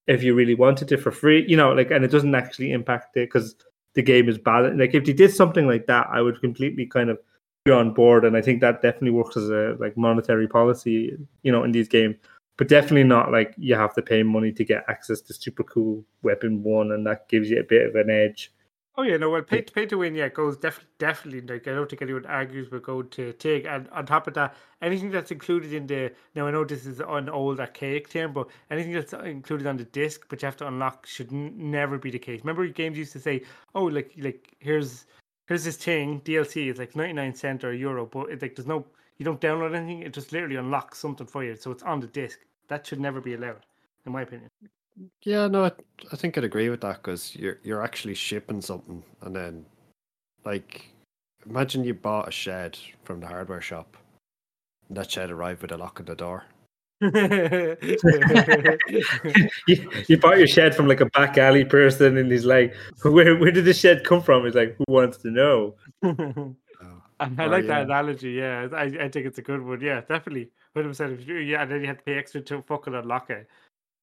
if 0.06 0.22
you 0.22 0.34
really 0.34 0.54
wanted 0.54 0.86
to 0.88 0.96
for 0.96 1.10
free. 1.10 1.44
You 1.48 1.56
know, 1.56 1.72
like 1.72 1.90
and 1.90 2.04
it 2.04 2.10
doesn't 2.10 2.34
actually 2.34 2.72
impact 2.72 3.16
it 3.16 3.28
because 3.32 3.56
the 3.94 4.02
game 4.02 4.28
is 4.28 4.38
balanced. 4.38 4.78
Like 4.78 4.94
if 4.94 5.04
they 5.04 5.14
did 5.14 5.32
something 5.32 5.66
like 5.66 5.86
that, 5.86 6.06
I 6.12 6.20
would 6.20 6.40
completely 6.40 6.86
kind 6.86 7.10
of 7.10 7.18
be 7.66 7.72
on 7.72 7.92
board, 7.92 8.24
and 8.24 8.36
I 8.36 8.40
think 8.40 8.60
that 8.60 8.80
definitely 8.80 9.10
works 9.10 9.36
as 9.36 9.50
a 9.50 9.76
like 9.78 9.96
monetary 9.96 10.48
policy. 10.48 11.16
You 11.42 11.52
know, 11.52 11.64
in 11.64 11.72
these 11.72 11.88
games. 11.88 12.16
But 12.58 12.68
definitely 12.68 13.04
not 13.04 13.32
like 13.32 13.54
you 13.58 13.74
have 13.74 13.94
to 13.96 14.02
pay 14.02 14.22
money 14.22 14.50
to 14.52 14.64
get 14.64 14.84
access 14.88 15.20
to 15.22 15.34
super 15.34 15.62
cool 15.62 16.02
weapon 16.22 16.62
one, 16.62 16.92
and 16.92 17.06
that 17.06 17.28
gives 17.28 17.50
you 17.50 17.60
a 17.60 17.64
bit 17.64 17.86
of 17.86 17.94
an 17.96 18.08
edge. 18.08 18.50
Oh 18.98 19.02
yeah, 19.02 19.18
no. 19.18 19.28
Well, 19.28 19.42
pay 19.42 19.60
pay 19.60 19.84
to 19.86 19.98
win, 19.98 20.14
yeah, 20.14 20.28
goes 20.30 20.56
definitely 20.56 20.90
definitely. 20.98 21.40
Like 21.42 21.68
I 21.68 21.72
don't 21.72 21.88
think 21.88 22.00
anyone 22.00 22.24
argues 22.24 22.70
with 22.70 22.82
go 22.82 23.02
to 23.02 23.32
take. 23.34 23.66
And 23.66 23.90
on 23.90 24.06
top 24.06 24.26
of 24.26 24.32
that, 24.34 24.56
anything 24.80 25.10
that's 25.10 25.30
included 25.30 25.74
in 25.74 25.86
the 25.86 26.12
now 26.34 26.46
I 26.46 26.50
know 26.50 26.64
this 26.64 26.86
is 26.86 27.00
an 27.00 27.28
old 27.28 27.60
archaic 27.60 28.08
term, 28.08 28.32
but 28.32 28.48
anything 28.70 28.92
that's 28.92 29.12
included 29.12 29.66
on 29.66 29.76
the 29.76 29.84
disc, 29.84 30.24
but 30.30 30.40
you 30.40 30.46
have 30.46 30.56
to 30.58 30.66
unlock, 30.66 31.04
should 31.04 31.30
n- 31.30 31.52
never 31.56 31.98
be 31.98 32.10
the 32.10 32.18
case. 32.18 32.40
Remember, 32.40 32.66
games 32.68 32.96
used 32.96 33.12
to 33.12 33.20
say, 33.20 33.42
"Oh, 33.74 33.84
like 33.84 34.12
like 34.16 34.56
here's 34.60 35.04
here's 35.46 35.64
this 35.64 35.76
thing 35.76 36.20
DLC. 36.22 36.68
It's 36.68 36.78
like 36.78 36.94
ninety 36.94 37.14
nine 37.14 37.34
cent 37.34 37.64
or 37.64 37.70
a 37.70 37.76
euro, 37.76 38.06
but 38.06 38.30
it's 38.30 38.42
like 38.42 38.56
there's 38.56 38.66
no 38.66 38.84
you 39.18 39.24
don't 39.24 39.40
download 39.40 39.74
anything. 39.74 40.02
It 40.02 40.12
just 40.12 40.32
literally 40.32 40.56
unlocks 40.56 40.98
something 40.98 41.26
for 41.26 41.42
you, 41.42 41.56
so 41.56 41.70
it's 41.70 41.82
on 41.82 42.00
the 42.00 42.06
disc. 42.06 42.38
That 42.68 42.86
should 42.86 43.00
never 43.00 43.20
be 43.20 43.34
allowed, 43.34 43.64
in 44.04 44.12
my 44.12 44.22
opinion. 44.22 44.50
Yeah, 45.22 45.46
no, 45.46 45.64
I, 45.64 45.72
I 46.12 46.16
think 46.16 46.36
I'd 46.36 46.44
agree 46.44 46.68
with 46.68 46.80
that 46.82 47.02
because 47.02 47.34
you're 47.36 47.58
you're 47.62 47.82
actually 47.82 48.14
shipping 48.14 48.60
something, 48.60 49.02
and 49.22 49.34
then, 49.34 49.64
like, 50.44 50.90
imagine 51.48 51.84
you 51.84 51.94
bought 51.94 52.28
a 52.28 52.32
shed 52.32 52.78
from 53.04 53.20
the 53.20 53.26
hardware 53.26 53.60
shop, 53.60 53.96
and 54.88 54.96
that 54.96 55.10
shed 55.10 55.30
arrived 55.30 55.62
with 55.62 55.72
a 55.72 55.76
lock 55.76 56.00
on 56.00 56.06
the 56.06 56.14
door. 56.14 56.44
you, 57.00 57.76
you 60.08 60.18
bought 60.18 60.38
your 60.38 60.46
shed 60.46 60.74
from 60.74 60.88
like 60.88 61.00
a 61.02 61.06
back 61.06 61.36
alley 61.36 61.64
person, 61.64 62.16
and 62.16 62.32
he's 62.32 62.46
like, 62.46 62.74
"Where 63.02 63.36
where 63.36 63.50
did 63.50 63.66
the 63.66 63.74
shed 63.74 64.02
come 64.04 64.22
from?" 64.22 64.46
He's 64.46 64.54
like, 64.54 64.76
"Who 64.78 64.84
wants 64.88 65.18
to 65.18 65.30
know?" 65.30 65.74
Oh, 66.82 67.02
I 67.20 67.24
Or, 67.24 67.30
oh, 67.38 67.46
like 67.46 67.64
yeah. 67.64 67.68
that 67.68 67.82
analogy. 67.84 68.32
Yeah, 68.32 68.68
I, 68.72 68.82
I 68.82 69.08
think 69.08 69.24
it's 69.26 69.38
a 69.38 69.42
good 69.42 69.62
one. 69.62 69.80
Yeah, 69.80 70.02
definitely. 70.02 70.50
100%. 70.76 71.14
If 71.14 71.26
you, 71.26 71.36
yeah, 71.36 71.62
and 71.62 71.70
then 71.70 71.80
you 71.80 71.86
have 71.86 71.96
to 71.96 72.04
pay 72.04 72.18
extra 72.18 72.42
to 72.42 72.60
fucking 72.60 72.94
unlock 72.94 73.30
it. 73.30 73.48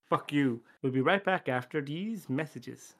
Fuck 0.09 0.33
you. 0.33 0.59
We'll 0.81 0.91
be 0.91 1.01
right 1.01 1.23
back 1.23 1.49
after 1.49 1.81
these 1.81 2.27
messages. 2.29 2.95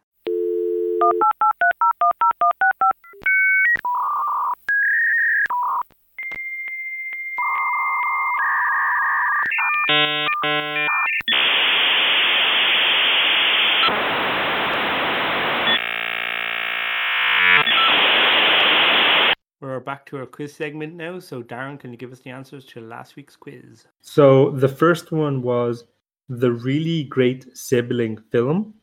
Back 19.93 20.07
to 20.07 20.17
our 20.17 20.25
quiz 20.25 20.51
segment 20.55 20.95
now. 20.95 21.19
So, 21.19 21.43
Darren, 21.43 21.79
can 21.79 21.91
you 21.91 21.97
give 21.97 22.11
us 22.11 22.21
the 22.21 22.31
answers 22.31 22.65
to 22.65 22.81
last 22.81 23.15
week's 23.15 23.35
quiz? 23.35 23.85
So 24.01 24.49
the 24.49 24.67
first 24.67 25.11
one 25.11 25.43
was 25.43 25.83
the 26.29 26.51
really 26.51 27.03
great 27.03 27.55
sibling 27.55 28.17
film, 28.31 28.73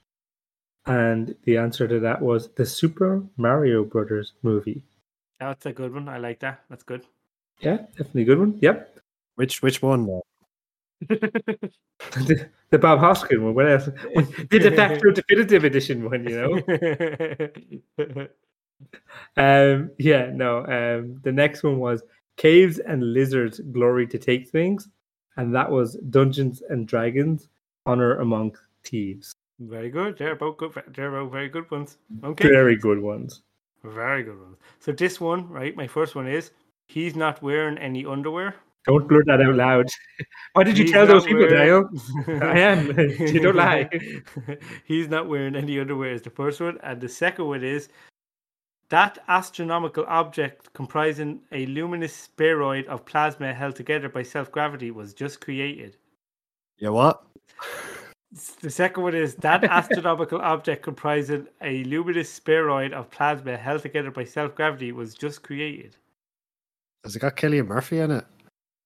and 0.87 1.35
the 1.43 1.57
answer 1.57 1.89
to 1.89 1.99
that 1.99 2.23
was 2.23 2.51
the 2.55 2.65
Super 2.65 3.25
Mario 3.37 3.83
Brothers 3.83 4.35
movie. 4.45 4.85
That's 5.41 5.67
a 5.67 5.73
good 5.73 5.93
one. 5.93 6.09
I 6.09 6.19
like 6.19 6.39
that. 6.41 6.61
That's 6.71 6.85
good. 6.85 7.03
Yeah, 7.59 7.79
definitely 7.97 8.23
a 8.23 8.27
good 8.27 8.39
one. 8.39 8.59
Yep. 8.61 8.99
Which 9.35 9.63
which 9.63 9.83
one? 9.83 10.07
the, 11.09 12.49
the 12.71 12.79
Bob 12.79 13.01
Hoskin 13.01 13.43
one. 13.43 13.55
What 13.55 13.69
else? 13.69 13.89
The 14.51 14.59
de 14.61 14.71
facto 14.77 15.11
definitive 15.11 15.65
edition 15.65 16.09
one, 16.09 16.23
you 16.29 16.37
know. 17.99 18.27
Um, 19.37 19.91
yeah, 19.99 20.31
no. 20.33 20.59
Um, 20.67 21.21
the 21.23 21.33
next 21.33 21.63
one 21.63 21.79
was 21.79 22.03
Caves 22.37 22.79
and 22.79 23.13
Lizards 23.13 23.61
Glory 23.73 24.07
to 24.09 24.19
Take 24.19 24.49
Things, 24.49 24.89
and 25.37 25.55
that 25.55 25.71
was 25.71 25.95
Dungeons 26.11 26.63
and 26.69 26.87
Dragons 26.87 27.49
Honor 27.87 28.17
Among 28.19 28.57
Thieves. 28.85 29.35
very 29.61 29.91
good. 29.91 30.17
They're 30.19 30.37
both 30.37 30.57
good. 30.57 30.73
They're 30.95 31.11
both 31.11 31.31
very 31.33 31.49
good 31.49 31.71
ones. 31.71 31.99
Okay. 32.25 32.49
Very 32.49 32.77
good 32.77 32.99
ones. 32.99 33.43
Very 33.85 34.23
good 34.23 34.39
ones. 34.41 34.57
So, 34.79 34.93
this 34.93 35.21
one, 35.21 35.49
right? 35.49 35.75
My 35.77 35.87
first 35.87 36.15
one 36.15 36.27
is 36.27 36.51
he's 36.89 37.15
not 37.17 37.43
wearing 37.43 37.79
any 37.79 38.05
underwear. 38.07 38.55
Don't 38.87 39.07
blurt 39.07 39.27
that 39.27 39.43
out 39.43 39.55
loud. 39.55 39.87
Why 40.55 40.65
did 40.65 40.79
you 40.79 40.85
He's 40.85 40.93
tell 40.93 41.07
those 41.07 41.25
people, 41.27 41.47
wearing- 41.47 41.87
Dale? 42.27 42.43
I 42.43 42.59
am. 42.61 42.99
You 43.35 43.41
don't 43.41 43.57
lie. 43.57 43.89
He's 44.85 45.09
not 45.09 45.29
wearing 45.29 45.55
any 45.55 45.79
underwear 45.79 46.13
is 46.13 46.23
the 46.23 46.31
first 46.31 46.61
one. 46.61 46.79
And 46.83 46.99
the 47.01 47.09
second 47.09 47.45
one 47.47 47.63
is 47.63 47.89
that 48.91 49.19
astronomical 49.29 50.05
object 50.09 50.73
comprising 50.75 51.41
a 51.53 51.65
luminous 51.67 52.15
spheroid 52.15 52.87
of 52.87 53.05
plasma 53.07 53.55
held 53.55 53.77
together 53.77 54.09
by 54.09 54.23
self 54.23 54.51
gravity 54.53 54.91
was 54.91 55.15
just 55.15 55.41
created. 55.41 55.97
Yeah, 56.79 56.91
what? 56.91 57.23
The 58.61 58.71
second 58.71 59.03
one 59.03 59.15
is 59.15 59.35
that 59.37 59.65
astronomical 59.81 60.41
object 60.41 60.83
comprising 60.83 61.47
a 61.63 61.83
luminous 61.85 62.33
spheroid 62.33 62.93
of 62.93 63.11
plasma 63.11 63.57
held 63.57 63.83
together 63.83 64.11
by 64.11 64.25
self 64.25 64.55
gravity 64.55 64.93
was 64.93 65.15
just 65.15 65.43
created. 65.43 65.97
Has 67.05 67.17
it 67.17 67.21
got 67.21 67.37
Cillian 67.37 67.67
Murphy 67.67 67.99
in 67.99 68.11
it? 68.11 68.25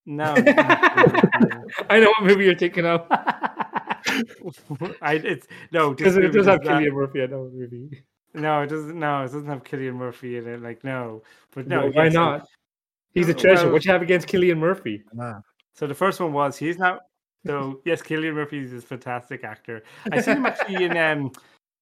No, 0.07 0.35
I 0.37 1.99
know 1.99 2.09
what 2.19 2.25
movie 2.25 2.45
you're 2.45 2.57
thinking 2.59 2.85
of. 2.87 3.07
I, 3.11 5.14
it's 5.14 5.47
no. 5.73 5.95
this 5.95 5.97
Because 5.97 6.17
it 6.17 6.23
movie 6.23 6.38
does 6.38 6.47
have 6.47 6.62
not- 6.62 6.83
Cillian 6.83 6.93
Murphy. 6.93 7.23
I 7.23 7.27
know 7.27 7.43
what 7.45 7.53
movie. 7.55 8.03
No, 8.35 8.62
it 8.62 8.66
doesn't. 8.68 8.99
No, 8.99 9.20
it 9.23 9.27
doesn't 9.27 9.47
have 9.47 9.62
Cillian 9.64 9.94
Murphy 9.94 10.37
in 10.38 10.47
it. 10.49 10.61
Like 10.62 10.83
no, 10.85 11.23
but 11.55 11.66
no. 11.68 11.83
No, 11.83 11.90
why 11.92 12.05
yes, 12.05 12.12
so- 12.14 12.20
not? 12.25 12.49
He's 13.12 13.29
a 13.29 13.35
treasure. 13.35 13.64
well- 13.64 13.73
what 13.75 13.85
you 13.85 13.92
have 13.92 14.03
against 14.03 14.27
Cillian 14.29 14.59
Murphy? 14.59 15.05
Ah. 15.20 15.40
So 15.75 15.87
the 15.87 15.94
first 15.94 16.20
one 16.20 16.33
was 16.33 16.57
he's 16.57 16.79
not. 16.79 17.03
So 17.47 17.81
yes, 17.85 18.03
Cillian 18.03 18.35
Murphy 18.35 18.59
is 18.59 18.73
a 18.73 18.81
fantastic 18.81 19.44
actor. 19.44 19.85
I 20.11 20.20
seen 20.20 20.38
him 20.38 20.47
actually 20.47 20.85
in. 20.85 20.97
Um, 20.97 21.31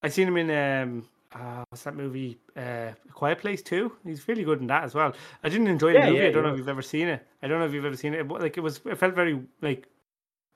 I 0.03 0.09
seen 0.09 0.27
him 0.27 0.37
in. 0.37 0.51
Um, 0.51 1.09
uh, 1.33 1.63
what's 1.69 1.83
that 1.83 1.95
movie? 1.95 2.37
Uh, 2.55 2.91
Quiet 3.11 3.39
Place 3.39 3.63
Two. 3.63 3.91
He's 4.05 4.27
really 4.27 4.43
good 4.43 4.61
in 4.61 4.67
that 4.67 4.83
as 4.83 4.93
well. 4.93 5.15
I 5.43 5.49
didn't 5.49 5.67
enjoy 5.67 5.93
the 5.93 5.99
Yeah, 5.99 6.05
movie. 6.09 6.17
yeah, 6.21 6.27
I 6.27 6.31
don't 6.31 6.43
know 6.43 6.51
if 6.51 6.57
you've 6.59 6.69
ever 6.69 6.83
seen 6.83 7.07
it. 7.07 7.25
I 7.41 7.47
don't 7.47 7.57
know 7.59 7.65
if 7.65 7.73
you've 7.73 7.85
ever 7.85 7.97
seen 7.97 8.13
it. 8.13 8.19
It 8.19 8.27
Like 8.27 8.57
it 8.57 8.61
was. 8.61 8.79
It 8.85 8.97
felt 8.99 9.15
very 9.15 9.41
like. 9.61 9.87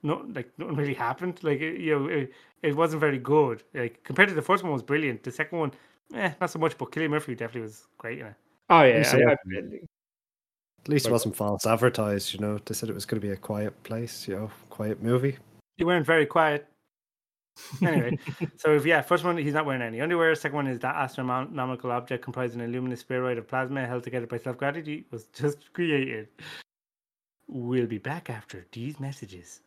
No, 0.03 0.25
like 0.33 0.51
nothing 0.57 0.75
really 0.75 0.93
happened. 0.93 1.43
Like 1.43 1.60
it, 1.60 1.79
you 1.79 1.97
know, 1.99 2.05
it, 2.07 2.31
it 2.62 2.75
wasn't 2.75 2.99
very 3.01 3.17
good. 3.17 3.63
Like 3.73 4.03
compared 4.03 4.29
to 4.29 4.36
the 4.36 4.41
first 4.41 4.63
one 4.63 4.71
was 4.71 4.83
brilliant. 4.83 5.23
The 5.23 5.31
second 5.31 5.57
one, 5.60 5.71
eh, 6.13 6.31
not 6.39 6.51
so 6.51 6.60
much. 6.60 6.77
But 6.77 6.91
Cillian 6.91 7.10
Murphy 7.10 7.36
definitely 7.36 7.62
was 7.62 7.88
great 7.97 8.19
in 8.19 8.27
it. 8.27 8.36
Oh 8.69 8.83
yeah, 8.83 8.97
He's 8.99 9.13
I- 9.13 9.17
I- 9.31 9.31
At 10.81 10.88
least 10.89 11.07
it 11.07 11.12
wasn't 11.12 11.36
false 11.36 11.65
advertised, 11.65 12.33
you 12.33 12.39
know. 12.39 12.60
They 12.65 12.73
said 12.73 12.89
it 12.89 12.95
was 12.95 13.05
going 13.05 13.19
to 13.21 13.27
be 13.27 13.33
a 13.33 13.38
quiet 13.38 13.81
place, 13.83 14.27
you 14.27 14.36
know, 14.36 14.51
quiet 14.69 15.01
movie. 15.01 15.38
You 15.77 15.86
weren't 15.86 16.05
very 16.05 16.25
quiet. 16.25 16.67
Anyway, 17.81 18.17
so 18.57 18.75
if 18.75 18.86
yeah, 18.86 19.01
first 19.01 19.23
one 19.23 19.36
he's 19.36 19.53
not 19.53 19.65
wearing 19.65 19.81
any 19.81 19.99
underwear. 19.99 20.33
Second 20.36 20.55
one 20.57 20.67
is 20.67 20.79
that 20.79 20.95
astronomical 20.95 21.91
object 21.91 22.23
comprising 22.23 22.62
a 22.62 22.67
luminous 22.67 22.99
spheroid 23.01 23.38
of 23.39 23.47
plasma 23.47 23.86
held 23.86 24.03
together 24.03 24.27
by 24.27 24.38
self 24.38 24.57
gravity 24.57 25.05
was 25.12 25.25
just 25.33 25.73
created. 25.73 26.27
We'll 27.47 27.88
be 27.88 27.97
back 27.97 28.29
after 28.29 28.65
these 28.71 28.99
messages. 28.99 29.62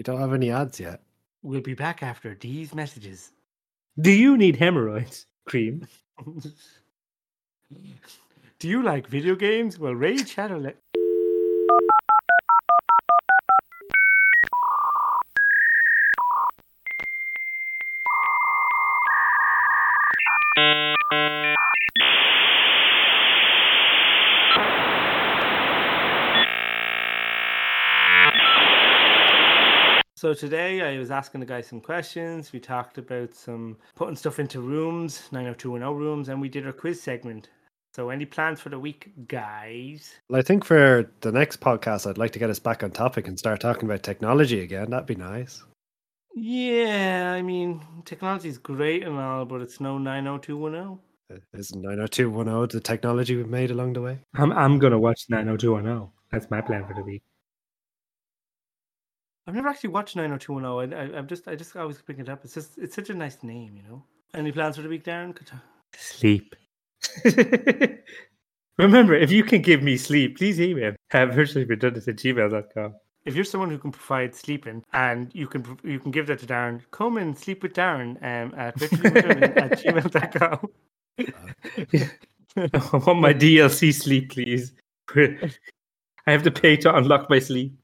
We 0.00 0.04
don't 0.04 0.18
have 0.18 0.32
any 0.32 0.50
ads 0.50 0.80
yet. 0.80 1.02
We'll 1.42 1.60
be 1.60 1.74
back 1.74 2.02
after 2.02 2.34
these 2.34 2.74
messages. 2.74 3.32
Do 4.00 4.10
you 4.10 4.38
need 4.38 4.56
hemorrhoids 4.56 5.26
cream? 5.44 5.86
Do 8.58 8.66
you 8.66 8.82
like 8.82 9.06
video 9.08 9.34
games? 9.34 9.78
Well, 9.78 9.94
Raid 9.94 10.26
Shadow. 10.26 10.56
Le- 10.56 10.72
So 30.20 30.34
today 30.34 30.82
I 30.82 30.98
was 30.98 31.10
asking 31.10 31.40
the 31.40 31.46
guys 31.46 31.66
some 31.66 31.80
questions. 31.80 32.52
We 32.52 32.60
talked 32.60 32.98
about 32.98 33.34
some 33.34 33.78
putting 33.94 34.16
stuff 34.16 34.38
into 34.38 34.60
rooms, 34.60 35.22
90210 35.32 35.96
rooms, 35.96 36.28
and 36.28 36.38
we 36.38 36.50
did 36.50 36.66
our 36.66 36.74
quiz 36.74 37.02
segment. 37.02 37.48
So 37.94 38.10
any 38.10 38.26
plans 38.26 38.60
for 38.60 38.68
the 38.68 38.78
week, 38.78 39.12
guys? 39.28 40.16
Well, 40.28 40.38
I 40.38 40.42
think 40.42 40.62
for 40.66 41.10
the 41.22 41.32
next 41.32 41.62
podcast, 41.62 42.06
I'd 42.06 42.18
like 42.18 42.32
to 42.32 42.38
get 42.38 42.50
us 42.50 42.58
back 42.58 42.82
on 42.82 42.90
topic 42.90 43.28
and 43.28 43.38
start 43.38 43.62
talking 43.62 43.88
about 43.88 44.02
technology 44.02 44.60
again. 44.60 44.90
That'd 44.90 45.06
be 45.06 45.14
nice. 45.14 45.64
Yeah, 46.34 47.32
I 47.34 47.40
mean, 47.40 47.80
technology 48.04 48.50
is 48.50 48.58
great 48.58 49.04
and 49.04 49.18
all, 49.18 49.46
but 49.46 49.62
it's 49.62 49.80
no 49.80 49.96
90210. 49.96 50.98
Uh, 51.34 51.58
Isn't 51.58 51.80
90210 51.80 52.76
the 52.76 52.82
technology 52.82 53.36
we've 53.36 53.48
made 53.48 53.70
along 53.70 53.94
the 53.94 54.02
way? 54.02 54.18
I'm 54.34 54.52
I'm 54.52 54.78
gonna 54.78 54.98
watch 54.98 55.30
90210. 55.30 56.10
That's 56.30 56.50
my 56.50 56.60
plan 56.60 56.86
for 56.86 56.92
the 56.92 57.04
week. 57.04 57.22
I've 59.46 59.54
never 59.54 59.68
actually 59.68 59.90
watched 59.90 60.16
90210. 60.16 60.92
I, 60.92 61.02
I, 61.02 61.18
I'm 61.18 61.26
just, 61.26 61.48
I 61.48 61.54
just 61.54 61.74
always 61.76 62.00
pick 62.00 62.18
it 62.18 62.28
up. 62.28 62.44
It's 62.44 62.54
just, 62.54 62.78
it's 62.78 62.94
such 62.94 63.10
a 63.10 63.14
nice 63.14 63.42
name, 63.42 63.76
you 63.76 63.82
know. 63.82 64.02
Any 64.34 64.52
plans 64.52 64.76
for 64.76 64.82
the 64.82 64.88
week, 64.88 65.04
Darren? 65.04 65.34
Could- 65.34 65.50
Sleep. 65.96 66.54
Remember, 68.78 69.14
if 69.14 69.30
you 69.30 69.42
can 69.42 69.60
give 69.60 69.82
me 69.82 69.96
sleep, 69.96 70.38
please 70.38 70.60
email 70.60 70.94
at 71.12 71.30
virtuallyredundant 71.30 72.08
at 72.08 72.16
gmail.com. 72.16 72.94
If 73.26 73.34
you're 73.34 73.44
someone 73.44 73.68
who 73.70 73.78
can 73.78 73.92
provide 73.92 74.34
sleeping 74.34 74.82
and 74.94 75.30
you 75.34 75.46
can, 75.46 75.78
you 75.84 76.00
can 76.00 76.10
give 76.10 76.26
that 76.28 76.38
to 76.38 76.46
Darren, 76.46 76.80
come 76.90 77.18
and 77.18 77.36
sleep 77.36 77.62
with 77.62 77.74
Darren 77.74 78.16
um, 78.22 78.54
at 78.56 78.76
richardmcdermott 78.78 79.56
at 79.56 79.72
gmail.com. 79.80 80.68
I 82.56 82.96
want 82.96 83.20
my 83.20 83.34
DLC 83.34 83.92
sleep, 83.92 84.30
please. 84.30 84.72
I 85.16 86.32
have 86.32 86.42
to 86.44 86.50
pay 86.50 86.76
to 86.78 86.96
unlock 86.96 87.28
my 87.28 87.38
sleep. 87.38 87.74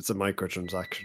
It's 0.00 0.08
a 0.08 0.14
microtransaction. 0.14 1.04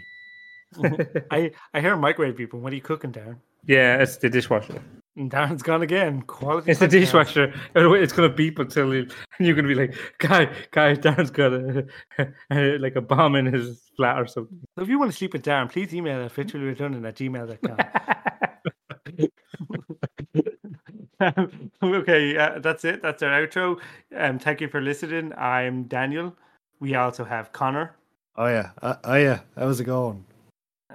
I, 1.30 1.52
I 1.74 1.80
hear 1.82 1.96
microwave 1.96 2.34
people. 2.34 2.60
What 2.60 2.72
are 2.72 2.76
you 2.76 2.80
cooking, 2.80 3.12
Darren? 3.12 3.36
Yeah, 3.66 3.98
it's 3.98 4.16
the 4.16 4.30
dishwasher. 4.30 4.82
And 5.16 5.30
Darren's 5.30 5.62
gone 5.62 5.82
again. 5.82 6.22
Quality. 6.22 6.70
It's 6.70 6.80
the 6.80 6.88
dishwasher. 6.88 7.52
And 7.74 7.94
It's 7.96 8.14
gonna 8.14 8.30
beep 8.30 8.58
until 8.58 8.94
you, 8.94 9.02
and 9.02 9.12
you're 9.46 9.54
gonna 9.54 9.68
be 9.68 9.74
like, 9.74 9.94
"Guy, 10.16 10.48
guy, 10.70 10.94
Darren's 10.94 11.30
got 11.30 11.52
a, 12.50 12.78
like 12.78 12.96
a 12.96 13.02
bomb 13.02 13.34
in 13.34 13.44
his 13.44 13.82
flat 13.98 14.18
or 14.18 14.26
something." 14.26 14.58
So 14.78 14.82
if 14.82 14.88
you 14.88 14.98
want 14.98 15.12
to 15.12 15.16
sleep 15.16 15.34
with 15.34 15.42
Darren, 15.42 15.70
please 15.70 15.94
email 15.94 16.24
at 16.24 16.34
virtuallyredundant 16.34 17.06
at 17.06 17.16
gmail.com. 17.16 17.76
okay, 21.82 22.36
uh, 22.38 22.60
that's 22.60 22.86
it. 22.86 23.02
That's 23.02 23.22
our 23.22 23.46
outro. 23.46 23.78
Um, 24.16 24.38
thank 24.38 24.62
you 24.62 24.68
for 24.68 24.80
listening. 24.80 25.34
I'm 25.36 25.82
Daniel. 25.82 26.34
We 26.80 26.94
also 26.94 27.24
have 27.24 27.52
Conor 27.52 27.94
Oh, 28.36 28.46
yeah. 28.46 28.70
Uh, 28.82 28.96
oh, 29.04 29.14
yeah. 29.14 29.40
How's 29.56 29.80
it 29.80 29.84
going? 29.84 30.24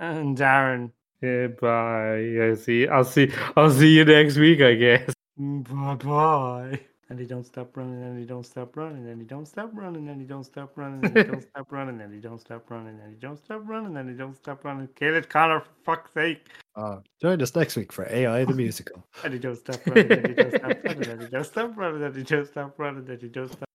and 0.01 0.37
Darren. 0.37 0.91
yeah, 1.21 1.47
bye. 1.47 2.51
I 2.51 2.55
see. 2.55 2.87
I'll 2.87 3.05
see. 3.05 3.31
I'll 3.55 3.71
see 3.71 3.95
you 3.95 4.03
next 4.05 4.37
week, 4.37 4.61
I 4.61 4.73
guess. 4.73 5.13
Bye 5.37 5.95
bye. 5.95 6.79
And 7.09 7.19
he 7.19 7.25
don't 7.25 7.45
stop 7.45 7.75
running, 7.75 8.01
and 8.01 8.17
he 8.17 8.25
don't 8.25 8.45
stop 8.45 8.77
running, 8.77 9.05
and 9.09 9.19
he 9.19 9.27
don't 9.27 9.45
stop 9.45 9.71
running, 9.73 10.07
and 10.07 10.21
he 10.21 10.25
don't 10.25 10.45
stop 10.45 10.71
running, 10.73 11.03
and 11.09 11.19
he 11.19 11.23
don't 11.23 11.43
stop 11.43 11.71
running, 11.71 11.99
and 12.01 12.13
he 12.13 12.21
don't 12.21 12.39
stop 12.39 12.71
running, 12.71 12.99
and 13.01 13.13
he 13.13 13.19
don't 13.19 13.37
stop 13.37 13.61
running, 13.65 13.97
and 13.97 14.09
he 14.09 14.15
don't 14.15 14.37
stop 14.37 14.63
running. 14.63 14.87
Kill 14.95 15.15
it, 15.15 15.29
Conor, 15.29 15.59
for 15.59 15.67
fuck's 15.83 16.13
sake. 16.13 16.47
Uh, 16.77 16.99
join 17.21 17.41
us 17.41 17.53
next 17.53 17.75
week 17.75 17.91
for 17.91 18.07
AI 18.09 18.45
the 18.45 18.53
musical. 18.53 19.03
And 19.25 19.33
he 19.33 19.39
don't 19.39 19.57
stop 19.57 19.85
running, 19.87 20.09
and 20.09 20.27
he 20.27 20.33
don't 20.35 20.55
stop 20.55 20.83
running, 20.85 21.09
and 21.09 21.21
he 21.21 21.27
don't 21.27 21.45
stop 21.45 21.77
running, 21.77 22.03
and 22.03 22.15
he 22.15 22.23
don't 22.23 22.47
stop 22.47 22.79
running, 22.79 23.09
and 23.09 23.21
he 23.21 23.27
don't 23.27 23.51
stop 23.51 23.67